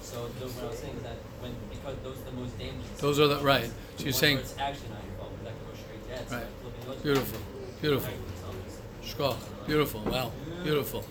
So 0.00 0.28
those, 0.38 0.52
what 0.54 0.66
I 0.66 0.68
was 0.70 0.78
saying 0.78 0.96
is 0.96 1.02
that 1.02 1.16
when 1.40 1.52
because 1.70 1.96
those 2.06 2.16
are 2.22 2.30
the 2.30 2.36
most 2.38 2.56
dangerous. 2.58 2.86
Those 3.00 3.18
are 3.18 3.26
the 3.26 3.38
right. 3.42 3.64
So 3.66 3.72
The 3.98 4.04
you're 4.04 4.12
saying 4.12 4.38
it's 4.38 4.54
actually 4.58 4.90
not 4.94 5.02
your 5.04 5.16
fault, 5.18 5.32
but 5.42 5.50
that 5.50 5.54
can 5.58 5.66
go 5.66 5.74
straight 5.74 6.00
to 6.02 6.08
your 6.08 6.16
head. 6.18 6.28
So 6.30 6.36
Right. 6.38 6.46
like 6.88 7.02
Beautiful. 7.02 7.38
people, 7.38 7.80
Beautiful. 7.82 8.10
like 8.12 8.20
yourself, 8.30 8.54
just- 9.02 9.18
Shkoyach. 9.18 9.66
Beautiful. 9.66 10.00
Wow. 10.06 10.30
Beautiful. 10.62 11.04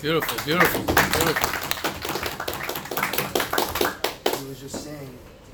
Beautiful. 0.00 0.36
Beautiful. 0.44 0.82
Beautiful. 0.84 1.52
he 4.38 4.44
was 4.48 4.60
just 4.60 4.82
saying, 4.84 5.10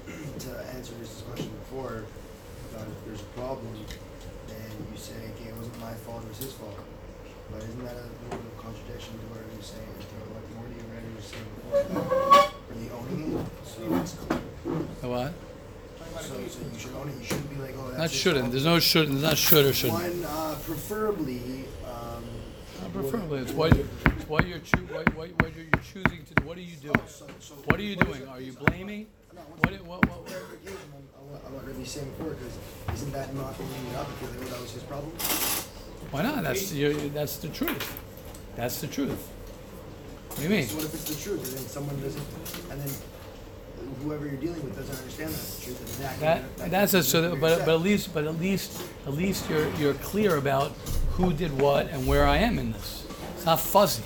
to 0.38 0.50
answer 0.76 0.94
his 1.00 1.22
question 1.26 1.50
before, 1.60 2.04
about 2.74 2.88
if 2.88 2.98
there's 3.06 3.20
a 3.22 3.30
problem, 3.38 3.70
then 4.48 4.70
you 4.90 4.98
say, 4.98 5.14
okay, 5.38 5.48
it 5.50 5.56
wasn't 5.56 5.78
my 5.80 5.94
fault, 6.02 6.22
it 6.24 6.28
was 6.28 6.38
his 6.38 6.52
fault. 6.54 6.74
But 7.50 7.62
isn't 7.62 7.84
that 7.84 7.94
a 7.94 8.06
little 8.26 8.42
bit 8.42 8.50
of 8.50 8.56
contradiction 8.58 9.14
to 9.20 9.26
what 9.30 9.40
he 9.46 9.56
was 9.56 9.66
saying, 9.70 9.94
to 9.94 10.16
what 10.34 10.42
Morty 10.58 10.76
already 10.82 11.10
was 11.14 11.26
saying 11.30 11.50
before? 11.54 12.50
Or 12.66 12.74
the 12.74 12.88
owning 12.98 13.38
it, 13.38 13.46
so 13.62 13.78
it's 14.02 14.14
clear. 14.14 14.40
The 15.02 15.08
what? 15.08 15.32
So, 16.20 16.34
so 16.34 16.60
you 16.62 16.78
should 16.78 16.94
own 16.94 17.08
it, 17.10 17.18
you 17.18 17.24
shouldn't 17.24 17.50
be 17.50 17.56
like, 17.56 17.74
oh, 17.78 17.88
that's 17.88 17.98
Not 17.98 18.10
his 18.10 18.20
shouldn't. 18.20 18.42
fault. 18.44 18.52
There's 18.52 18.64
no 18.64 18.78
should. 18.78 19.08
There's 19.10 19.22
not 19.22 19.36
should 19.38 19.66
or 19.66 19.72
shouldn't. 19.72 20.00
One, 20.00 20.24
uh, 20.24 20.54
preferably, 20.64 21.64
um. 21.86 22.24
Preferably. 22.92 23.38
It's 23.40 23.52
what, 23.52 23.76
you- 23.76 23.88
it's 24.16 24.28
what 24.28 24.46
you're 24.46 24.60
choo- 24.60 24.86
what, 24.94 25.06
what, 25.14 25.28
what 25.42 25.50
you're 25.56 25.66
choosing 25.82 26.24
to 26.24 26.34
do. 26.34 26.42
What 26.46 26.56
are 26.56 26.60
you 26.62 26.76
doing? 26.76 26.94
So, 27.08 27.26
so. 27.40 27.54
What 27.66 27.78
are 27.78 27.82
you 27.82 27.96
is 27.96 27.98
doing? 28.06 28.22
it? 28.22 28.28
Are 28.28 28.40
you 28.40 28.52
blaming? 28.52 29.06
What? 29.58 29.72
it- 29.72 29.84
What? 29.84 30.00
What? 30.06 30.22
what? 30.22 30.26
clarification 30.26 30.78
on, 30.94 31.02
on 31.13 31.13
what, 31.34 31.52
what 31.52 31.66
Rabbi's 31.66 31.90
saying 31.90 32.08
before, 32.10 32.34
because 32.34 32.54
isn't 32.94 33.12
that 33.12 33.34
not 33.34 33.54
owning 33.58 33.90
it 33.90 33.96
up 33.96 34.08
if 34.08 34.22
like, 34.22 34.40
oh, 34.40 34.52
that 34.52 34.60
was 34.60 34.70
his 34.70 34.82
problem? 34.84 35.12
Why 36.10 36.22
not? 36.22 36.44
That's 36.44 36.72
you 36.72 37.10
that's 37.10 37.38
the 37.38 37.48
truth. 37.48 37.98
That's 38.56 38.80
the 38.80 38.86
truth. 38.86 39.28
What 40.28 40.36
do 40.36 40.42
you 40.44 40.48
mean? 40.48 40.66
So 40.66 40.76
what 40.76 40.84
if 40.84 40.94
it's 40.94 41.14
the 41.14 41.20
truth, 41.20 41.44
and 41.48 41.58
then 41.58 41.66
someone 41.66 42.00
doesn't, 42.00 42.26
and 42.70 42.80
then 42.80 42.94
whoever 44.02 44.26
you're 44.26 44.36
dealing 44.36 44.62
with 44.62 44.76
doesn't 44.76 44.96
understand 44.96 45.30
that's 45.30 45.58
the 45.58 45.64
truth, 45.64 45.80
and 45.80 46.04
that. 46.04 46.20
That, 46.20 46.56
that 46.58 46.70
that's 46.70 46.94
it. 46.94 47.02
So, 47.04 47.22
that, 47.22 47.40
but, 47.40 47.60
but 47.64 47.74
at 47.74 47.80
least, 47.80 48.14
but 48.14 48.24
at 48.24 48.38
least, 48.38 48.80
at 49.06 49.14
least 49.14 49.48
you're 49.50 49.68
you're 49.74 49.94
clear 49.94 50.36
about 50.36 50.72
who 51.12 51.32
did 51.32 51.58
what 51.60 51.88
and 51.88 52.06
where 52.06 52.26
I 52.26 52.38
am 52.38 52.58
in 52.58 52.72
this. 52.72 53.06
It's 53.36 53.46
not 53.46 53.60
fuzzy. 53.60 54.04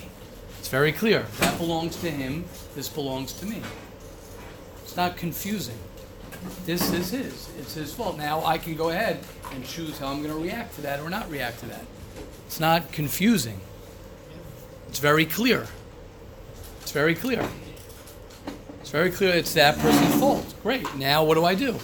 It's 0.59 0.69
very 0.69 0.91
clear. 0.91 1.25
That 1.39 1.57
belongs 1.57 1.95
to 1.97 2.09
him. 2.09 2.45
This 2.75 2.89
belongs 2.89 3.33
to 3.33 3.45
me. 3.45 3.61
It's 4.83 4.97
not 4.97 5.15
confusing. 5.15 5.77
This 6.65 6.91
is 6.91 7.11
his. 7.11 7.49
It's 7.59 7.73
his 7.73 7.93
fault. 7.93 8.17
Now 8.17 8.43
I 8.45 8.57
can 8.57 8.75
go 8.75 8.89
ahead 8.89 9.19
and 9.51 9.65
choose 9.65 9.97
how 9.97 10.07
I'm 10.07 10.21
going 10.23 10.33
to 10.33 10.39
react 10.39 10.75
to 10.75 10.81
that 10.81 10.99
or 10.99 11.09
not 11.09 11.29
react 11.29 11.59
to 11.59 11.65
that. 11.67 11.85
It's 12.47 12.59
not 12.59 12.91
confusing. 12.91 13.59
It's 14.87 14.99
very 14.99 15.25
clear. 15.25 15.67
It's 16.81 16.91
very 16.91 17.15
clear. 17.15 17.47
It's 18.81 18.89
very 18.89 19.11
clear. 19.11 19.35
It's 19.35 19.53
that 19.53 19.77
person's 19.79 20.19
fault. 20.19 20.53
Great. 20.63 20.95
Now 20.95 21.23
what 21.23 21.35
do 21.35 21.45
I 21.45 21.55
do? 21.55 21.65
You're 21.65 21.79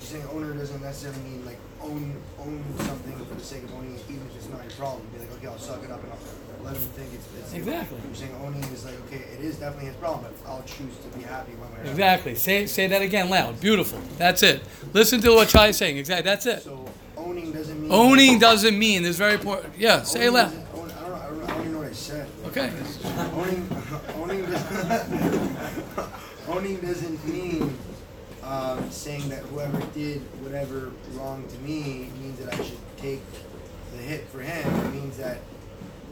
saying 0.00 0.24
owner 0.32 0.52
doesn't 0.52 0.82
necessarily 0.82 1.20
mean 1.22 1.46
like 1.46 1.58
own, 1.82 2.20
own 2.38 2.64
something 2.78 3.16
for 3.24 3.34
the 3.34 3.44
sake 3.44 3.62
of 3.64 3.74
owning 3.74 3.94
it, 3.94 4.04
even 4.08 4.26
if 4.26 4.36
it's 4.36 4.48
not 4.48 4.62
your 4.62 4.72
problem. 4.72 5.06
Be 5.14 5.20
like, 5.20 5.32
okay, 5.32 5.46
I'll 5.46 5.58
suck 5.58 5.82
it 5.82 5.90
up 5.90 6.02
and 6.02 6.12
I'll 6.12 6.18
let 6.64 6.74
him 6.76 6.82
think 6.82 7.08
it's, 7.14 7.26
it's. 7.38 7.54
Exactly. 7.54 7.98
You're 8.06 8.14
saying 8.14 8.34
owning 8.44 8.62
is 8.64 8.84
like, 8.84 8.94
okay, 9.06 9.16
it 9.34 9.40
is 9.40 9.56
definitely 9.56 9.86
his 9.86 9.96
problem, 9.96 10.32
but 10.44 10.50
I'll 10.50 10.62
choose 10.62 10.96
to 10.98 11.18
be 11.18 11.22
happy 11.24 11.52
one 11.52 11.70
way 11.72 11.76
or 11.78 11.80
another. 11.80 11.90
Exactly. 11.90 12.34
Say 12.34 12.66
say 12.66 12.86
that 12.88 13.02
again 13.02 13.28
loud. 13.30 13.60
Beautiful. 13.60 14.00
That's 14.18 14.42
it. 14.42 14.62
Listen 14.92 15.20
to 15.22 15.30
what 15.30 15.48
Chai 15.48 15.68
is 15.68 15.76
saying. 15.76 15.96
Exactly. 15.98 16.22
That's 16.30 16.46
it. 16.46 16.62
So 16.62 16.84
owning 17.16 17.52
doesn't 17.52 17.80
mean. 17.80 17.90
Owning 17.92 18.38
doesn't 18.38 18.78
mean 18.78 19.02
there's 19.02 19.16
very 19.18 19.34
important. 19.34 19.74
Yeah. 19.78 20.02
Say 20.02 20.26
it 20.26 20.28
Owning 20.28 20.34
loud. 20.34 20.44
doesn't- 20.44 20.66
own- 20.74 20.90
I 20.90 21.00
don't 21.02 21.10
know, 21.10 21.16
I 21.16 21.26
don't 21.28 21.42
I 21.42 21.46
don't 21.48 21.60
even 21.60 21.72
know 21.72 21.78
what 21.80 21.88
I 21.88 21.92
said. 21.92 22.28
Okay. 22.46 22.72
owning 23.34 23.68
owning 24.16 24.46
doesn't 24.50 25.56
owning 26.48 26.76
doesn't 26.80 27.28
mean 27.28 27.76
um, 28.44 28.90
saying 28.90 29.28
that 29.28 29.40
whoever 29.44 29.78
did 29.94 30.20
whatever 30.42 30.90
wrong 31.12 31.44
to 31.48 31.58
me 31.58 32.08
means 32.20 32.38
that 32.40 32.52
I 32.58 32.64
should 32.64 32.78
take 32.96 33.20
the 33.92 33.98
hit 34.02 34.26
for 34.28 34.40
him. 34.40 34.86
It 34.86 34.94
means 34.94 35.16
that 35.18 35.38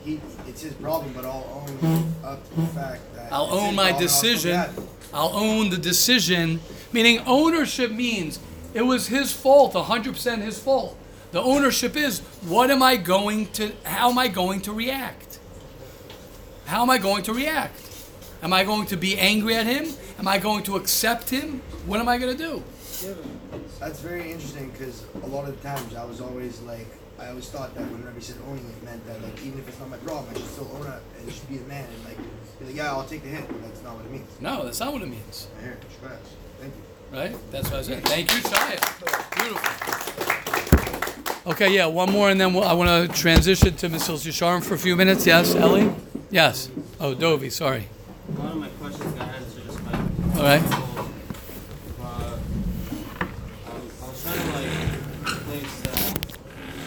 he 0.05 0.21
it's 0.47 0.63
his 0.63 0.75
problem, 0.75 1.13
but 1.15 1.25
I'll 1.25 1.67
own 1.67 2.15
up 2.25 2.49
to 2.49 2.61
the 2.61 2.67
fact 2.69 3.15
that 3.15 3.33
I'll 3.33 3.53
own 3.53 3.75
my 3.75 3.91
problem 3.91 4.03
and 4.03 4.05
I'll 4.05 4.09
still 4.09 4.33
decision. 4.33 4.89
I'll 5.13 5.35
own 5.35 5.71
the 5.71 5.79
decision. 5.79 6.61
Meaning, 6.93 7.21
ownership 7.27 7.91
means 7.91 8.39
it 8.75 8.83
was 8.83 9.09
his 9.09 9.33
fault, 9.33 9.75
100% 9.75 10.43
his 10.43 10.59
fault. 10.59 10.97
The 11.33 11.43
ownership 11.43 11.97
is 11.97 12.21
what 12.47 12.71
am 12.71 12.83
I 12.83 12.97
going 12.97 13.47
to, 13.53 13.73
how 13.85 14.11
am 14.11 14.19
I 14.19 14.29
going 14.29 14.61
to 14.63 14.73
react? 14.73 15.39
How 16.67 16.83
am 16.83 16.91
I 16.91 16.99
going 16.99 17.23
to 17.25 17.33
react? 17.35 17.81
Am 18.43 18.53
I 18.53 18.65
going 18.65 18.87
to 18.87 18.97
be 18.97 19.19
angry 19.19 19.55
at 19.55 19.67
him? 19.67 19.93
Am 20.19 20.29
I 20.29 20.39
going 20.39 20.63
to 20.65 20.77
accept 20.77 21.31
him? 21.31 21.61
What 21.87 22.01
am 22.01 22.09
I 22.09 22.19
going 22.19 22.37
to 22.37 22.43
do? 22.43 22.63
That's 23.79 24.01
very 24.01 24.31
interesting 24.33 24.71
because 24.71 25.05
a 25.23 25.27
lot 25.27 25.49
of 25.49 25.61
times 25.63 25.95
I 25.95 26.05
was 26.05 26.21
always 26.21 26.61
like, 26.63 26.87
I 27.19 27.29
always 27.29 27.49
thought 27.49 27.75
that 27.75 27.83
whenever 27.91 28.13
he 28.13 28.21
said 28.21 28.37
owning 28.49 28.65
it 28.65 28.83
meant 28.85 29.05
that 29.07 29.21
like 29.23 29.45
even 29.45 29.59
if 29.59 29.69
it's 29.69 29.79
not 29.81 29.91
my 29.91 29.97
problem, 29.99 30.27
I 30.31 30.35
should 30.39 30.47
still 30.47 30.71
own 30.77 30.87
it 30.87 31.03
and 31.19 31.29
just 31.29 31.49
be 31.49 31.59
a 31.59 31.63
man 31.63 31.85
and 31.85 32.05
like 32.05 32.19
be 32.59 32.67
like, 32.67 32.77
yeah, 32.77 32.91
I'll 32.93 33.05
take 33.05 33.23
the 33.23 33.29
hit. 33.29 33.47
But 33.49 33.63
that's 33.63 33.83
not 33.83 33.97
what 33.97 34.05
it 34.05 34.13
means. 34.13 34.29
No, 34.41 34.65
that's 34.65 34.81
not 34.81 34.93
what 34.93 35.03
it 35.03 35.09
means. 35.09 35.49
Here, 35.61 35.79
Shkras. 36.01 36.19
Thank 36.61 36.75
you. 36.75 36.83
Right? 37.17 37.37
That's 37.51 37.71
what 37.71 37.81
I 37.81 37.83
said. 37.83 38.05
Thank 38.05 38.31
you, 38.33 38.41
Shia. 38.41 38.79
Beautiful. 39.37 39.69
Okay, 41.53 41.73
yeah, 41.75 41.87
one 41.87 42.11
more, 42.13 42.29
and 42.29 42.39
then 42.39 42.53
we'll, 42.53 42.65
I 42.65 42.75
want 42.75 43.11
to 43.11 43.17
transition 43.19 43.75
to 43.77 43.89
Mesilas 43.89 44.27
Yesharim 44.27 44.63
for 44.63 44.75
a 44.75 44.79
few 44.79 44.95
minutes. 44.95 45.25
Yes, 45.27 45.55
Ellie? 45.55 45.91
Yes. 46.31 46.69
Oh, 47.01 47.15
Dovey, 47.15 47.49
sorry. 47.49 47.89
One 48.37 48.49
of 48.49 48.57
my 48.59 48.69
questions 48.69 49.15
got 49.15 49.29
answered 49.29 49.65
just 49.65 49.83
by. 49.83 49.93
All 50.37 50.43
right. 50.43 50.63
Uh, 50.63 52.05
um, 52.05 52.41
I 54.03 54.05
was 54.07 54.23
trying 54.23 54.43
to 54.43 54.51
like 54.53 54.71
place 55.47 55.75
that. 55.81 56.37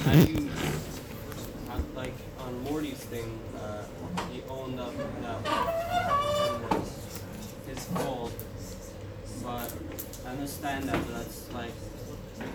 How 0.05 0.13
do 0.13 0.31
you, 0.31 0.49
how, 1.67 1.79
like 1.95 2.13
on 2.37 2.63
Morty's 2.63 2.99
thing, 2.99 3.39
uh, 3.57 3.83
he 4.31 4.43
owned 4.47 4.79
up 4.79 4.93
that 4.95 5.39
it 5.41 6.75
was 6.75 6.89
his 7.67 7.83
fault, 7.85 8.33
but 9.43 9.73
I 10.27 10.29
understand 10.29 10.87
that, 10.87 10.99
but 11.03 11.13
that's 11.15 11.51
like, 11.51 11.73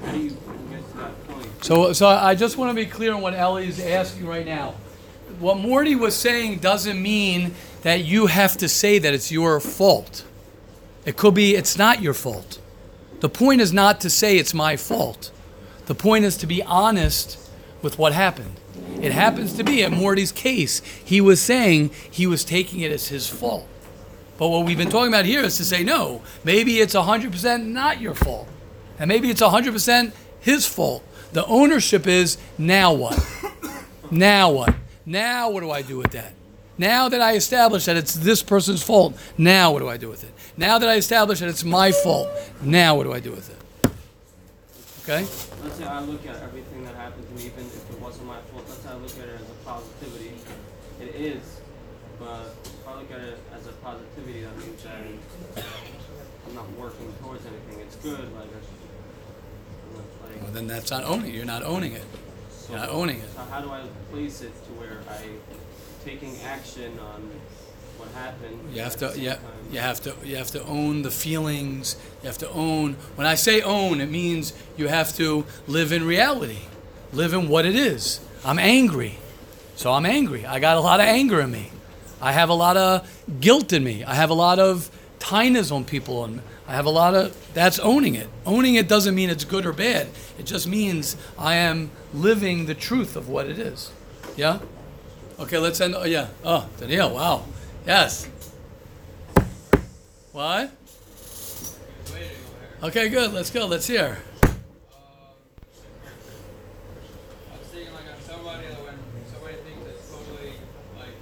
how 0.05 0.13
do 0.13 0.19
you 0.21 0.31
get 0.71 0.83
to 0.93 0.97
that 0.99 1.27
point? 1.27 1.51
So, 1.67 1.93
so 1.93 2.07
I 2.07 2.37
just 2.37 2.57
want 2.57 2.71
to 2.71 2.81
be 2.81 2.89
clear 2.89 3.13
on 3.13 3.23
what 3.23 3.35
Ellie 3.35 3.67
is 3.67 3.81
asking 3.81 4.25
right 4.25 4.47
now. 4.47 4.75
What 5.41 5.59
Morty 5.59 5.97
was 5.97 6.15
saying 6.15 6.61
doesn't 6.61 7.03
mean 7.03 7.57
that 7.83 8.05
you 8.05 8.27
have 8.27 8.57
to 8.59 8.69
say 8.69 9.01
that 9.01 9.13
it's 9.13 9.33
your 9.33 9.59
fault. 9.59 10.25
It 11.05 11.17
could 11.17 11.35
be 11.35 11.57
it's 11.57 11.77
not 11.77 12.01
your 12.01 12.15
fault. 12.15 12.61
The 13.19 13.29
point 13.29 13.61
is 13.61 13.73
not 13.73 14.01
to 14.03 14.11
say 14.11 14.39
it's 14.39 14.55
my 14.55 14.77
fault. 14.77 15.33
The 15.87 15.95
point 15.97 16.25
is 16.25 16.37
to 16.37 16.47
be 16.47 16.63
honest 16.63 17.37
with 17.83 17.99
what 17.99 18.13
happened. 18.13 18.61
It 19.03 19.11
happens 19.11 19.53
to 19.55 19.65
be, 19.65 19.83
in 19.83 19.93
Morty's 19.93 20.31
case, 20.31 20.83
he 21.05 21.21
was 21.21 21.43
saying 21.43 21.91
he 22.09 22.29
was 22.29 22.45
taking 22.45 22.79
it 22.79 22.93
as 22.93 23.09
his 23.09 23.29
fault. 23.29 23.67
But 24.39 24.51
what 24.51 24.65
we've 24.65 24.79
been 24.79 24.89
talking 24.89 25.09
about 25.09 25.25
here 25.25 25.43
is 25.43 25.57
to 25.57 25.65
say, 25.65 25.83
no, 25.83 26.23
maybe 26.45 26.79
it's 26.79 26.95
100% 26.95 27.67
not 27.67 28.01
your 28.01 28.15
fault. 28.15 28.47
And 29.01 29.09
maybe 29.09 29.31
it's 29.31 29.43
100% 29.43 30.13
his 30.39 30.65
fault. 30.65 31.03
The 31.33 31.45
ownership 31.47 32.07
is 32.07 32.39
now 32.59 32.93
what? 32.93 33.19
now 34.11 34.51
what? 34.51 34.75
Now 35.05 35.51
what 35.51 35.61
do 35.61 35.71
I 35.71 35.83
do 35.83 35.99
with 35.99 36.13
that? 36.13 36.33
Now 36.79 37.09
that 37.09 37.21
I 37.23 37.35
establish 37.35 37.87
that 37.87 37.97
it's 37.97 38.15
this 38.15 38.43
person's 38.43 38.83
fault, 38.83 39.17
now 39.39 39.73
what 39.73 39.79
do 39.79 39.89
I 39.89 39.97
do 39.97 40.09
with 40.09 40.25
it? 40.25 40.33
Now 40.57 40.79
that 40.79 40.89
I 40.89 40.97
establish 40.97 41.41
that 41.41 41.49
it's 41.49 41.65
my 41.65 41.91
fault, 41.91 42.29
now 42.61 42.97
what 42.97 43.05
do 43.05 43.13
I 43.13 43.21
do 43.21 43.31
with 43.31 43.49
it? 43.51 43.91
Okay? 45.03 45.23
Let's 45.63 45.77
say 45.77 45.85
I 45.85 46.01
look 46.01 46.27
at 46.27 46.37
everything 46.43 46.85
that 46.85 46.95
happened 46.97 47.27
to 47.29 47.35
me, 47.35 47.47
even 47.47 47.65
if 47.65 47.91
it 47.91 48.01
wasn't 48.01 48.27
my 48.27 48.41
fault. 48.53 48.65
Let's 48.69 48.83
say 48.83 48.91
I 48.91 48.95
look 48.95 49.17
at 49.19 49.29
it 49.29 49.41
as 49.41 49.49
a 49.49 49.55
positivity. 49.65 50.33
It 51.01 51.15
is, 51.15 51.61
but 52.19 52.55
if 52.65 52.89
I 52.89 52.95
look 52.99 53.13
at 53.13 53.21
it 53.21 53.39
as 53.55 53.67
a 53.67 53.73
positivity, 53.73 54.43
that 54.43 54.59
means 54.59 54.83
that 54.83 54.97
I'm 56.47 56.55
not 56.55 56.71
working 56.73 57.13
towards 57.23 57.47
anything. 57.47 57.81
It's 57.81 57.97
good, 57.97 58.35
like 58.35 58.51
I 58.51 58.61
should, 58.67 58.83
like. 60.27 60.43
Well, 60.43 60.46
then 60.57 60.67
that's 60.67 60.91
not 60.91 61.05
owning 61.05 61.31
it. 61.31 61.35
You're 61.35 61.45
not 61.45 61.63
owning 61.63 61.93
it. 61.93 62.05
so, 62.51 62.73
You're 62.73 62.81
not 62.81 62.89
owning 62.89 63.19
it. 63.19 63.31
So 63.35 63.43
how 63.51 63.61
do 63.61 63.71
I 63.71 63.83
place 64.11 64.41
it 64.41 64.53
to 64.65 64.73
where 64.73 64.99
I 65.09 65.29
taking 66.05 66.41
action 66.43 66.99
on 66.99 67.31
what 67.99 68.11
happened? 68.13 68.59
You 68.73 68.81
have 68.81 68.97
to 68.97 69.13
yeah, 69.19 69.35
time? 69.35 69.45
you 69.71 69.81
have 69.81 70.01
to 70.03 70.15
you 70.25 70.37
have 70.37 70.51
to 70.53 70.65
own 70.65 71.03
the 71.03 71.11
feelings. 71.11 71.97
You 72.23 72.29
have 72.29 72.39
to 72.39 72.49
own. 72.51 72.95
When 73.17 73.27
I 73.27 73.35
say 73.35 73.61
own, 73.61 74.01
it 74.01 74.11
means 74.11 74.55
you 74.77 74.89
have 74.89 75.15
to 75.17 75.45
live 75.67 75.93
in 75.93 76.07
reality. 76.07 76.61
Live 77.13 77.35
in 77.35 77.49
what 77.49 77.67
it 77.67 77.75
is. 77.75 78.21
I'm 78.45 78.59
angry. 78.59 79.19
So 79.77 79.93
I'm 79.93 80.07
angry. 80.07 80.47
I 80.47 80.59
got 80.59 80.79
a 80.79 80.81
lot 80.81 81.01
of 81.01 81.07
anger 81.07 81.41
in 81.41 81.51
me. 81.51 81.71
I 82.21 82.33
have 82.33 82.49
a 82.49 82.55
lot 82.55 82.79
of 82.79 83.07
guilt 83.41 83.75
in 83.75 83.85
me. 83.85 84.05
I 84.05 84.15
have 84.15 84.31
a 84.31 84.35
lot 84.35 84.59
of 84.59 84.91
tiness 85.19 85.71
on 85.71 85.85
people 85.85 86.25
and 86.25 86.41
I 86.69 86.73
have 86.75 86.87
a 86.87 86.91
lot 86.91 87.15
of 87.15 87.55
that's 87.55 87.79
owning 87.79 88.15
it. 88.15 88.29
Owning 88.45 88.75
it 88.75 88.89
doesn't 88.89 89.15
mean 89.15 89.31
it's 89.31 89.45
good 89.45 89.65
or 89.67 89.73
bad. 89.73 90.09
It 90.39 90.47
just 90.47 90.67
means 90.67 91.17
I 91.39 91.55
am 91.57 91.91
living 92.13 92.67
the 92.67 92.75
truth 92.75 93.17
of 93.17 93.29
what 93.29 93.47
it 93.47 93.59
is. 93.59 93.93
Yeah? 94.37 94.59
Okay, 95.39 95.59
let's 95.59 95.81
end. 95.81 95.95
Oh, 95.95 96.05
yeah. 96.05 96.29
Oh, 96.45 96.69
Danielle, 96.79 97.15
wow. 97.15 97.45
Yes. 97.87 98.29
What? 100.33 100.71
Okay, 102.83 103.09
good. 103.09 103.33
Let's 103.33 103.51
go. 103.51 103.67
Let's 103.67 103.87
hear. 103.87 104.19
I 104.43 104.49
was 107.59 107.69
thinking 107.69 107.93
like 107.95 108.05
on 108.05 108.21
somebody 108.21 108.67
that 108.67 108.77
when 108.85 108.99
somebody 109.33 109.55
thinks 109.65 109.89
it's 109.89 110.11
totally 110.11 110.53
like 110.99 111.17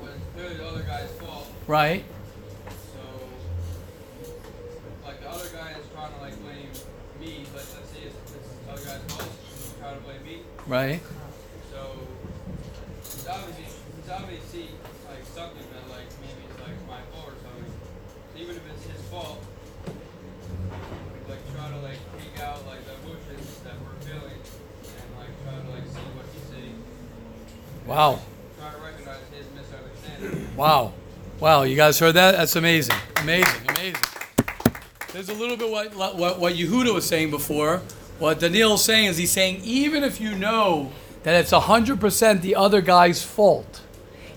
when 0.00 0.10
it's 0.12 0.24
clearly 0.34 0.56
the 0.56 0.66
other 0.66 0.82
guy's 0.82 1.10
fault. 1.12 1.46
Right. 1.68 2.04
So 2.66 3.00
like 5.06 5.20
the 5.20 5.30
other 5.30 5.48
guy 5.50 5.70
is 5.78 5.86
trying 5.94 6.12
to 6.14 6.20
like 6.20 6.36
blame 6.42 6.70
me, 7.20 7.46
but 7.52 7.64
let's 7.74 7.90
say 7.90 8.02
it's, 8.06 8.16
it's 8.34 8.48
the 8.66 8.72
other 8.72 8.82
guy's 8.82 9.02
fault. 9.12 9.30
He's 9.48 9.72
trying 9.80 9.96
to 9.96 10.02
blame 10.02 10.22
me. 10.24 10.42
Right. 10.66 11.00
So 11.70 11.92
he's 13.02 13.26
obviously 13.28 13.64
he's 13.64 14.10
obviously 14.10 14.68
like 15.06 15.24
something 15.34 15.62
that 15.74 15.90
like 15.90 16.08
maybe 16.22 16.40
it's 16.48 16.60
like 16.60 16.88
my 16.88 17.00
fault 17.12 17.32
or 17.32 17.38
something. 17.44 17.70
Even 18.36 18.56
if 18.56 18.62
it's 18.72 18.86
his 18.86 19.02
fault, 19.08 19.44
like 21.28 21.38
try 21.54 21.68
to 21.68 21.78
like 21.80 21.98
take 22.18 22.42
out 22.42 22.64
like 22.66 22.82
the 22.86 22.94
emotions 23.04 23.60
that 23.64 23.74
we're 23.78 24.00
feeling 24.08 24.40
and 24.40 25.18
like 25.18 25.32
try 25.44 25.52
to 25.52 25.68
like 25.70 25.84
see 25.84 26.08
what 26.16 26.24
he's 26.32 26.48
saying. 26.50 26.82
Wow. 27.86 28.20
Try 28.58 28.70
to 28.70 28.78
recognize 28.78 29.20
his 29.36 29.46
misunderstanding. 29.54 30.56
Wow. 30.56 30.94
Wow. 31.40 31.62
You 31.64 31.76
guys 31.76 31.98
heard 31.98 32.14
that? 32.14 32.36
That's 32.36 32.56
amazing. 32.56 32.96
Amazing. 33.16 33.68
Amazing. 33.68 34.00
There's 35.12 35.28
a 35.28 35.34
little 35.34 35.58
bit 35.58 35.70
what 35.70 35.94
what 35.94 36.40
what 36.40 36.54
Yehuda 36.54 36.94
was 36.94 37.06
saying 37.06 37.30
before. 37.30 37.82
What 38.18 38.40
Daniel's 38.40 38.84
saying 38.84 39.06
is 39.06 39.16
he's 39.16 39.30
saying 39.30 39.62
even 39.64 40.04
if 40.04 40.20
you 40.20 40.34
know 40.34 40.92
that 41.24 41.34
it's 41.34 41.52
100% 41.52 42.40
the 42.40 42.54
other 42.54 42.80
guy's 42.80 43.22
fault, 43.22 43.80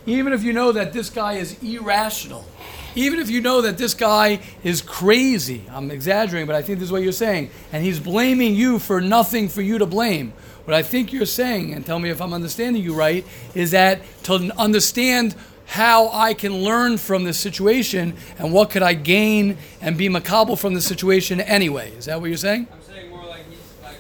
even 0.06 0.34
if 0.34 0.44
you 0.44 0.54
know 0.54 0.72
that 0.72 0.94
this 0.94 1.10
guy 1.10 1.34
is 1.34 1.62
irrational, 1.62 2.46
even 2.96 3.20
if 3.20 3.30
you 3.30 3.42
know 3.42 3.62
that 3.62 3.78
this 3.78 3.94
guy 3.94 4.40
is 4.64 4.82
crazy, 4.82 5.64
I'm 5.72 5.92
exaggerating, 5.92 6.48
but 6.48 6.56
I 6.56 6.62
think 6.62 6.80
this 6.80 6.88
is 6.88 6.92
what 6.92 7.04
you're 7.04 7.12
saying, 7.12 7.52
and 7.72 7.84
he's 7.84 8.00
blaming 8.00 8.56
you 8.56 8.80
for 8.80 9.00
nothing 9.02 9.50
for 9.50 9.62
you 9.62 9.78
to 9.78 9.86
blame. 9.86 10.34
What 10.66 10.74
I 10.74 10.82
think 10.82 11.14
you're 11.14 11.26
saying, 11.26 11.74
and 11.74 11.86
tell 11.86 12.00
me 12.00 12.10
if 12.10 12.22
I'm 12.22 12.34
understanding 12.34 12.82
you 12.82 12.94
right, 12.94 13.26
is 13.54 13.72
that 13.72 14.02
to 14.24 14.52
understand 14.58 15.36
how 15.68 16.10
I 16.10 16.34
can 16.34 16.64
learn 16.64 16.98
from 16.98 17.26
this 17.26 17.38
situation 17.38 18.16
and 18.40 18.54
what 18.54 18.70
could 18.70 18.82
I 18.82 18.94
gain 18.94 19.58
and 19.82 19.98
be 19.98 20.10
makabel 20.10 20.58
from 20.58 20.74
the 20.74 20.82
situation 20.82 21.42
anyway. 21.42 21.92
Is 21.92 22.06
that 22.06 22.20
what 22.20 22.28
you're 22.28 22.38
saying? 22.38 22.68
I'm 22.72 22.82
saying 22.82 23.10
more 23.10 23.26
like 23.26 23.50
he's 23.50 23.60
like 23.84 23.98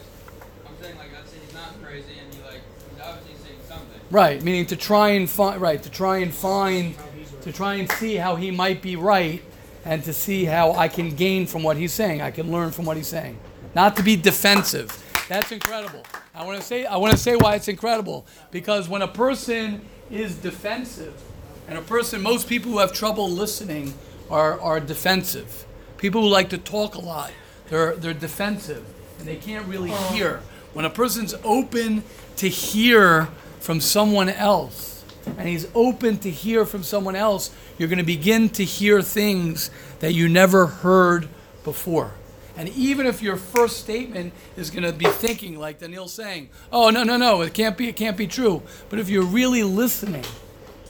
I'm 0.65 0.73
saying 0.81 0.97
like 0.97 1.09
let's 1.13 1.31
say 1.31 1.37
he's 1.45 1.53
not 1.53 1.81
crazy 1.83 2.13
and 2.23 2.33
he 2.33 2.41
like 2.41 2.61
he's 2.89 3.01
obviously 3.03 3.35
saying 3.45 3.59
something. 3.67 3.96
Right, 4.09 4.41
meaning 4.41 4.65
to 4.67 4.77
try 4.77 5.09
and 5.09 5.29
find 5.29 5.59
right, 5.59 5.81
to 5.83 5.89
try 5.89 6.19
and 6.19 6.33
find 6.33 6.95
to 7.41 7.51
try 7.51 7.75
and 7.75 7.91
see 7.91 8.15
how 8.15 8.35
he 8.35 8.51
might 8.51 8.81
be 8.81 8.95
right 8.95 9.41
and 9.85 10.03
to 10.03 10.13
see 10.13 10.45
how 10.45 10.73
I 10.73 10.87
can 10.87 11.09
gain 11.11 11.45
from 11.45 11.63
what 11.63 11.77
he's 11.77 11.93
saying. 11.93 12.21
I 12.21 12.31
can 12.31 12.51
learn 12.51 12.71
from 12.71 12.85
what 12.85 12.97
he's 12.97 13.07
saying. 13.07 13.37
Not 13.75 13.95
to 13.97 14.03
be 14.03 14.15
defensive. 14.15 15.03
That's 15.29 15.51
incredible. 15.51 16.03
I 16.33 16.45
want 16.45 16.59
to 16.59 16.65
say 16.65 16.85
I 16.85 16.97
want 16.97 17.11
to 17.11 17.17
say 17.17 17.35
why 17.35 17.55
it's 17.55 17.67
incredible 17.67 18.25
because 18.49 18.87
when 18.87 19.01
a 19.01 19.07
person 19.07 19.81
is 20.09 20.35
defensive 20.35 21.21
and 21.67 21.77
a 21.77 21.81
person 21.81 22.21
most 22.21 22.47
people 22.47 22.71
who 22.71 22.79
have 22.79 22.93
trouble 22.93 23.29
listening 23.29 23.93
are 24.29 24.59
are 24.61 24.79
defensive. 24.79 25.65
People 25.97 26.21
who 26.21 26.29
like 26.29 26.49
to 26.49 26.57
talk 26.57 26.95
a 26.95 27.01
lot, 27.01 27.31
they're 27.69 27.95
they're 27.95 28.13
defensive 28.13 28.85
and 29.19 29.27
they 29.27 29.35
can't 29.35 29.65
really 29.67 29.91
oh. 29.91 30.13
hear. 30.13 30.41
When 30.73 30.85
a 30.85 30.89
person's 30.89 31.33
open 31.43 32.03
to 32.37 32.47
hear 32.47 33.29
from 33.59 33.81
someone 33.81 34.29
else 34.29 34.97
and 35.37 35.47
he's 35.47 35.67
open 35.75 36.17
to 36.19 36.31
hear 36.31 36.65
from 36.65 36.83
someone 36.83 37.15
else, 37.15 37.53
you're 37.77 37.89
going 37.89 37.97
to 37.97 38.05
begin 38.05 38.49
to 38.49 38.63
hear 38.63 39.01
things 39.01 39.69
that 39.99 40.13
you 40.13 40.29
never 40.29 40.67
heard 40.67 41.27
before. 41.63 42.11
And 42.55 42.69
even 42.69 43.05
if 43.05 43.21
your 43.21 43.35
first 43.35 43.77
statement 43.77 44.33
is 44.55 44.71
going 44.71 44.83
to 44.83 44.91
be 44.91 45.05
thinking 45.05 45.59
like 45.59 45.79
Daniel's 45.79 46.13
saying, 46.13 46.49
"Oh 46.71 46.89
no, 46.89 47.03
no, 47.03 47.15
no, 47.15 47.41
it 47.41 47.53
can't 47.53 47.77
be, 47.77 47.87
it 47.87 47.95
can't 47.95 48.17
be 48.17 48.25
true." 48.25 48.63
But 48.89 48.97
if 48.97 49.09
you're 49.09 49.25
really 49.25 49.61
listening 49.61 50.25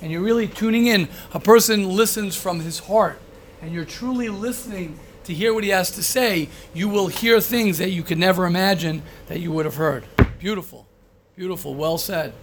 and 0.01 0.09
you're 0.11 0.21
really 0.21 0.47
tuning 0.47 0.87
in, 0.87 1.09
a 1.33 1.41
person 1.41 1.89
listens 1.89 2.37
from 2.37 2.61
his 2.61 2.79
heart, 2.79 3.19
and 3.61 3.73
you're 3.73 3.83
truly 3.83 4.29
listening 4.29 4.97
to 5.25 5.33
hear 5.33 5.53
what 5.53 5.65
he 5.65 5.71
has 5.71 5.91
to 5.91 6.03
say, 6.03 6.47
you 6.73 6.87
will 6.87 7.07
hear 7.07 7.41
things 7.41 7.79
that 7.79 7.89
you 7.89 8.01
could 8.01 8.17
never 8.17 8.45
imagine 8.45 9.01
that 9.27 9.41
you 9.41 9.51
would 9.51 9.65
have 9.65 9.75
heard. 9.75 10.05
Beautiful, 10.39 10.87
beautiful, 11.35 11.75
well 11.75 11.97
said. 11.97 12.33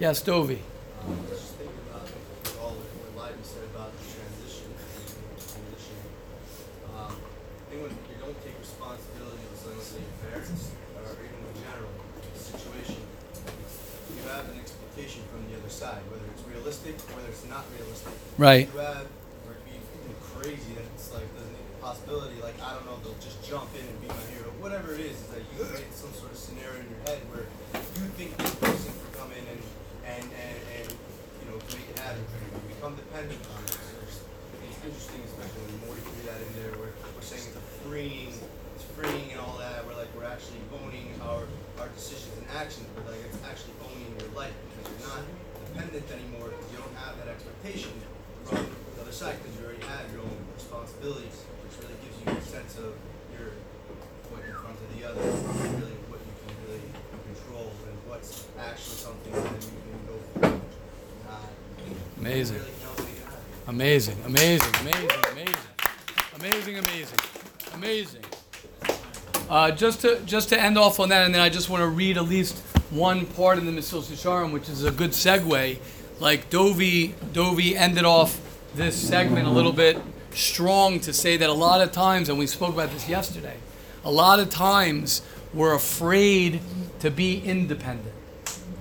Yes, 0.00 0.22
Dovey. 0.22 0.58
Um, 1.06 1.18
just 1.30 1.54
thinking 1.54 1.70
about 1.90 2.08
said 3.44 3.62
about 3.74 3.92
the 3.92 4.04
transition 4.08 4.72
I 6.94 7.12
think 7.70 7.82
when 7.82 7.92
you 7.92 8.16
don't 8.18 8.38
take 8.42 8.58
responsibility 8.58 9.44
something, 9.54 10.02
or 10.34 11.14
even 11.22 11.40
general 11.62 11.94
situation, 12.34 12.98
you 14.16 14.22
have 14.30 14.48
an 14.50 14.58
expectation 14.58 15.22
from 15.30 15.46
the 15.50 15.58
other 15.58 15.70
side, 15.70 16.02
whether 16.10 16.24
it's 16.34 16.42
realistic 16.48 16.98
or 17.10 17.20
whether 17.20 17.28
it's 17.30 17.46
not 17.46 17.64
realistic. 17.78 18.14
Right. 18.38 18.66
You 18.72 18.80
have, 18.80 19.06
or 19.46 19.52
it 19.54 19.62
be 19.66 19.76
even 19.78 20.14
crazy 20.34 20.74
that 20.74 20.86
it's 20.94 21.12
like 21.14 21.26
there's 21.38 21.50
a 21.54 21.64
possibility, 21.82 22.40
like 22.42 22.58
I 22.62 22.74
don't 22.74 22.86
know, 22.86 22.98
they'll 23.04 23.20
just 23.22 23.44
jump 23.46 23.70
in 23.78 23.84
and 23.86 23.98
be 24.02 24.08
my 24.08 24.24
hero. 24.34 24.50
Whatever 24.58 24.94
it 24.94 25.00
is, 25.06 25.20
is 25.20 25.28
that 25.30 25.42
you 25.54 25.62
create 25.62 25.92
some 25.94 26.10
sort 26.16 26.32
of 26.32 26.38
scenario 26.38 26.80
in 26.82 26.88
your 26.90 27.02
head 27.06 27.20
where 27.30 27.46
you 27.76 28.08
think 28.18 28.34
this 28.38 28.54
person 28.56 28.90
can 28.90 29.10
come 29.14 29.30
in 29.36 29.44
and 29.46 29.60
and 30.04 30.24
and, 30.24 30.56
and 30.80 30.86
you 30.88 31.46
know 31.48 31.56
make 31.72 31.88
it 31.88 31.98
happen 32.00 32.24
for 32.28 32.38
you. 32.40 32.48
You 32.54 32.74
become 32.76 32.94
dependent 32.96 33.40
on 33.56 33.60
it. 33.64 33.76
So 33.76 33.94
it's, 34.04 34.20
it's 34.68 34.80
interesting, 34.84 35.20
especially 35.28 35.64
when 35.68 35.76
Morty 35.88 36.02
threw 36.04 36.24
that 36.28 36.40
in 36.40 36.50
there, 36.60 36.72
where 36.80 36.92
we're 36.92 37.24
saying 37.24 37.44
it's 37.48 37.56
a 37.56 37.66
freeing, 37.84 38.32
it's 38.76 38.84
freeing 38.96 39.32
and 39.32 39.40
all 39.40 39.56
that. 39.60 39.84
We're 39.88 39.96
like 39.96 40.12
we're 40.16 40.28
actually 40.28 40.60
owning 40.80 41.12
our 41.24 41.44
our 41.80 41.88
decisions 41.96 42.36
and 42.40 42.48
actions, 42.52 42.88
but 42.96 43.08
like 43.08 43.20
it's 43.24 43.40
actually 43.44 43.76
owning 43.84 44.08
your 44.20 44.32
life 44.36 44.52
because 44.72 44.88
you're 44.92 45.04
not 45.08 45.24
dependent 45.72 46.06
anymore 46.12 46.52
because 46.52 46.68
you 46.72 46.78
don't 46.80 46.96
have 47.00 47.16
that 47.20 47.28
expectation 47.28 47.92
from 48.44 48.64
the 48.64 49.00
other 49.04 49.12
side 49.12 49.36
because 49.40 49.52
you 49.56 49.64
already 49.64 49.84
have 49.88 50.04
your 50.12 50.22
own 50.24 50.38
responsibilities, 50.56 51.44
which 51.64 51.74
really 51.80 51.96
gives 52.04 52.16
you 52.20 52.28
a 52.28 52.44
sense 52.44 52.76
of 52.76 52.92
your 53.36 53.56
what 54.28 54.44
in 54.44 54.52
front 54.52 54.76
of 54.76 54.88
the 54.92 55.02
other, 55.08 55.20
really 55.80 55.96
what 56.12 56.20
you 56.20 56.34
can 56.44 56.52
really 56.68 56.84
control 57.32 57.72
and 57.88 57.96
what's 58.08 58.46
actually 58.60 59.00
something 59.00 59.32
that 59.32 59.64
you 59.64 59.78
can 59.80 59.98
go 60.06 60.16
for. 60.34 60.60
Not 61.28 61.48
Amazing. 62.24 62.62
Amazing, 63.66 64.16
amazing, 64.24 64.74
amazing, 64.80 65.10
amazing, 65.30 65.56
amazing, 66.34 66.78
amazing, 66.78 67.18
amazing. 67.74 68.22
Uh, 69.50 69.70
just 69.70 70.00
to 70.00 70.18
just 70.24 70.48
to 70.48 70.58
end 70.58 70.78
off 70.78 71.00
on 71.00 71.10
that, 71.10 71.26
and 71.26 71.34
then 71.34 71.42
I 71.42 71.50
just 71.50 71.68
want 71.68 71.82
to 71.82 71.86
read 71.86 72.16
at 72.16 72.24
least 72.24 72.60
one 72.88 73.26
part 73.26 73.58
in 73.58 73.66
the 73.66 73.72
Mesilas 73.72 74.10
Yesharim, 74.10 74.52
which 74.52 74.70
is 74.70 74.84
a 74.84 74.90
good 74.90 75.10
segue. 75.10 75.76
Like 76.18 76.48
Dovi, 76.48 77.12
Dovi 77.34 77.74
ended 77.74 78.06
off 78.06 78.40
this 78.74 78.96
segment 78.96 79.46
a 79.46 79.50
little 79.50 79.74
bit 79.74 79.98
strong 80.32 81.00
to 81.00 81.12
say 81.12 81.36
that 81.36 81.50
a 81.50 81.52
lot 81.52 81.82
of 81.82 81.92
times, 81.92 82.30
and 82.30 82.38
we 82.38 82.46
spoke 82.46 82.72
about 82.72 82.90
this 82.90 83.06
yesterday, 83.06 83.58
a 84.02 84.10
lot 84.10 84.40
of 84.40 84.48
times 84.48 85.20
we're 85.52 85.74
afraid 85.74 86.62
to 87.00 87.10
be 87.10 87.42
independent. 87.42 88.14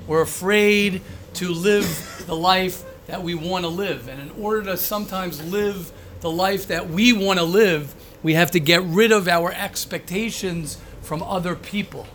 We're 0.08 0.22
afraid 0.22 1.02
to 1.34 1.50
live 1.50 2.24
the 2.26 2.38
life 2.38 2.86
that 3.08 3.24
we 3.24 3.36
want 3.36 3.66
to 3.66 3.70
live. 3.70 4.08
And 4.08 4.22
in 4.22 4.32
order 4.42 4.64
to 4.64 4.78
sometimes 4.78 5.44
live 5.52 5.92
the 6.22 6.32
life 6.32 6.68
that 6.68 6.90
we 6.90 7.14
want 7.14 7.40
to 7.40 7.46
live, 7.46 7.94
we 8.22 8.34
have 8.34 8.52
to 8.52 8.60
get 8.60 8.82
rid 8.84 9.12
of 9.12 9.28
our 9.28 9.52
expectations 9.52 10.78
from 11.02 11.22
other 11.22 11.56
people. 11.56 12.08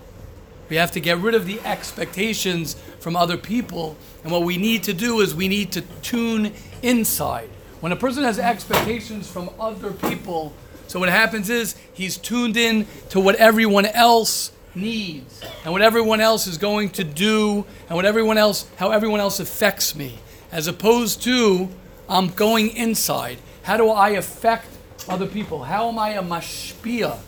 We 0.68 0.76
have 0.76 0.92
to 0.92 1.00
get 1.00 1.18
rid 1.18 1.34
of 1.34 1.46
the 1.46 1.60
expectations 1.60 2.74
from 3.00 3.16
other 3.16 3.36
people. 3.36 3.96
And 4.22 4.32
what 4.32 4.42
we 4.42 4.56
need 4.56 4.82
to 4.84 4.92
do 4.92 5.20
is 5.20 5.34
we 5.34 5.48
need 5.48 5.72
to 5.72 5.82
tune 6.02 6.52
inside. 6.82 7.48
When 7.80 7.92
a 7.92 7.96
person 7.96 8.24
has 8.24 8.38
expectations 8.38 9.30
from 9.30 9.50
other 9.60 9.92
people, 9.92 10.52
so 10.88 10.98
what 10.98 11.10
happens 11.10 11.50
is 11.50 11.76
he's 11.92 12.16
tuned 12.16 12.56
in 12.56 12.86
to 13.10 13.20
what 13.20 13.36
everyone 13.36 13.86
else 13.86 14.52
needs 14.74 15.42
and 15.64 15.72
what 15.72 15.82
everyone 15.82 16.20
else 16.20 16.46
is 16.46 16.58
going 16.58 16.90
to 16.90 17.04
do 17.04 17.64
and 17.88 17.96
what 17.96 18.04
everyone 18.04 18.38
else 18.38 18.66
how 18.76 18.90
everyone 18.90 19.18
else 19.18 19.40
affects 19.40 19.94
me 19.96 20.16
as 20.50 20.66
opposed 20.66 21.22
to 21.22 21.68
I'm 22.08 22.28
going 22.28 22.70
inside. 22.70 23.38
How 23.62 23.76
do 23.76 23.90
I 23.90 24.10
affect 24.10 24.66
other 25.08 25.26
people? 25.26 25.64
How 25.64 25.88
am 25.88 25.98
I 25.98 26.10
a 26.10 26.22
mashpia? 26.22 27.18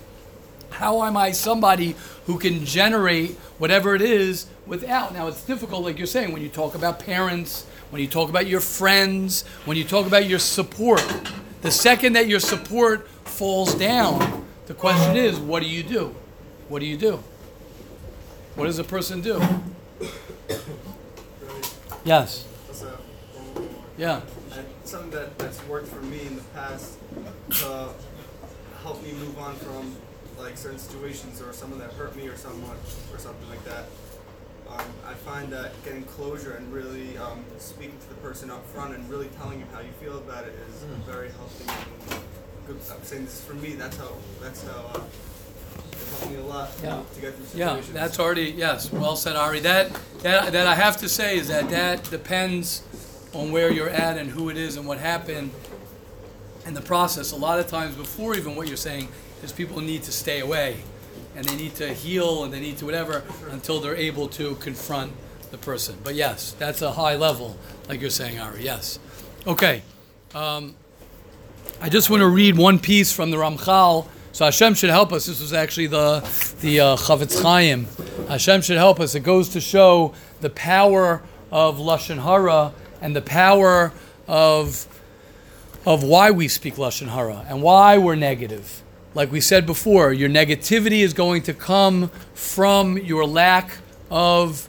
How 0.71 1.03
am 1.05 1.17
I 1.17 1.33
somebody 1.33 1.97
who 2.27 2.39
can 2.39 2.65
generate 2.65 3.33
whatever 3.59 3.95
it 3.95 4.01
is 4.01 4.47
without? 4.67 5.13
Now, 5.13 5.27
it's 5.27 5.45
difficult, 5.45 5.85
like 5.85 5.99
you're 5.99 6.07
saying, 6.07 6.33
when 6.33 6.41
you 6.41 6.49
talk 6.49 6.75
about 6.75 7.01
parents, 7.01 7.67
when 7.91 8.01
you 8.01 8.09
talk 8.09 8.31
about 8.31 8.47
your 8.47 8.61
friends, 8.61 9.45
when 9.67 9.77
you 9.77 9.85
talk 9.85 10.07
about 10.07 10.27
your 10.27 10.39
support. 10.39 11.05
The 11.61 11.71
second 11.71 12.15
that 12.15 12.27
your 12.27 12.41
support 12.41 13.07
falls 13.25 13.75
down, 13.75 14.47
the 14.67 14.75
question 14.75 15.17
is, 15.17 15.39
what 15.39 15.63
do 15.63 15.69
you 15.69 15.83
do? 15.83 16.15
What 16.69 16.79
do 16.79 16.87
you 16.87 16.97
do? 16.97 17.23
What 18.55 18.67
does 18.67 18.79
a 18.79 18.85
person 18.85 19.21
do? 19.21 19.43
Yes. 22.03 22.47
Yeah. 24.01 24.23
And 24.57 24.67
something 24.85 25.11
that, 25.11 25.39
that's 25.39 25.63
worked 25.67 25.89
for 25.89 26.01
me 26.01 26.23
in 26.27 26.37
the 26.37 26.43
past 26.55 26.97
to 27.51 27.89
help 28.83 29.03
me 29.03 29.13
move 29.13 29.39
on 29.39 29.55
from 29.57 29.95
like 30.39 30.57
certain 30.57 30.79
situations 30.79 31.43
or 31.43 31.53
someone 31.53 31.79
that 31.81 31.93
hurt 31.93 32.17
me 32.17 32.27
or 32.27 32.35
someone 32.35 32.79
or 33.13 33.19
something 33.19 33.47
like 33.51 33.63
that. 33.65 33.85
Um, 34.71 34.87
I 35.07 35.13
find 35.13 35.53
that 35.53 35.73
getting 35.85 36.05
closure 36.05 36.55
and 36.55 36.73
really 36.73 37.19
um, 37.19 37.45
speaking 37.59 37.99
to 38.01 38.09
the 38.09 38.15
person 38.27 38.51
up 38.51 38.65
front 38.69 38.95
and 38.95 39.07
really 39.11 39.29
telling 39.37 39.59
him 39.59 39.69
how 39.75 39.81
you 39.81 39.93
feel 40.01 40.17
about 40.17 40.45
it 40.45 40.55
is 40.71 40.83
very 41.05 41.29
healthy. 41.33 41.67
And 42.15 42.23
good. 42.67 42.77
I'm 42.91 43.03
saying 43.05 43.27
this 43.27 43.45
for 43.45 43.53
me. 43.55 43.75
That's 43.75 43.99
how. 43.99 44.13
That's 44.41 44.67
how. 44.67 44.93
Uh, 44.95 45.03
it 45.93 45.99
helped 46.21 46.31
me 46.33 46.39
a 46.39 46.43
lot 46.45 46.71
Yeah. 46.83 47.03
to 47.15 47.21
get 47.21 47.35
through 47.35 47.59
Yeah, 47.61 47.67
situations. 47.69 47.93
that's 47.93 48.19
already 48.19 48.45
yes. 48.57 48.91
Well 48.91 49.17
said, 49.17 49.37
Ari. 49.37 49.61
That 49.61 49.91
that 50.23 50.53
that 50.53 50.67
I 50.67 50.75
have 50.75 50.97
to 50.99 51.09
say 51.09 51.37
is 51.37 51.49
that 51.49 51.69
that 51.69 52.09
depends 52.11 52.83
on 53.33 53.53
where 53.53 53.71
you're 53.71 53.91
at 53.91 54.19
and 54.19 54.31
who 54.31 54.49
it 54.49 54.57
is 54.57 54.77
and 54.77 54.87
what 54.87 54.99
happened 54.99 55.51
in 56.67 56.75
the 56.75 56.81
process. 56.81 57.33
A 57.33 57.37
lot 57.37 57.59
of 57.59 57.67
times 57.67 57.95
before 57.95 58.37
even 58.37 58.57
what 58.57 58.69
you're 58.69 58.77
saying 58.77 59.09
is 59.43 59.53
people 59.53 59.81
need 59.81 60.03
to 60.05 60.13
stay 60.13 60.41
away 60.41 60.83
and 61.37 61.45
they 61.45 61.57
need 61.57 61.75
to 61.77 61.93
heal 61.93 62.45
and 62.45 62.53
they 62.53 62.61
need 62.61 62.79
to 62.79 62.85
whatever 62.85 63.23
until 63.51 63.81
they're 63.81 63.97
able 63.97 64.29
to 64.29 64.57
confront 64.57 65.13
the 65.51 65.59
person. 65.59 65.97
But 66.03 66.15
yes, 66.15 66.53
that's 66.59 66.83
a 66.83 66.93
high 66.93 67.17
level, 67.17 67.57
like 67.89 68.01
you're 68.01 68.11
saying, 68.11 68.39
Ari. 68.39 68.63
Yes. 68.63 68.99
Okay. 69.47 69.83
Um, 70.35 70.75
I 71.81 71.89
just 71.89 72.11
want 72.11 72.21
to 72.21 72.29
read 72.29 72.57
one 72.57 72.79
piece 72.79 73.13
from 73.13 73.31
the 73.31 73.37
Ramchal. 73.37 74.07
So 74.33 74.45
Hashem 74.45 74.75
should 74.75 74.91
help 74.91 75.13
us. 75.13 75.27
This 75.27 75.41
was 75.41 75.53
actually 75.53 75.89
the 75.89 76.21
the 76.61 76.81
uh, 76.81 76.97
Chofetz 76.97 77.43
Chaim. 77.43 77.87
Hashem 78.29 78.63
should 78.63 78.77
help 78.77 79.01
us. 79.01 79.15
It 79.15 79.21
goes 79.21 79.49
to 79.51 79.61
show 79.61 80.15
the 80.41 80.51
power 80.51 81.23
of 81.51 81.79
lashon 81.79 82.23
hara 82.23 82.73
and 83.01 83.15
the 83.15 83.23
power 83.23 83.93
of 84.27 84.87
of 85.87 86.03
why 86.03 86.31
we 86.31 86.47
speak 86.47 86.75
lashon 86.75 87.09
hara 87.09 87.45
and 87.49 87.63
why 87.63 87.97
we're 87.97 88.15
negative. 88.15 88.83
Like 89.15 89.33
we 89.33 89.41
said 89.41 89.67
before, 89.67 90.13
your 90.13 90.29
negativity 90.29 91.01
is 91.01 91.15
going 91.15 91.43
to 91.43 91.55
come 91.55 92.11
from 92.35 92.99
your 92.99 93.27
lack 93.27 93.79
of 94.11 94.69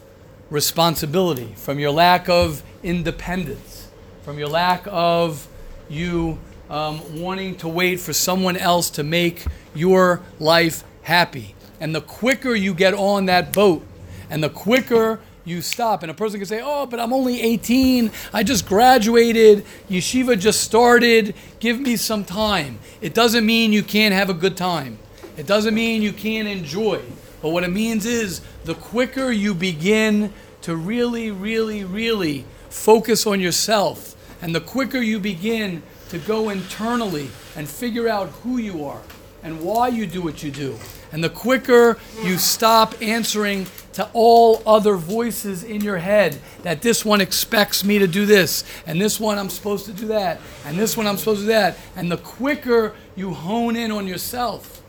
responsibility, 0.50 1.52
from 1.56 1.78
your 1.78 1.90
lack 1.90 2.28
of 2.28 2.62
independence, 2.82 3.88
from 4.22 4.38
your 4.38 4.48
lack 4.48 4.84
of 4.86 5.46
you 5.88 6.38
um, 6.70 7.20
wanting 7.20 7.56
to 7.56 7.68
wait 7.68 8.00
for 8.00 8.12
someone 8.12 8.56
else 8.56 8.90
to 8.90 9.04
make 9.04 9.44
your 9.74 10.22
life 10.40 10.82
happy. 11.02 11.54
And 11.78 11.94
the 11.94 12.00
quicker 12.00 12.54
you 12.54 12.74
get 12.74 12.94
on 12.94 13.26
that 13.26 13.52
boat, 13.52 13.86
and 14.30 14.42
the 14.42 14.48
quicker 14.48 15.20
you 15.44 15.60
stop, 15.62 16.02
and 16.02 16.10
a 16.10 16.14
person 16.14 16.38
can 16.38 16.46
say, 16.46 16.60
Oh, 16.62 16.86
but 16.86 17.00
I'm 17.00 17.12
only 17.12 17.40
18, 17.40 18.10
I 18.32 18.42
just 18.42 18.66
graduated, 18.66 19.64
yeshiva 19.88 20.38
just 20.38 20.60
started, 20.62 21.34
give 21.60 21.80
me 21.80 21.96
some 21.96 22.24
time. 22.24 22.78
It 23.00 23.14
doesn't 23.14 23.44
mean 23.44 23.72
you 23.72 23.82
can't 23.82 24.14
have 24.14 24.30
a 24.30 24.34
good 24.34 24.56
time, 24.56 24.98
it 25.36 25.46
doesn't 25.46 25.74
mean 25.74 26.02
you 26.02 26.12
can't 26.12 26.48
enjoy. 26.48 27.02
But 27.40 27.48
what 27.50 27.64
it 27.64 27.72
means 27.72 28.06
is 28.06 28.40
the 28.64 28.74
quicker 28.74 29.32
you 29.32 29.52
begin 29.52 30.32
to 30.62 30.76
really, 30.76 31.32
really, 31.32 31.82
really 31.82 32.44
focus 32.68 33.26
on 33.26 33.40
yourself, 33.40 34.14
and 34.40 34.54
the 34.54 34.60
quicker 34.60 34.98
you 34.98 35.18
begin 35.18 35.82
to 36.10 36.18
go 36.18 36.50
internally 36.50 37.30
and 37.56 37.68
figure 37.68 38.08
out 38.08 38.28
who 38.28 38.58
you 38.58 38.84
are 38.84 39.02
and 39.42 39.60
why 39.60 39.88
you 39.88 40.06
do 40.06 40.22
what 40.22 40.42
you 40.42 40.50
do, 40.50 40.78
and 41.12 41.22
the 41.22 41.30
quicker 41.30 41.98
you 42.24 42.38
stop 42.38 42.94
answering 43.00 43.66
to 43.92 44.08
all 44.14 44.62
other 44.66 44.96
voices 44.96 45.62
in 45.62 45.82
your 45.82 45.98
head 45.98 46.38
that 46.62 46.80
this 46.80 47.04
one 47.04 47.20
expects 47.20 47.84
me 47.84 47.98
to 47.98 48.06
do 48.06 48.26
this, 48.26 48.64
and 48.86 49.00
this 49.00 49.20
one 49.20 49.38
I'm 49.38 49.50
supposed 49.50 49.84
to 49.86 49.92
do 49.92 50.06
that, 50.06 50.40
and 50.64 50.78
this 50.78 50.96
one 50.96 51.06
I'm 51.06 51.18
supposed 51.18 51.40
to 51.40 51.46
do 51.46 51.52
that, 51.52 51.76
and 51.94 52.10
the 52.10 52.16
quicker 52.16 52.94
you 53.14 53.34
hone 53.34 53.76
in 53.76 53.92
on 53.92 54.08
yourself, 54.08 54.82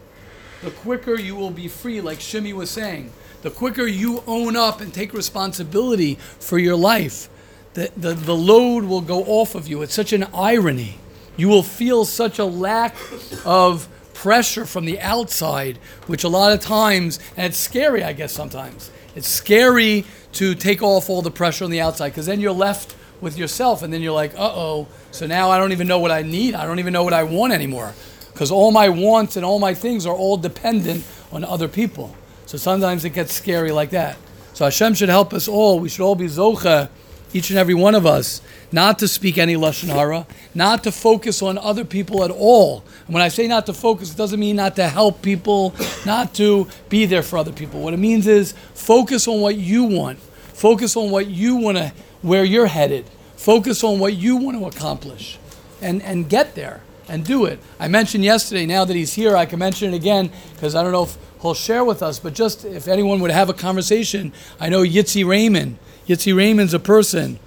the 0.63 0.71
quicker 0.71 1.15
you 1.15 1.35
will 1.35 1.51
be 1.51 1.67
free, 1.67 1.99
like 1.99 2.19
Shimi 2.19 2.53
was 2.53 2.69
saying. 2.69 3.11
The 3.41 3.51
quicker 3.51 3.85
you 3.85 4.23
own 4.25 4.55
up 4.55 4.79
and 4.79 4.93
take 4.93 5.11
responsibility 5.11 6.15
for 6.15 6.57
your 6.57 6.77
life, 6.77 7.27
the, 7.73 7.91
the, 7.97 8.13
the 8.13 8.35
load 8.35 8.85
will 8.85 9.01
go 9.01 9.25
off 9.25 9.55
of 9.55 9.67
you. 9.67 9.81
It's 9.81 9.93
such 9.93 10.13
an 10.13 10.23
irony. 10.33 10.97
You 11.35 11.49
will 11.49 11.63
feel 11.63 12.05
such 12.05 12.39
a 12.39 12.45
lack 12.45 12.95
of 13.43 13.89
pressure 14.23 14.65
from 14.65 14.85
the 14.85 15.01
outside, 15.01 15.77
which 16.07 16.23
a 16.23 16.29
lot 16.29 16.53
of 16.53 16.61
times, 16.61 17.19
and 17.35 17.45
it's 17.47 17.57
scary, 17.57 18.05
I 18.05 18.13
guess, 18.13 18.31
sometimes. 18.31 18.89
It's 19.15 19.27
scary 19.27 20.05
to 20.33 20.55
take 20.55 20.81
off 20.81 21.09
all 21.09 21.21
the 21.21 21.29
pressure 21.29 21.65
on 21.65 21.71
the 21.71 21.81
outside 21.81 22.09
because 22.11 22.25
then 22.25 22.39
you're 22.39 22.53
left 22.53 22.95
with 23.19 23.37
yourself 23.37 23.83
and 23.83 23.91
then 23.91 24.01
you're 24.01 24.13
like, 24.13 24.33
uh 24.35 24.49
oh, 24.55 24.87
so 25.11 25.27
now 25.27 25.49
I 25.49 25.57
don't 25.57 25.73
even 25.73 25.89
know 25.89 25.99
what 25.99 26.09
I 26.09 26.21
need. 26.21 26.55
I 26.55 26.65
don't 26.65 26.79
even 26.79 26.93
know 26.93 27.03
what 27.03 27.11
I 27.11 27.23
want 27.23 27.51
anymore 27.51 27.93
because 28.31 28.49
all 28.49 28.71
my 28.71 28.87
wants 28.87 29.35
and 29.35 29.45
all 29.45 29.59
my 29.59 29.73
things 29.73 30.05
are 30.05 30.15
all 30.15 30.37
dependent 30.37 31.03
on 31.33 31.43
other 31.43 31.67
people. 31.67 32.15
So 32.45 32.57
sometimes 32.57 33.03
it 33.03 33.09
gets 33.09 33.33
scary 33.33 33.73
like 33.73 33.89
that. 33.89 34.15
So 34.53 34.63
Hashem 34.63 34.93
should 34.93 35.09
help 35.09 35.33
us 35.33 35.49
all. 35.49 35.81
We 35.81 35.89
should 35.89 36.05
all 36.05 36.15
be 36.15 36.27
zocha, 36.27 36.87
each 37.33 37.49
and 37.49 37.59
every 37.59 37.73
one 37.73 37.95
of 37.95 38.05
us, 38.05 38.41
not 38.71 38.99
to 38.99 39.07
speak 39.07 39.37
any 39.37 39.55
lashon 39.55 39.89
hara, 39.89 40.25
not 40.53 40.83
to 40.83 40.91
focus 40.91 41.41
on 41.41 41.57
other 41.57 41.85
people 41.85 42.23
at 42.23 42.31
all. 42.31 42.83
And 43.05 43.13
when 43.13 43.23
I 43.23 43.27
say 43.27 43.47
not 43.47 43.65
to 43.65 43.73
focus, 43.73 44.11
it 44.11 44.17
doesn't 44.17 44.39
mean 44.39 44.55
not 44.55 44.75
to 44.77 44.87
help 44.87 45.21
people, 45.21 45.73
not 46.05 46.33
to 46.35 46.67
be 46.89 47.05
there 47.05 47.23
for 47.23 47.37
other 47.37 47.51
people. 47.51 47.81
What 47.81 47.93
it 47.93 47.97
means 47.97 48.27
is 48.27 48.53
focus 48.73 49.27
on 49.27 49.41
what 49.41 49.57
you 49.57 49.83
want. 49.83 50.19
Focus 50.19 50.95
on 50.95 51.11
what 51.11 51.27
you 51.27 51.55
want 51.55 51.77
to, 51.77 51.91
where 52.21 52.43
you're 52.43 52.67
headed. 52.67 53.05
Focus 53.35 53.83
on 53.83 53.99
what 53.99 54.13
you 54.13 54.37
want 54.37 54.57
to 54.57 54.65
accomplish, 54.67 55.37
and 55.81 56.01
and 56.01 56.29
get 56.29 56.55
there 56.55 56.81
and 57.09 57.25
do 57.25 57.45
it. 57.45 57.59
I 57.79 57.87
mentioned 57.87 58.23
yesterday. 58.23 58.65
Now 58.65 58.85
that 58.85 58.95
he's 58.95 59.13
here, 59.13 59.35
I 59.35 59.45
can 59.45 59.59
mention 59.59 59.93
it 59.93 59.97
again 59.97 60.31
because 60.53 60.75
I 60.75 60.83
don't 60.83 60.93
know 60.93 61.03
if 61.03 61.17
he'll 61.41 61.53
share 61.53 61.83
with 61.83 62.01
us. 62.01 62.19
But 62.19 62.33
just 62.33 62.63
if 62.63 62.87
anyone 62.87 63.19
would 63.19 63.31
have 63.31 63.49
a 63.49 63.53
conversation, 63.53 64.31
I 64.59 64.69
know 64.69 64.81
Yitzi 64.81 65.27
Raymond. 65.27 65.77
Yitzi 66.07 66.35
Raymond's 66.35 66.73
a 66.73 66.79
person 66.79 67.39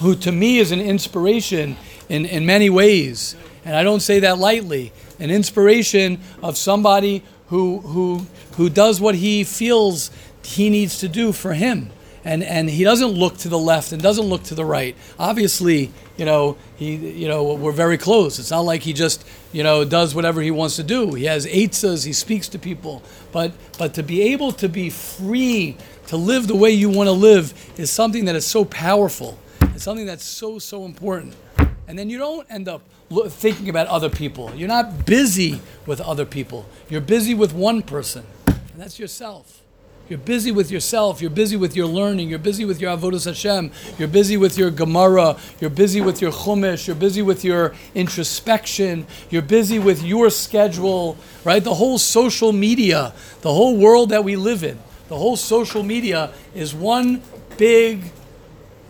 who 0.00 0.14
to 0.14 0.30
me 0.30 0.58
is 0.58 0.72
an 0.72 0.80
inspiration 0.80 1.76
in, 2.08 2.26
in 2.26 2.46
many 2.46 2.70
ways. 2.70 3.34
And 3.64 3.74
I 3.74 3.82
don't 3.82 4.00
say 4.00 4.20
that 4.20 4.38
lightly. 4.38 4.92
An 5.18 5.30
inspiration 5.30 6.20
of 6.42 6.56
somebody 6.56 7.24
who, 7.48 7.80
who, 7.80 8.26
who 8.56 8.68
does 8.68 9.00
what 9.00 9.14
he 9.16 9.42
feels 9.44 10.10
he 10.42 10.70
needs 10.70 10.98
to 11.00 11.08
do 11.08 11.32
for 11.32 11.54
him. 11.54 11.90
And, 12.24 12.42
and 12.42 12.68
he 12.68 12.82
doesn't 12.82 13.10
look 13.10 13.36
to 13.38 13.48
the 13.48 13.58
left 13.58 13.92
and 13.92 14.02
doesn't 14.02 14.24
look 14.24 14.42
to 14.44 14.54
the 14.54 14.64
right. 14.64 14.96
Obviously, 15.18 15.92
you 16.16 16.24
know, 16.24 16.56
he, 16.76 16.96
you 16.96 17.28
know, 17.28 17.54
we're 17.54 17.70
very 17.70 17.98
close. 17.98 18.40
It's 18.40 18.50
not 18.50 18.60
like 18.60 18.82
he 18.82 18.92
just, 18.92 19.24
you 19.52 19.62
know, 19.62 19.84
does 19.84 20.12
whatever 20.12 20.40
he 20.42 20.50
wants 20.50 20.76
to 20.76 20.82
do. 20.82 21.14
He 21.14 21.24
has 21.26 21.46
eitzas, 21.46 22.04
he 22.04 22.12
speaks 22.12 22.48
to 22.48 22.58
people. 22.58 23.02
But, 23.30 23.52
but 23.78 23.94
to 23.94 24.02
be 24.02 24.22
able 24.32 24.50
to 24.52 24.68
be 24.68 24.90
free 24.90 25.76
to 26.06 26.16
live 26.16 26.46
the 26.46 26.56
way 26.56 26.70
you 26.70 26.88
want 26.88 27.08
to 27.08 27.12
live 27.12 27.52
is 27.78 27.90
something 27.90 28.26
that 28.26 28.36
is 28.36 28.46
so 28.46 28.64
powerful. 28.64 29.38
It's 29.74 29.84
something 29.84 30.06
that's 30.06 30.24
so, 30.24 30.58
so 30.58 30.84
important. 30.84 31.34
And 31.88 31.98
then 31.98 32.10
you 32.10 32.18
don't 32.18 32.46
end 32.50 32.68
up 32.68 32.82
thinking 33.28 33.68
about 33.68 33.86
other 33.86 34.08
people. 34.08 34.52
You're 34.54 34.68
not 34.68 35.06
busy 35.06 35.60
with 35.86 36.00
other 36.00 36.24
people. 36.24 36.66
You're 36.88 37.00
busy 37.00 37.34
with 37.34 37.52
one 37.52 37.82
person, 37.82 38.24
and 38.46 38.76
that's 38.76 38.98
yourself. 38.98 39.62
You're 40.08 40.18
busy 40.20 40.52
with 40.52 40.70
yourself. 40.70 41.20
You're 41.20 41.30
busy 41.30 41.56
with 41.56 41.74
your 41.74 41.86
learning. 41.86 42.28
You're 42.28 42.38
busy 42.38 42.64
with 42.64 42.80
your 42.80 42.96
avodas 42.96 43.24
Hashem. 43.24 43.72
You're 43.98 44.06
busy 44.06 44.36
with 44.36 44.56
your 44.56 44.70
Gemara. 44.70 45.36
You're 45.60 45.70
busy 45.70 46.00
with 46.00 46.22
your 46.22 46.30
Chumash. 46.30 46.86
You're 46.86 46.94
busy 46.94 47.22
with 47.22 47.44
your 47.44 47.74
introspection. 47.92 49.04
You're 49.30 49.42
busy 49.42 49.80
with 49.80 50.04
your 50.04 50.30
schedule, 50.30 51.16
right? 51.44 51.62
The 51.62 51.74
whole 51.74 51.98
social 51.98 52.52
media, 52.52 53.14
the 53.40 53.52
whole 53.52 53.76
world 53.76 54.10
that 54.10 54.22
we 54.22 54.36
live 54.36 54.62
in, 54.62 54.78
the 55.08 55.16
whole 55.16 55.36
social 55.36 55.82
media 55.82 56.32
is 56.54 56.74
one 56.74 57.22
big, 57.56 58.04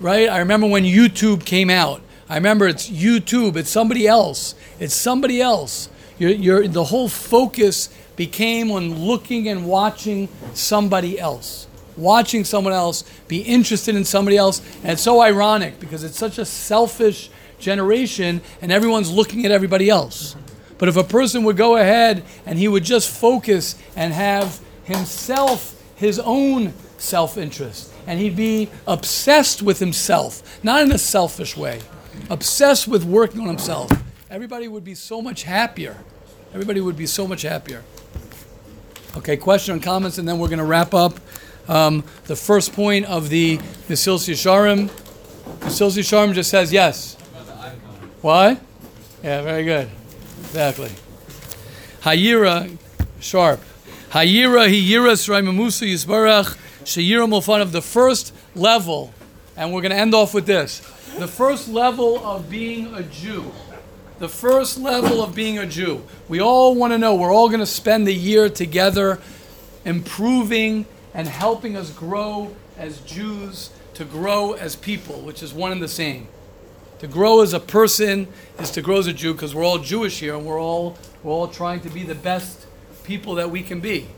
right? 0.01 0.29
I 0.29 0.39
remember 0.39 0.67
when 0.67 0.85
YouTube 0.85 1.45
came 1.45 1.71
out. 1.71 2.01
I 2.29 2.37
remember 2.37 2.67
it's 2.67 2.89
YouTube. 2.89 3.57
It's 3.57 3.71
somebody 3.71 4.07
else. 4.07 4.55
It's 4.81 4.95
somebody 4.95 5.41
else. 5.41 5.89
You're, 6.19 6.31
you're, 6.31 6.69
the 6.69 6.85
whole 6.85 7.09
focus 7.09 7.91
became 8.17 8.71
on 8.71 8.95
looking 8.95 9.49
and 9.49 9.67
watching 9.67 10.29
somebody 10.55 11.21
else, 11.21 11.67
watching 11.97 12.45
someone 12.45 12.73
else, 12.73 13.05
be 13.29 13.43
interested 13.43 13.95
in 13.95 14.05
somebody 14.05 14.37
else. 14.37 14.61
And 14.83 14.93
it's 14.93 15.03
so 15.03 15.21
ironic 15.21 15.79
because 15.79 16.03
it's 16.03 16.19
such 16.19 16.39
a 16.39 16.45
selfish 16.45 17.31
generation 17.59 18.41
and 18.62 18.73
everyone's 18.73 19.11
looking 19.11 19.45
at 19.45 19.51
everybody 19.51 19.91
else. 19.91 20.35
But 20.79 20.89
if 20.89 20.97
a 20.97 21.05
person 21.05 21.45
would 21.45 21.57
go 21.57 21.77
ahead 21.77 22.25
and 22.45 22.59
he 22.59 22.69
would 22.69 22.85
just 22.85 23.11
focus 23.11 23.77
and 23.95 24.12
have 24.12 24.61
himself, 24.85 25.76
his 25.97 26.18
own 26.20 26.72
self 26.99 27.36
interest, 27.36 27.92
and 28.07 28.20
he'd 28.20 28.36
be 28.36 28.68
obsessed 28.86 29.62
with 29.62 29.78
himself, 29.80 30.62
not 30.62 30.82
in 30.82 30.92
a 30.92 30.99
selfish 30.99 31.57
way, 31.57 31.80
obsessed 32.30 32.86
with 32.86 33.05
working 33.05 33.40
on 33.40 33.49
himself, 33.49 33.90
everybody 34.30 34.68
would 34.68 34.84
be 34.84 34.94
so 34.94 35.20
much 35.20 35.42
happier. 35.42 35.97
Everybody 36.53 36.80
would 36.80 36.97
be 36.97 37.07
so 37.07 37.26
much 37.26 37.42
happier. 37.42 37.82
Okay, 39.16 39.36
question 39.36 39.74
and 39.74 39.82
comments, 39.82 40.18
and 40.18 40.28
then 40.28 40.38
we're 40.38 40.49
going 40.49 40.59
to 40.59 40.64
wrap 40.64 40.94
up 40.94 41.18
um, 41.68 42.05
the 42.26 42.36
first 42.36 42.72
point 42.72 43.07
of 43.07 43.28
the 43.28 43.59
Mesilas 43.88 44.28
Yesharim. 44.28 44.88
Mesilas 45.61 45.99
Yesharim 45.99 46.34
just 46.34 46.51
says 46.51 46.72
yes. 46.72 47.14
What? 48.20 48.61
Yeah, 49.22 49.42
very 49.42 49.64
good. 49.64 49.90
Exactly. 50.40 50.90
Hayira, 52.03 52.76
sharp. 53.20 53.61
Hayira, 54.17 54.67
Hiyira, 54.67 55.12
Sraimamusa, 55.12 55.87
Yisbarach, 55.87 56.57
Shayira 56.85 57.29
Mufan 57.29 57.61
of 57.61 57.73
the 57.73 57.83
first 57.83 58.33
level, 58.55 59.12
and 59.59 59.75
we're 59.75 59.83
going 59.83 59.91
to 59.91 59.99
end 59.99 60.14
off 60.14 60.33
with 60.33 60.47
this. 60.47 60.81
The 61.19 61.29
first 61.29 61.69
level 61.69 62.25
of 62.25 62.49
being 62.49 62.95
a 62.95 63.03
Jew 63.03 63.53
the 64.19 64.29
first 64.31 64.79
level 64.79 65.23
of 65.23 65.35
being 65.35 65.59
a 65.59 65.67
Jew. 65.67 66.03
We 66.27 66.41
all 66.41 66.75
want 66.75 66.95
to 66.95 66.99
know, 66.99 67.14
we're 67.14 67.31
all 67.31 67.49
going 67.49 67.61
to 67.61 67.67
spend 67.67 68.07
the 68.07 68.14
year 68.14 68.49
together 68.49 69.21
improving 69.85 70.87
and 71.12 71.29
helping 71.29 71.77
us 71.77 71.91
grow 71.91 72.57
as 72.79 73.01
Jews, 73.01 73.69
to 73.93 74.07
grow 74.07 74.55
as 74.55 74.77
people, 74.77 75.21
which 75.21 75.43
is 75.43 75.53
one 75.53 75.71
and 75.71 75.83
the 75.83 75.89
same. 75.89 76.29
To 77.01 77.07
grow 77.07 77.43
as 77.43 77.53
a 77.53 77.61
person 77.61 78.29
is 78.59 78.71
to 78.71 78.81
grow 78.81 78.97
as 78.97 79.07
a 79.07 79.12
Jew 79.12 79.35
because 79.35 79.55
we're 79.55 79.64
all 79.64 79.77
Jewish 79.77 80.21
here 80.21 80.35
and 80.35 80.47
we're 80.47 80.59
all, 80.59 80.97
we're 81.23 81.33
all 81.33 81.49
trying 81.49 81.81
to 81.81 81.91
be 81.91 82.03
the 82.03 82.14
best 82.14 82.66
people 83.07 83.37
that 83.37 83.51
we 83.51 83.63
can 83.63 83.81
be. 83.81 84.09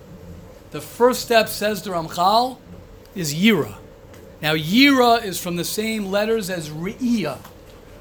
The 0.70 0.80
first 0.80 1.22
step, 1.22 1.48
says 1.48 1.82
the 1.82 1.90
Ramchal, 1.90 2.58
is 3.14 3.34
Yira. 3.34 3.76
Now, 4.40 4.54
Yira 4.54 5.24
is 5.24 5.40
from 5.40 5.56
the 5.56 5.64
same 5.64 6.06
letters 6.06 6.50
as 6.50 6.70
Re'iyah. 6.70 7.38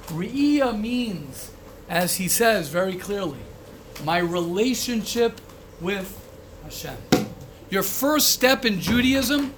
Re'iyah 0.08 0.80
means 0.80 1.52
as 1.90 2.16
he 2.16 2.28
says 2.28 2.70
very 2.70 2.96
clearly, 2.96 3.40
my 4.04 4.18
relationship 4.18 5.40
with 5.80 6.24
Hashem. 6.64 6.98
Your 7.70 7.84
first 7.84 8.30
step 8.32 8.66
in 8.66 8.80
Judaism, 8.80 9.54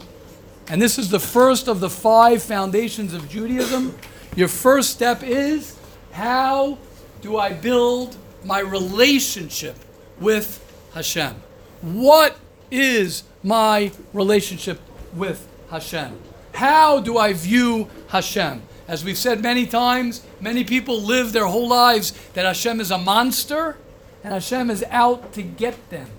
and 0.68 0.82
this 0.82 0.98
is 0.98 1.10
the 1.10 1.20
first 1.20 1.68
of 1.68 1.80
the 1.80 1.90
five 1.90 2.42
foundations 2.44 3.14
of 3.14 3.30
Judaism, 3.30 3.96
your 4.36 4.48
first 4.48 4.92
step 4.92 5.24
is 5.24 5.76
how 6.12 6.78
do 7.22 7.38
I 7.38 7.52
build 7.52 8.16
my 8.46 8.60
relationship 8.60 9.76
with 10.20 10.66
Hashem? 11.00 11.34
What 11.82 12.36
is 12.70 13.24
my 13.42 13.94
relationship 14.12 14.82
with 15.14 15.48
Hashem? 15.72 16.20
How 16.54 17.00
do 17.00 17.18
I 17.18 17.32
view 17.32 17.90
Hashem? 18.10 18.62
As 18.86 19.06
we've 19.06 19.18
said 19.18 19.42
many 19.42 19.66
times, 19.66 20.26
many 20.42 20.66
people 20.66 21.02
live 21.02 21.32
their 21.32 21.46
whole 21.46 21.70
lives 21.70 22.12
that 22.34 22.44
Hashem 22.44 22.82
is 22.82 22.92
a 22.92 22.98
monster 22.98 23.78
and 24.26 24.34
Hashem 24.34 24.70
is 24.70 24.84
out 24.90 25.32
to 25.34 25.42
get 25.42 25.90
them. 25.90 26.10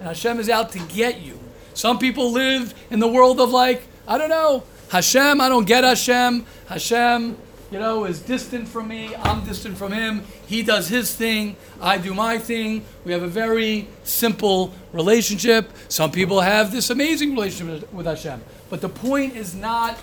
And 0.00 0.08
Hashem 0.08 0.40
is 0.40 0.50
out 0.50 0.72
to 0.72 0.80
get 0.80 1.20
you. 1.20 1.38
Some 1.74 2.00
people 2.00 2.32
live 2.32 2.74
in 2.90 2.98
the 2.98 3.06
world 3.06 3.38
of 3.38 3.50
like, 3.50 3.82
I 4.08 4.18
don't 4.18 4.30
know, 4.30 4.64
Hashem, 4.88 5.40
I 5.40 5.48
don't 5.48 5.68
get 5.68 5.84
Hashem. 5.84 6.46
Hashem, 6.66 7.36
you 7.70 7.78
know, 7.78 8.04
is 8.04 8.20
distant 8.20 8.68
from 8.68 8.88
me. 8.88 9.14
I'm 9.16 9.44
distant 9.44 9.76
from 9.76 9.92
him. 9.92 10.22
He 10.46 10.62
does 10.62 10.88
his 10.88 11.14
thing. 11.14 11.56
I 11.80 11.98
do 11.98 12.14
my 12.14 12.38
thing. 12.38 12.84
We 13.04 13.12
have 13.12 13.22
a 13.22 13.28
very 13.28 13.88
simple 14.04 14.72
relationship. 14.92 15.70
Some 15.88 16.12
people 16.12 16.40
have 16.40 16.70
this 16.70 16.90
amazing 16.90 17.32
relationship 17.32 17.92
with 17.92 18.06
Hashem. 18.06 18.42
But 18.70 18.80
the 18.80 18.88
point 18.88 19.36
is 19.36 19.54
not, 19.54 19.98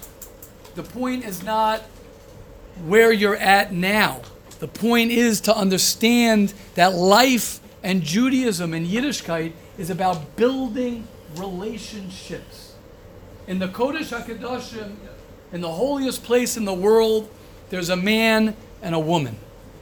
the 0.76 0.84
point 0.84 1.26
is 1.26 1.44
not 1.44 1.82
where 2.86 3.12
you're 3.12 3.38
at 3.38 3.72
now. 3.72 4.22
The 4.60 4.68
point 4.68 5.12
is 5.12 5.42
to 5.42 5.56
understand 5.56 6.54
that 6.76 6.94
life 6.94 7.60
and 7.82 8.02
Judaism 8.02 8.74
and 8.74 8.88
Yiddishkeit 8.88 9.54
is 9.78 9.90
about 9.90 10.36
building 10.36 11.08
relationships. 11.36 12.76
In 13.48 13.60
the 13.60 13.68
Kodesh 13.68 14.18
HaKodashim, 14.18 14.96
in 15.52 15.62
the 15.62 15.72
holiest 15.72 16.24
place 16.24 16.56
in 16.58 16.66
the 16.66 16.74
world, 16.74 17.30
there's 17.74 17.90
a 17.90 17.96
man 17.96 18.56
and 18.84 18.94
a 18.94 19.00
woman. 19.00 19.36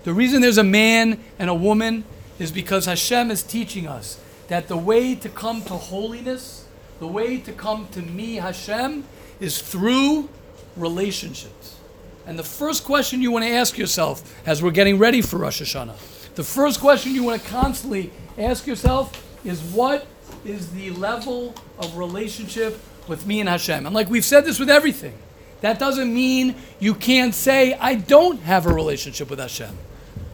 The 0.05 0.13
reason 0.13 0.41
there's 0.41 0.57
a 0.57 0.63
man 0.63 1.19
and 1.37 1.49
a 1.49 1.53
woman 1.53 2.05
is 2.39 2.49
because 2.49 2.85
Hashem 2.85 3.29
is 3.29 3.43
teaching 3.43 3.85
us 3.85 4.17
that 4.47 4.69
the 4.69 4.77
way 4.77 5.13
to 5.13 5.27
come 5.27 5.61
to 5.63 5.73
holiness, 5.73 6.67
the 6.99 7.07
way 7.07 7.37
to 7.41 7.51
come 7.51 7.89
to 7.89 8.01
me, 8.01 8.35
Hashem, 8.35 9.03
is 9.41 9.61
through 9.61 10.29
relationships. 10.77 11.79
And 12.25 12.39
the 12.39 12.45
first 12.45 12.85
question 12.85 13.21
you 13.21 13.29
want 13.29 13.43
to 13.43 13.51
ask 13.51 13.77
yourself 13.77 14.41
as 14.47 14.63
we're 14.63 14.71
getting 14.71 14.97
ready 14.97 15.21
for 15.21 15.39
Rosh 15.39 15.61
Hashanah, 15.61 16.35
the 16.35 16.45
first 16.45 16.79
question 16.79 17.13
you 17.13 17.23
want 17.23 17.41
to 17.41 17.49
constantly 17.49 18.09
ask 18.37 18.65
yourself 18.67 19.21
is 19.43 19.61
what 19.61 20.07
is 20.45 20.71
the 20.71 20.91
level 20.91 21.53
of 21.77 21.97
relationship 21.97 22.79
with 23.09 23.27
me 23.27 23.41
and 23.41 23.49
Hashem? 23.49 23.85
And 23.85 23.93
like 23.93 24.09
we've 24.09 24.23
said 24.23 24.45
this 24.45 24.59
with 24.59 24.69
everything, 24.69 25.17
that 25.61 25.79
doesn't 25.79 26.13
mean 26.13 26.55
you 26.79 26.93
can't 26.93 27.33
say, 27.33 27.73
I 27.73 27.95
don't 27.95 28.41
have 28.41 28.65
a 28.65 28.73
relationship 28.73 29.29
with 29.29 29.39
Hashem. 29.39 29.77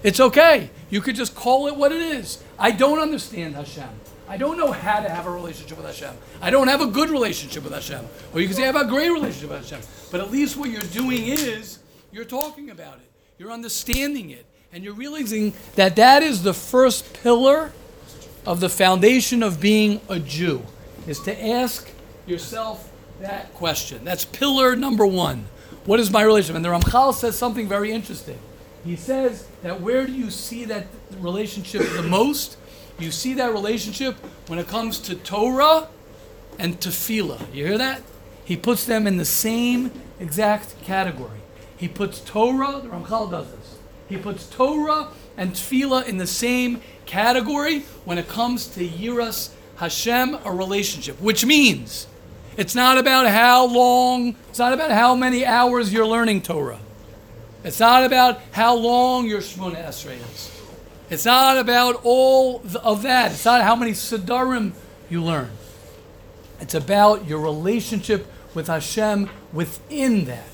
It's 0.03 0.19
okay. 0.19 0.69
You 0.89 1.01
could 1.01 1.15
just 1.15 1.35
call 1.35 1.67
it 1.67 1.75
what 1.75 1.91
it 1.91 2.01
is. 2.01 2.43
I 2.57 2.71
don't 2.71 2.99
understand 2.99 3.55
Hashem. 3.55 3.89
I 4.29 4.37
don't 4.37 4.57
know 4.57 4.71
how 4.71 4.99
to 4.99 5.09
have 5.09 5.25
a 5.25 5.31
relationship 5.31 5.77
with 5.77 5.85
Hashem. 5.85 6.15
I 6.41 6.49
don't 6.49 6.67
have 6.67 6.81
a 6.81 6.87
good 6.87 7.09
relationship 7.09 7.63
with 7.63 7.73
Hashem. 7.73 8.05
Or 8.33 8.41
you 8.41 8.47
can 8.47 8.55
say 8.55 8.63
I 8.63 8.67
have 8.67 8.75
a 8.75 8.85
great 8.85 9.09
relationship 9.09 9.49
with 9.49 9.69
Hashem. 9.69 9.81
But 10.11 10.19
at 10.21 10.31
least 10.31 10.57
what 10.57 10.69
you're 10.69 10.81
doing 10.81 11.27
is 11.27 11.79
you're 12.11 12.25
talking 12.25 12.69
about 12.69 12.97
it. 12.97 13.09
You're 13.37 13.51
understanding 13.51 14.31
it. 14.31 14.45
And 14.73 14.83
you're 14.83 14.93
realizing 14.93 15.53
that 15.75 15.95
that 15.95 16.23
is 16.23 16.43
the 16.43 16.53
first 16.53 17.13
pillar 17.21 17.71
of 18.45 18.59
the 18.59 18.69
foundation 18.69 19.43
of 19.43 19.59
being 19.59 19.99
a 20.07 20.19
Jew, 20.19 20.61
is 21.05 21.19
to 21.21 21.45
ask 21.45 21.89
yourself 22.25 22.91
that 23.21 23.53
question. 23.53 24.03
That's 24.03 24.25
pillar 24.25 24.75
number 24.75 25.05
one. 25.05 25.47
What 25.85 25.99
is 25.99 26.11
my 26.11 26.21
relationship? 26.21 26.55
And 26.57 26.65
the 26.65 26.69
Ramchal 26.69 27.13
says 27.13 27.37
something 27.37 27.67
very 27.67 27.91
interesting. 27.91 28.37
He 28.83 28.95
says 28.95 29.47
that 29.63 29.81
where 29.81 30.05
do 30.05 30.13
you 30.13 30.29
see 30.29 30.65
that 30.65 30.87
relationship 31.19 31.81
the 31.95 32.03
most? 32.03 32.57
You 32.99 33.11
see 33.11 33.33
that 33.35 33.51
relationship 33.51 34.15
when 34.47 34.59
it 34.59 34.67
comes 34.67 34.99
to 35.01 35.15
Torah 35.15 35.87
and 36.59 36.79
tefillah. 36.79 37.53
You 37.53 37.65
hear 37.65 37.77
that? 37.77 38.01
He 38.43 38.55
puts 38.55 38.85
them 38.85 39.07
in 39.07 39.17
the 39.17 39.25
same 39.25 39.91
exact 40.19 40.81
category. 40.83 41.39
He 41.75 41.87
puts 41.87 42.19
Torah, 42.21 42.81
the 42.81 42.89
Ramchal 42.89 43.29
does 43.29 43.51
this. 43.51 43.77
He 44.09 44.17
puts 44.17 44.47
Torah 44.49 45.09
and 45.35 45.51
tefillah 45.51 46.07
in 46.07 46.17
the 46.17 46.27
same 46.27 46.81
category 47.05 47.81
when 48.05 48.17
it 48.17 48.27
comes 48.27 48.67
to 48.67 48.87
Yiras 48.87 49.51
Hashem, 49.77 50.39
a 50.43 50.51
relationship, 50.51 51.21
which 51.21 51.45
means 51.45 52.07
it's 52.57 52.73
not 52.73 52.97
about 52.97 53.27
how 53.27 53.67
long, 53.67 54.35
it's 54.49 54.59
not 54.59 54.73
about 54.73 54.91
how 54.91 55.15
many 55.15 55.45
hours 55.45 55.93
you're 55.93 56.07
learning 56.07 56.41
Torah. 56.41 56.79
It's 57.63 57.79
not 57.79 58.03
about 58.03 58.41
how 58.51 58.75
long 58.75 59.27
your 59.27 59.41
Shemona 59.41 59.85
Esrei 59.85 60.17
is. 60.33 60.51
It's 61.09 61.25
not 61.25 61.57
about 61.57 62.01
all 62.03 62.61
of 62.83 63.03
that. 63.03 63.31
It's 63.31 63.45
not 63.45 63.61
how 63.61 63.75
many 63.75 63.91
Siddharim 63.91 64.73
you 65.09 65.23
learn. 65.23 65.51
It's 66.59 66.73
about 66.73 67.27
your 67.27 67.39
relationship 67.39 68.27
with 68.53 68.67
Hashem 68.67 69.29
within 69.53 70.25
that. 70.25 70.47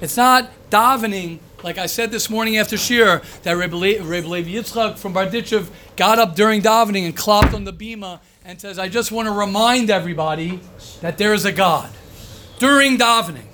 It's 0.00 0.16
not 0.16 0.50
davening, 0.70 1.38
like 1.62 1.78
I 1.78 1.86
said 1.86 2.10
this 2.10 2.28
morning 2.28 2.56
after 2.56 2.76
Shir, 2.76 3.22
that 3.42 3.52
Rebbe, 3.52 3.76
Le- 3.76 4.02
Rebbe 4.02 4.26
Levi 4.26 4.50
Yitzchak 4.50 4.98
from 4.98 5.14
Berditchev 5.14 5.68
got 5.96 6.18
up 6.18 6.34
during 6.34 6.60
davening 6.60 7.04
and 7.04 7.16
clopped 7.16 7.54
on 7.54 7.64
the 7.64 7.72
bima 7.72 8.20
and 8.48 8.58
says, 8.58 8.78
I 8.78 8.88
just 8.88 9.12
want 9.12 9.26
to 9.26 9.32
remind 9.32 9.90
everybody 9.90 10.58
that 11.02 11.18
there 11.18 11.34
is 11.34 11.44
a 11.44 11.52
God 11.52 11.90
during 12.58 12.96
davening. 12.96 13.44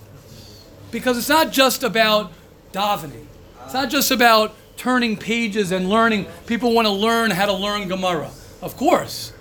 Because 0.93 1.19
it's 1.19 1.29
not 1.29 1.51
just 1.51 1.83
about 1.83 2.33
davening. 2.73 3.27
It's 3.65 3.75
not 3.75 3.91
just 3.91 4.13
about 4.13 4.55
turning 4.77 5.17
pages 5.17 5.73
and 5.73 5.91
learning. 5.91 6.27
People 6.47 6.73
want 6.73 6.87
to 6.87 6.93
learn 6.93 7.33
how 7.33 7.47
to 7.47 7.53
learn 7.53 7.89
Gemara. 7.89 8.31
Of 8.63 8.77
course. 8.77 9.33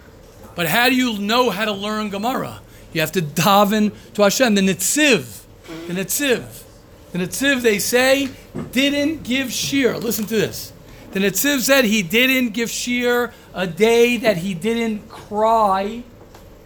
But 0.56 0.66
how 0.66 0.90
do 0.90 0.96
you 0.96 1.20
know 1.20 1.52
how 1.52 1.66
to 1.66 1.72
learn 1.72 2.10
Gemara? 2.10 2.60
You 2.92 3.02
have 3.02 3.12
to 3.12 3.22
daven 3.22 3.94
to 4.16 4.24
Hashem. 4.24 4.56
The 4.56 4.62
Netziv, 4.62 5.44
the 5.88 5.94
Netziv, 5.94 6.64
the 7.12 7.20
Netziv, 7.20 7.62
they 7.62 7.78
say, 7.78 8.30
didn't 8.72 9.22
give 9.22 9.54
shir. 9.54 9.98
Listen 9.98 10.26
to 10.26 10.36
this. 10.36 10.73
The 11.14 11.20
Netziv 11.20 11.60
said 11.60 11.86
he 11.86 12.02
didn't 12.02 12.54
give 12.54 12.72
shir 12.72 13.32
a 13.54 13.68
day 13.68 14.18
that 14.18 14.38
he 14.38 14.56
didn't 14.56 15.10
cry 15.10 16.02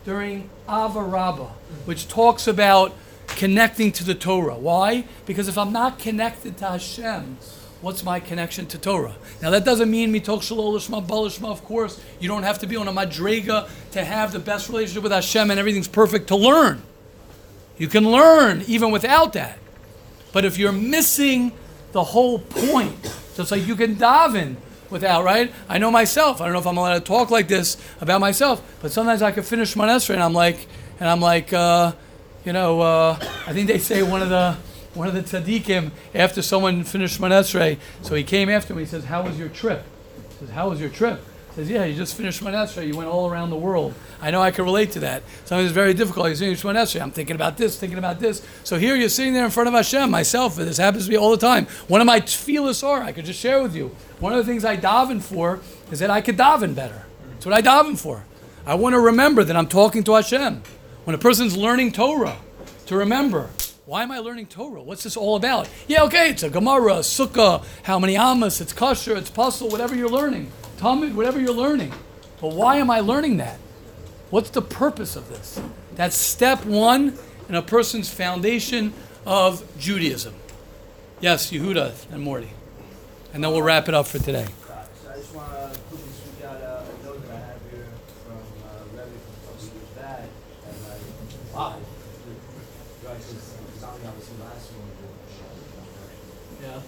during 0.06 0.50
Ahavah 0.70 1.12
Rabbah, 1.12 1.50
which 1.84 2.08
talks 2.08 2.48
about 2.48 2.96
connecting 3.28 3.92
to 3.92 4.06
the 4.06 4.16
Torah. 4.16 4.58
Why? 4.58 5.04
Because 5.26 5.50
if 5.50 5.58
I'm 5.58 5.74
not 5.74 6.00
connected 6.00 6.58
to 6.60 6.66
Hashem, 6.70 7.38
what's 7.82 8.06
my 8.06 8.22
connection 8.22 8.66
to 8.68 8.78
Torah? 8.78 9.18
Now 9.42 9.50
that 9.50 9.66
doesn't 9.66 9.92
mean 9.92 10.14
mitok 10.14 10.40
shalolishma 10.40 11.06
balishma. 11.06 11.52
Of 11.52 11.66
course, 11.66 12.02
you 12.22 12.30
don't 12.30 12.44
have 12.44 12.60
to 12.60 12.68
be 12.68 12.78
on 12.78 12.88
a 12.88 12.94
madrega 12.94 13.68
to 13.92 14.06
have 14.06 14.32
the 14.32 14.40
best 14.40 14.70
relationship 14.70 15.04
with 15.04 15.12
Hashem 15.12 15.52
and 15.52 15.60
everything's 15.60 15.90
perfect 15.90 16.30
to 16.30 16.38
learn. 16.38 16.84
You 17.78 17.90
can 17.90 18.10
learn 18.10 18.64
even 18.66 18.92
without 18.92 19.34
that. 19.34 19.60
But 20.32 20.46
if 20.46 20.58
you're 20.58 20.72
missing 20.72 21.52
the 21.98 22.04
whole 22.04 22.38
point, 22.38 22.96
just 23.36 23.50
like 23.50 23.66
you 23.66 23.76
can 23.76 23.96
daven 23.96 24.56
without, 24.92 25.24
right? 25.24 25.52
I 25.68 25.80
know 25.80 25.90
myself. 25.90 26.40
I 26.40 26.44
don't 26.44 26.54
know 26.54 26.60
if 26.60 26.68
I'm 26.68 26.78
allowed 26.78 26.94
to 26.94 27.00
talk 27.00 27.32
like 27.32 27.48
this 27.48 27.76
about 28.00 28.22
myself, 28.22 28.62
but 28.84 28.92
sometimes 28.92 29.24
I 29.24 29.32
can 29.32 29.42
finish 29.42 29.76
my 29.76 29.88
Esrei 29.88 30.14
and 30.14 30.22
I'm 30.22 30.34
like, 30.34 30.68
and 31.00 31.10
I'm 31.10 31.22
like, 31.22 31.52
uh, 31.54 31.94
you 32.46 32.54
know, 32.54 32.82
uh, 32.82 33.18
I 33.48 33.52
think 33.52 33.68
they 33.68 33.80
say 33.80 34.04
one 34.04 34.22
of 34.22 34.30
the 34.30 34.58
one 34.94 35.08
of 35.08 35.16
the 35.16 35.22
tzaddikim 35.22 35.90
after 36.14 36.44
someone 36.44 36.84
finished 36.84 37.20
Manesrei, 37.20 37.80
so 38.04 38.14
he 38.14 38.24
came 38.24 38.48
after 38.48 38.76
me. 38.76 38.84
He 38.84 38.88
says, 38.88 39.06
"How 39.06 39.24
was 39.24 39.40
your 39.40 39.50
trip?" 39.50 39.84
He 40.30 40.46
says, 40.46 40.54
"How 40.54 40.70
was 40.70 40.80
your 40.80 40.90
trip?" 40.90 41.20
He 41.50 41.56
says, 41.56 41.70
"Yeah, 41.70 41.84
you 41.86 41.96
just 41.96 42.16
finished 42.16 42.44
Manesrei. 42.44 42.86
You 42.88 42.96
went 42.96 43.10
all 43.10 43.28
around 43.28 43.50
the 43.50 43.58
world. 43.58 43.96
I 44.22 44.32
know 44.32 44.42
I 44.42 44.52
can 44.52 44.66
relate 44.66 44.92
to 44.94 45.00
that. 45.02 45.24
Sometimes 45.46 45.68
it's 45.68 45.76
very 45.76 45.94
difficult. 45.94 46.40
You're. 46.40 47.02
I'm 47.02 47.12
thinking 47.12 47.36
about 47.36 47.58
this, 47.58 47.80
thinking 47.80 48.00
about 48.00 48.20
this. 48.20 48.46
So 48.64 48.78
here 48.78 48.96
you're 48.96 49.10
sitting 49.10 49.34
there 49.34 49.46
in 49.46 49.52
front 49.52 49.68
of 49.68 49.74
Hashem. 49.74 50.10
Myself, 50.10 50.56
this 50.56 50.78
happens 50.78 51.06
to 51.06 51.12
me 51.12 51.18
all 51.18 51.32
the 51.32 51.38
time. 51.38 51.68
One 51.88 52.02
of 52.02 52.08
my 52.08 52.20
tefillahs 52.20 52.84
are 52.84 53.02
I 53.02 53.12
could 53.12 53.26
just 53.26 53.40
share 53.40 53.62
with 53.62 53.76
you. 53.76 53.96
One 54.20 54.34
of 54.34 54.40
the 54.44 54.52
things 54.52 54.66
I 54.66 54.76
daven 54.78 55.22
for 55.22 55.62
is 55.92 56.00
that 56.00 56.10
I 56.10 56.22
could 56.22 56.38
daven 56.38 56.74
better. 56.74 57.06
That's 57.32 57.46
what 57.46 57.54
I 57.54 57.62
daven 57.62 57.98
for. 57.98 58.26
I 58.66 58.76
want 58.76 58.94
to 58.94 59.00
remember 59.00 59.44
that 59.44 59.56
I'm 59.56 59.68
talking 59.68 60.04
to 60.06 60.16
Hashem. 60.16 60.64
When 61.04 61.16
a 61.16 61.20
person's 61.20 61.56
learning 61.56 61.92
Torah, 61.92 62.38
to 62.88 62.98
remember 62.98 63.50
why 63.86 64.04
am 64.04 64.12
I 64.12 64.20
learning 64.20 64.48
Torah? 64.48 64.84
What's 64.84 65.04
this 65.04 65.16
all 65.16 65.38
about? 65.38 65.70
Yeah, 65.88 66.04
okay, 66.04 66.32
it's 66.32 66.44
a 66.44 66.50
Gemara, 66.50 66.96
a 66.96 67.00
Sukkah, 67.00 67.64
how 67.84 68.00
many 68.00 68.18
Amos, 68.18 68.60
it's 68.60 68.74
Kosher, 68.74 69.16
it's 69.16 69.30
Pasul, 69.30 69.72
whatever 69.72 69.96
you're 69.96 70.10
learning. 70.10 70.52
Talmud, 70.78 71.16
whatever 71.16 71.40
you're 71.40 71.54
learning. 71.54 71.94
But 72.42 72.50
why 72.50 72.78
am 72.78 72.92
I 72.92 73.00
learning 73.00 73.38
that? 73.38 73.58
What's 74.30 74.50
the 74.50 74.62
purpose 74.62 75.16
of 75.16 75.30
this? 75.30 75.60
That's 75.96 76.16
step 76.16 76.66
one 76.66 77.18
in 77.48 77.56
a 77.56 77.62
person's 77.62 78.10
foundation 78.14 78.94
of 79.26 79.64
Judaism. 79.80 80.36
Yes, 81.22 81.52
Yehuda 81.52 82.12
and 82.12 82.22
Morty. 82.22 82.50
And 83.34 83.44
then 83.44 83.52
we'll 83.52 83.62
wrap 83.62 83.88
it 83.88 83.94
up 83.96 84.06
for 84.08 84.20
today. 84.20 84.46
So 84.46 85.10
I 85.10 85.16
just 85.16 85.34
want 85.34 85.50
to 85.52 85.80
quickly 85.88 86.12
speak 86.12 86.46
out 86.46 86.60
a, 86.60 86.84
a 86.84 87.06
note 87.06 87.24
that 87.28 87.36
I 87.36 87.40
have 87.40 87.62
here 87.72 87.88
from 88.28 88.38
uh, 88.68 89.00
Rebbe 89.00 89.16
from 89.16 89.32
a 89.32 89.48
couple 89.48 89.64
years 89.64 89.92
back. 89.96 90.28
And 90.68 90.76
like, 90.84 91.56
wow, 91.56 91.80
you 91.80 93.08
guys 93.08 93.24
just 93.32 93.80
sounding 93.80 94.08
obviously 94.08 94.38
last 94.44 94.72
one. 94.76 94.92
Yeah. 96.62 96.82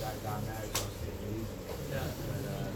Got, 0.00 0.14
got 0.24 0.40
married, 0.48 0.72
so 0.72 0.82
I 0.82 0.88
was 0.88 0.96
taking 1.04 1.20
it 1.20 1.36
easy. 1.36 1.56
Yeah. 1.92 2.08
But, 2.26 2.42
uh, 2.48 2.72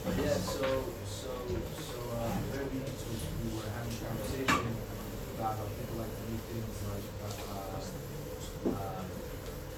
but 0.00 0.14
yeah, 0.16 0.38
so 0.40 0.64
so 1.04 1.30
so 1.76 1.98
uh, 2.16 2.32
Rebbe 2.56 2.80
was 2.80 3.20
we 3.44 3.48
were 3.52 3.68
having 3.76 3.92
a 3.92 4.00
conversation 4.00 4.72
about 5.36 5.60
how 5.60 5.68
people 5.76 5.96
like 6.00 6.12
to 6.12 6.24
do 6.28 6.36
things 6.48 6.76
like 6.88 7.06
uh, 7.20 7.80
uh, 8.80 9.04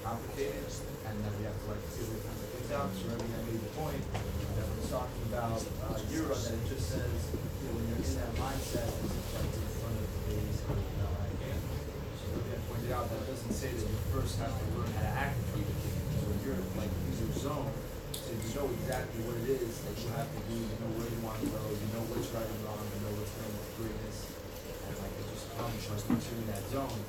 complicated, 0.03 0.67
and 1.07 1.15
then 1.23 1.31
we 1.39 1.43
have 1.43 1.55
to 1.59 1.67
like 1.71 1.83
figure 1.91 2.19
things 2.23 2.71
out. 2.71 2.87
So 2.95 3.11
Rebbe 3.11 3.27
had 3.35 3.43
made 3.51 3.63
the 3.63 3.71
point 3.75 4.03
that 4.03 4.63
when 4.63 4.79
it's 4.79 4.91
talking 4.91 5.23
about 5.31 5.59
uh, 5.59 5.99
Euro, 6.15 6.35
that 6.35 6.55
it 6.55 6.65
just 6.71 6.87
says 6.87 7.19
you 7.35 7.67
know, 7.67 7.79
when 7.79 7.83
you're 7.91 8.03
in 8.03 8.15
that 8.19 8.31
mindset, 8.39 8.87
it's 8.87 9.31
like 9.35 9.51
in 9.51 9.67
front 9.79 9.95
of 9.99 10.07
the 10.07 10.19
days, 10.31 10.55
you 10.63 10.95
know, 11.03 11.11
like, 11.19 11.35
so 12.15 12.23
Rebbe 12.31 12.47
had 12.47 12.63
pointed 12.71 12.91
out 12.95 13.11
that 13.11 13.19
it 13.23 13.27
doesn't 13.27 13.51
say 13.55 13.75
that 13.75 13.83
you 13.83 13.99
first 14.15 14.39
have 14.39 14.55
to 14.55 14.65
learn 14.79 14.87
how 14.95 15.03
to 15.03 15.13
act 15.19 15.35
in 15.35 15.43
front 15.51 15.67
of 15.67 15.75
the 15.75 15.77
king. 15.83 15.99
So 16.15 16.31
if 16.31 16.39
you're 16.47 16.63
like 16.79 16.91
in 16.91 17.11
your 17.19 17.35
zone, 17.35 17.71
so 18.13 18.29
you 18.31 18.49
know 18.55 18.67
exactly 18.83 19.19
what 19.25 19.35
it 19.41 19.47
is 19.57 19.73
that 19.83 19.95
you 19.99 20.09
have 20.15 20.29
to 20.29 20.41
do, 20.47 20.55
you 20.55 20.77
know 20.79 20.91
where 20.95 21.09
you 21.09 21.19
want 21.25 21.39
to 21.41 21.47
go, 21.49 21.59
you 21.71 21.87
know 21.91 22.03
what's 22.13 22.29
right 22.31 22.45
and 22.45 22.61
wrong, 22.63 22.81
you 22.93 22.99
know 23.03 23.13
what's 23.17 23.33
going 23.35 23.51
with 23.51 23.71
greatness, 23.79 24.17
and 24.85 24.93
like 25.01 25.15
it 25.17 25.27
just 25.33 25.49
comes 25.57 25.81
once 25.89 26.23
you're 26.29 26.39
in 26.45 26.47
that 26.53 26.63
zone. 26.69 27.01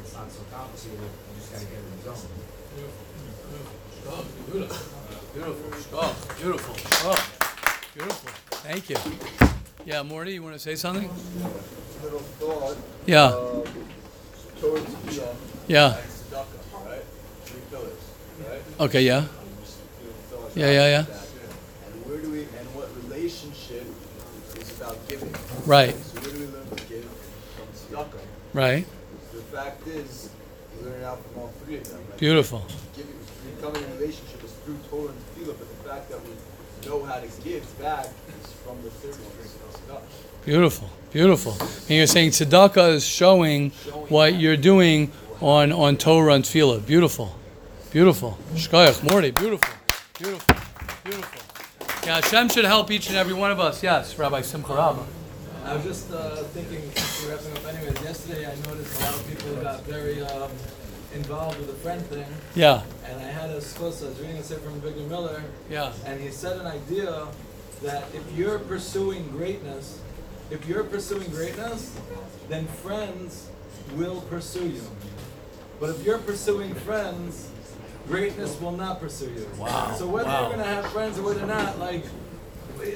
It's 0.00 0.14
not 0.14 0.21
so 0.32 0.40
complicated. 0.52 0.98
You 1.00 1.06
just 1.38 1.52
gotta 1.52 1.64
get 1.66 1.78
in 1.78 1.84
the 1.96 2.02
zone. 2.02 2.28
Beautiful. 2.74 3.04
Beautiful. 5.34 6.14
Beautiful. 6.40 6.74
Oh, 7.04 7.18
beautiful. 7.94 8.30
Thank 8.62 8.84
you. 8.90 8.96
Yeah, 9.84 10.02
Morty, 10.02 10.32
you 10.34 10.42
want 10.42 10.54
to 10.54 10.58
say 10.60 10.74
something? 10.76 11.08
Little 12.02 12.20
thought. 12.40 12.76
Yeah. 13.06 13.24
Um, 13.26 13.64
towards 14.60 14.94
the 15.16 15.24
uh, 15.24 15.34
Yeah. 15.66 15.96
tzedakah, 16.30 16.86
right? 16.86 17.04
Three 17.44 17.60
pillars, 17.70 17.98
right? 18.48 18.62
Okay, 18.80 19.02
yeah. 19.02 19.18
And 19.18 19.28
just 19.64 19.76
feel- 20.00 20.12
feel 20.30 20.40
like 20.46 20.56
Yeah, 20.56 20.70
yeah, 20.70 20.88
yeah. 20.88 21.04
And 21.06 22.06
where 22.06 22.18
do 22.18 22.30
we? 22.30 22.40
And 22.42 22.66
what 22.74 22.88
relationship 23.04 23.86
is 24.58 24.70
about 24.80 24.96
giving. 25.08 25.34
Right. 25.66 25.94
So 25.96 26.20
where 26.20 26.30
do 26.32 26.38
we 26.38 26.46
learn 26.46 26.68
to 26.76 26.84
give 26.86 27.04
from 27.56 27.66
tzedakah? 27.74 28.20
Right. 28.52 28.86
The 29.32 29.42
fact 29.56 29.86
is, 29.88 30.28
we 30.78 30.84
learn 30.86 31.00
it 31.00 31.04
out 31.04 31.18
from 31.26 31.42
all 31.42 31.52
three 31.64 31.76
of 31.78 31.84
them. 31.88 32.00
Like, 32.10 32.11
Beautiful. 32.22 32.62
Giving, 32.94 33.10
becoming 33.56 33.82
a 33.82 33.94
relationship 33.96 34.44
is 34.44 34.52
through 34.64 34.78
Torah 34.88 35.08
and 35.08 35.18
tefillah, 35.34 35.58
but 35.58 35.68
the 35.68 35.88
fact 35.88 36.08
that 36.08 36.20
we 36.22 36.88
know 36.88 37.04
how 37.04 37.16
to 37.16 37.26
give 37.42 37.66
back 37.80 38.06
is 38.40 38.52
from 38.64 38.80
the 38.84 38.90
third 38.90 39.16
one, 39.16 39.44
is 39.44 39.50
tzedakah. 39.74 40.44
Beautiful, 40.44 40.88
beautiful. 41.10 41.56
And 41.88 41.90
you're 41.90 42.06
saying 42.06 42.30
tzedakah 42.30 42.92
is 42.92 43.04
showing 43.04 43.70
what 44.08 44.36
you're 44.36 44.56
doing 44.56 45.10
on, 45.40 45.72
on 45.72 45.96
Torah 45.96 46.34
and 46.34 46.44
Tefillah. 46.44 46.86
Beautiful, 46.86 47.36
beautiful. 47.90 48.38
Shkoyach, 48.54 49.02
Morty, 49.10 49.32
beautiful, 49.32 49.74
beautiful, 50.16 50.56
beautiful. 51.02 51.40
Yeah, 52.06 52.20
Hashem 52.20 52.50
should 52.50 52.66
help 52.66 52.92
each 52.92 53.08
and 53.08 53.16
every 53.16 53.34
one 53.34 53.50
of 53.50 53.58
us. 53.58 53.82
Yes, 53.82 54.16
Rabbi 54.16 54.42
Simcha 54.42 54.72
Rabba. 54.72 55.04
I 55.64 55.74
was 55.74 55.82
just 55.82 56.12
uh, 56.12 56.36
thinking, 56.54 56.88
since 56.94 57.26
we're 57.26 57.34
wrapping 57.34 57.52
up 57.56 57.66
anyways, 57.66 58.00
yesterday 58.00 58.46
I 58.46 58.54
noticed 58.68 59.00
a 59.00 59.04
lot 59.06 59.14
of 59.14 59.28
people 59.28 59.56
got 59.56 59.82
very 59.82 60.22
um, 60.22 60.52
involved 61.14 61.58
with 61.58 61.66
the 61.68 61.74
friend 61.74 62.00
thing. 62.06 62.26
Yeah, 62.54 62.82
And 63.06 63.20
I 63.20 63.24
had 63.30 63.50
a 63.50 63.60
source, 63.60 64.02
I 64.02 64.08
was 64.08 64.18
reading 64.20 64.36
a 64.36 64.42
sefer 64.42 64.62
from 64.62 64.80
Victor 64.80 65.02
Miller, 65.02 65.42
yeah, 65.70 65.92
and 66.06 66.20
he 66.20 66.30
said 66.30 66.58
an 66.58 66.66
idea 66.66 67.26
that 67.82 68.04
if 68.14 68.22
you're 68.36 68.58
pursuing 68.58 69.28
greatness, 69.30 70.00
if 70.50 70.66
you're 70.68 70.84
pursuing 70.84 71.28
greatness, 71.30 71.98
then 72.48 72.66
friends 72.66 73.48
will 73.96 74.20
pursue 74.22 74.68
you. 74.68 74.82
But 75.80 75.90
if 75.90 76.04
you're 76.04 76.18
pursuing 76.18 76.74
friends, 76.74 77.48
greatness 78.06 78.60
will 78.60 78.72
not 78.72 79.00
pursue 79.00 79.30
you. 79.30 79.48
Wow, 79.58 79.94
So 79.96 80.06
whether 80.06 80.28
wow. 80.28 80.42
you're 80.48 80.50
gonna 80.56 80.64
have 80.64 80.86
friends 80.92 81.18
or 81.18 81.22
whether 81.22 81.44
not, 81.46 81.78
like, 81.78 82.04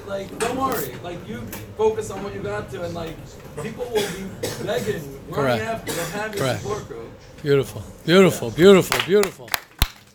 like 0.07 0.39
don't 0.39 0.57
worry. 0.57 0.95
Like 1.03 1.26
you 1.28 1.41
focus 1.76 2.11
on 2.11 2.22
what 2.22 2.34
you 2.34 2.41
got 2.43 2.70
to, 2.70 2.84
and 2.84 2.95
like 2.95 3.16
people 3.62 3.84
will 3.84 4.09
be 4.12 4.24
begging, 4.64 5.20
running 5.28 5.61
after 5.61 5.93
to 5.93 6.03
have 6.16 6.34
your 6.34 6.45
Correct. 6.45 6.62
support 6.62 6.89
group. 6.89 7.09
beautiful, 7.43 7.82
beautiful, 8.05 8.51
beautiful, 8.51 8.99
beautiful, 9.07 9.51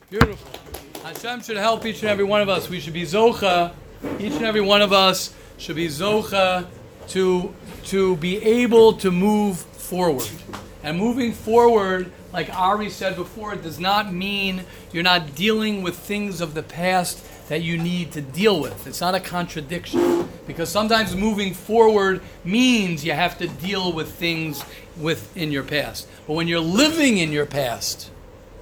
beautiful. 0.10 0.52
Hashem 1.04 1.42
should 1.42 1.58
help 1.58 1.86
each 1.86 2.02
and 2.02 2.10
every 2.10 2.24
one 2.24 2.42
of 2.42 2.50
us. 2.50 2.70
We 2.70 2.80
should 2.80 2.94
be 2.94 3.04
zocha. 3.04 3.74
Each 4.20 4.34
and 4.34 4.46
every 4.46 4.62
one 4.62 4.82
of 4.82 4.94
us 4.94 5.34
should 5.58 5.76
be 5.76 5.88
zocha 5.88 6.68
to 7.10 7.54
to 7.86 8.16
be 8.18 8.38
able 8.44 8.94
to 8.94 9.12
move 9.12 9.60
forward. 9.60 10.30
And 10.84 10.98
moving 10.98 11.32
forward, 11.32 12.12
like 12.34 12.50
Ari 12.56 12.90
said 12.90 13.16
before, 13.16 13.56
does 13.56 13.80
not 13.80 14.12
mean 14.14 14.64
you're 14.92 15.04
not 15.04 15.36
dealing 15.36 15.84
with 15.84 15.96
things 15.98 16.42
of 16.42 16.54
the 16.54 16.64
past 16.64 17.24
that 17.52 17.64
you 17.64 17.78
need 17.78 18.14
to 18.14 18.22
deal 18.22 18.62
with. 18.62 18.88
It's 18.88 19.02
not 19.02 19.14
a 19.14 19.20
contradiction. 19.20 20.30
Because 20.48 20.70
sometimes 20.70 21.18
moving 21.18 21.54
forward 21.54 22.22
means 22.46 23.04
you 23.04 23.12
have 23.12 23.38
to 23.40 23.48
deal 23.50 23.92
with 23.92 24.10
things 24.10 24.64
within 24.98 25.52
your 25.52 25.64
past. 25.64 26.08
But 26.26 26.36
when 26.36 26.48
you're 26.48 26.62
living 26.62 27.18
in 27.18 27.34
your 27.34 27.46
past, 27.46 28.10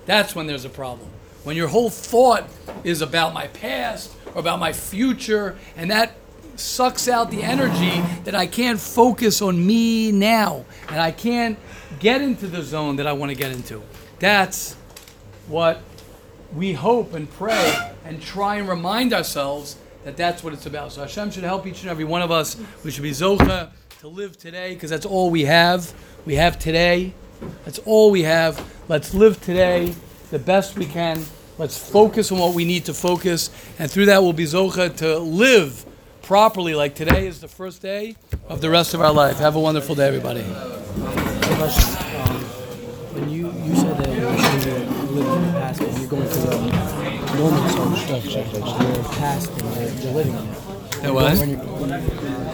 that's 0.08 0.34
when 0.34 0.48
there's 0.48 0.66
a 0.66 0.70
problem. 0.70 1.08
When 1.44 1.56
your 1.56 1.68
whole 1.68 1.92
thought 1.92 2.50
is 2.84 3.04
about 3.04 3.32
my 3.32 3.46
past 3.50 4.12
or 4.34 4.40
about 4.40 4.60
my 4.60 4.74
future, 4.74 5.56
and 5.78 5.92
that 5.92 6.16
sucks 6.56 7.08
out 7.08 7.30
the 7.30 7.44
energy 7.44 8.02
that 8.24 8.34
I 8.34 8.48
can't 8.48 8.80
focus 8.80 9.40
on 9.44 9.68
me 9.68 10.12
now, 10.12 10.66
and 10.88 11.00
I 11.00 11.12
can't 11.12 11.60
get 12.00 12.24
into 12.24 12.48
the 12.48 12.64
zone 12.64 12.96
that 12.96 13.06
I 13.06 13.14
want 13.14 13.30
to 13.30 13.38
get 13.38 13.52
into. 13.52 13.84
That's 14.18 14.74
what 15.48 15.80
we 16.54 16.74
hope 16.74 17.14
and 17.14 17.30
pray 17.32 17.94
and 18.06 18.22
try 18.22 18.56
and 18.56 18.68
remind 18.68 19.14
ourselves 19.14 19.78
that 20.04 20.18
that's 20.18 20.44
what 20.44 20.54
it's 20.54 20.66
about. 20.66 20.92
So 20.92 21.02
Hashem 21.02 21.32
should 21.32 21.44
help 21.44 21.68
each 21.68 21.82
and 21.82 21.90
every 21.90 22.06
one 22.06 22.22
of 22.22 22.32
us. 22.32 22.58
We 22.84 22.92
should 22.92 23.04
be 23.04 23.12
zocha 23.12 23.70
to 24.00 24.08
live 24.08 24.38
today 24.38 24.74
because 24.74 24.90
that's 24.90 25.06
all 25.06 25.30
we 25.30 25.46
have. 25.46 25.94
We 26.26 26.36
have 26.36 26.58
today. 26.58 27.14
That's 27.66 27.80
all 27.80 28.12
we 28.12 28.24
have. 28.24 28.60
Let's 28.88 29.14
live 29.14 29.42
today 29.42 29.94
the 30.32 30.40
best 30.40 30.78
we 30.78 30.86
can. 30.86 31.24
Let's 31.58 31.78
focus 31.78 32.32
on 32.32 32.40
what 32.40 32.56
we 32.56 32.64
need 32.64 32.86
to 32.86 32.94
focus, 32.94 33.50
and 33.78 33.92
through 33.92 34.06
that 34.06 34.24
we'll 34.24 34.32
be 34.32 34.46
zocha 34.46 34.96
to 34.98 35.20
live 35.20 35.86
properly. 36.22 36.74
Like 36.74 36.96
today 36.96 37.28
is 37.28 37.42
the 37.42 37.50
first 37.50 37.82
day 37.82 38.16
of 38.48 38.62
the 38.62 38.70
rest 38.70 38.94
of 38.94 39.02
our 39.02 39.12
life. 39.12 39.40
Have 39.40 39.58
a 39.58 39.60
wonderful 39.60 39.94
day, 39.96 40.08
everybody. 40.08 40.42
Um, 40.42 40.48
when 43.14 43.30
you, 43.30 43.52
you 43.52 43.76
said 43.76 43.98
that 43.98 44.49
past, 45.38 45.82
you're 45.82 46.08
going 46.08 46.28
through 46.28 46.50
the 46.50 47.36
normal 47.36 47.70
soul 47.70 47.96
structure, 47.96 48.46
but 48.52 48.66
you're 48.66 49.04
past 49.16 49.50
and 49.52 49.76
you're, 49.76 50.04
you're 50.04 50.14
living 50.14 50.36
in 50.36 50.48
it. 50.48 51.06
It 51.06 51.14
was? 51.14 52.49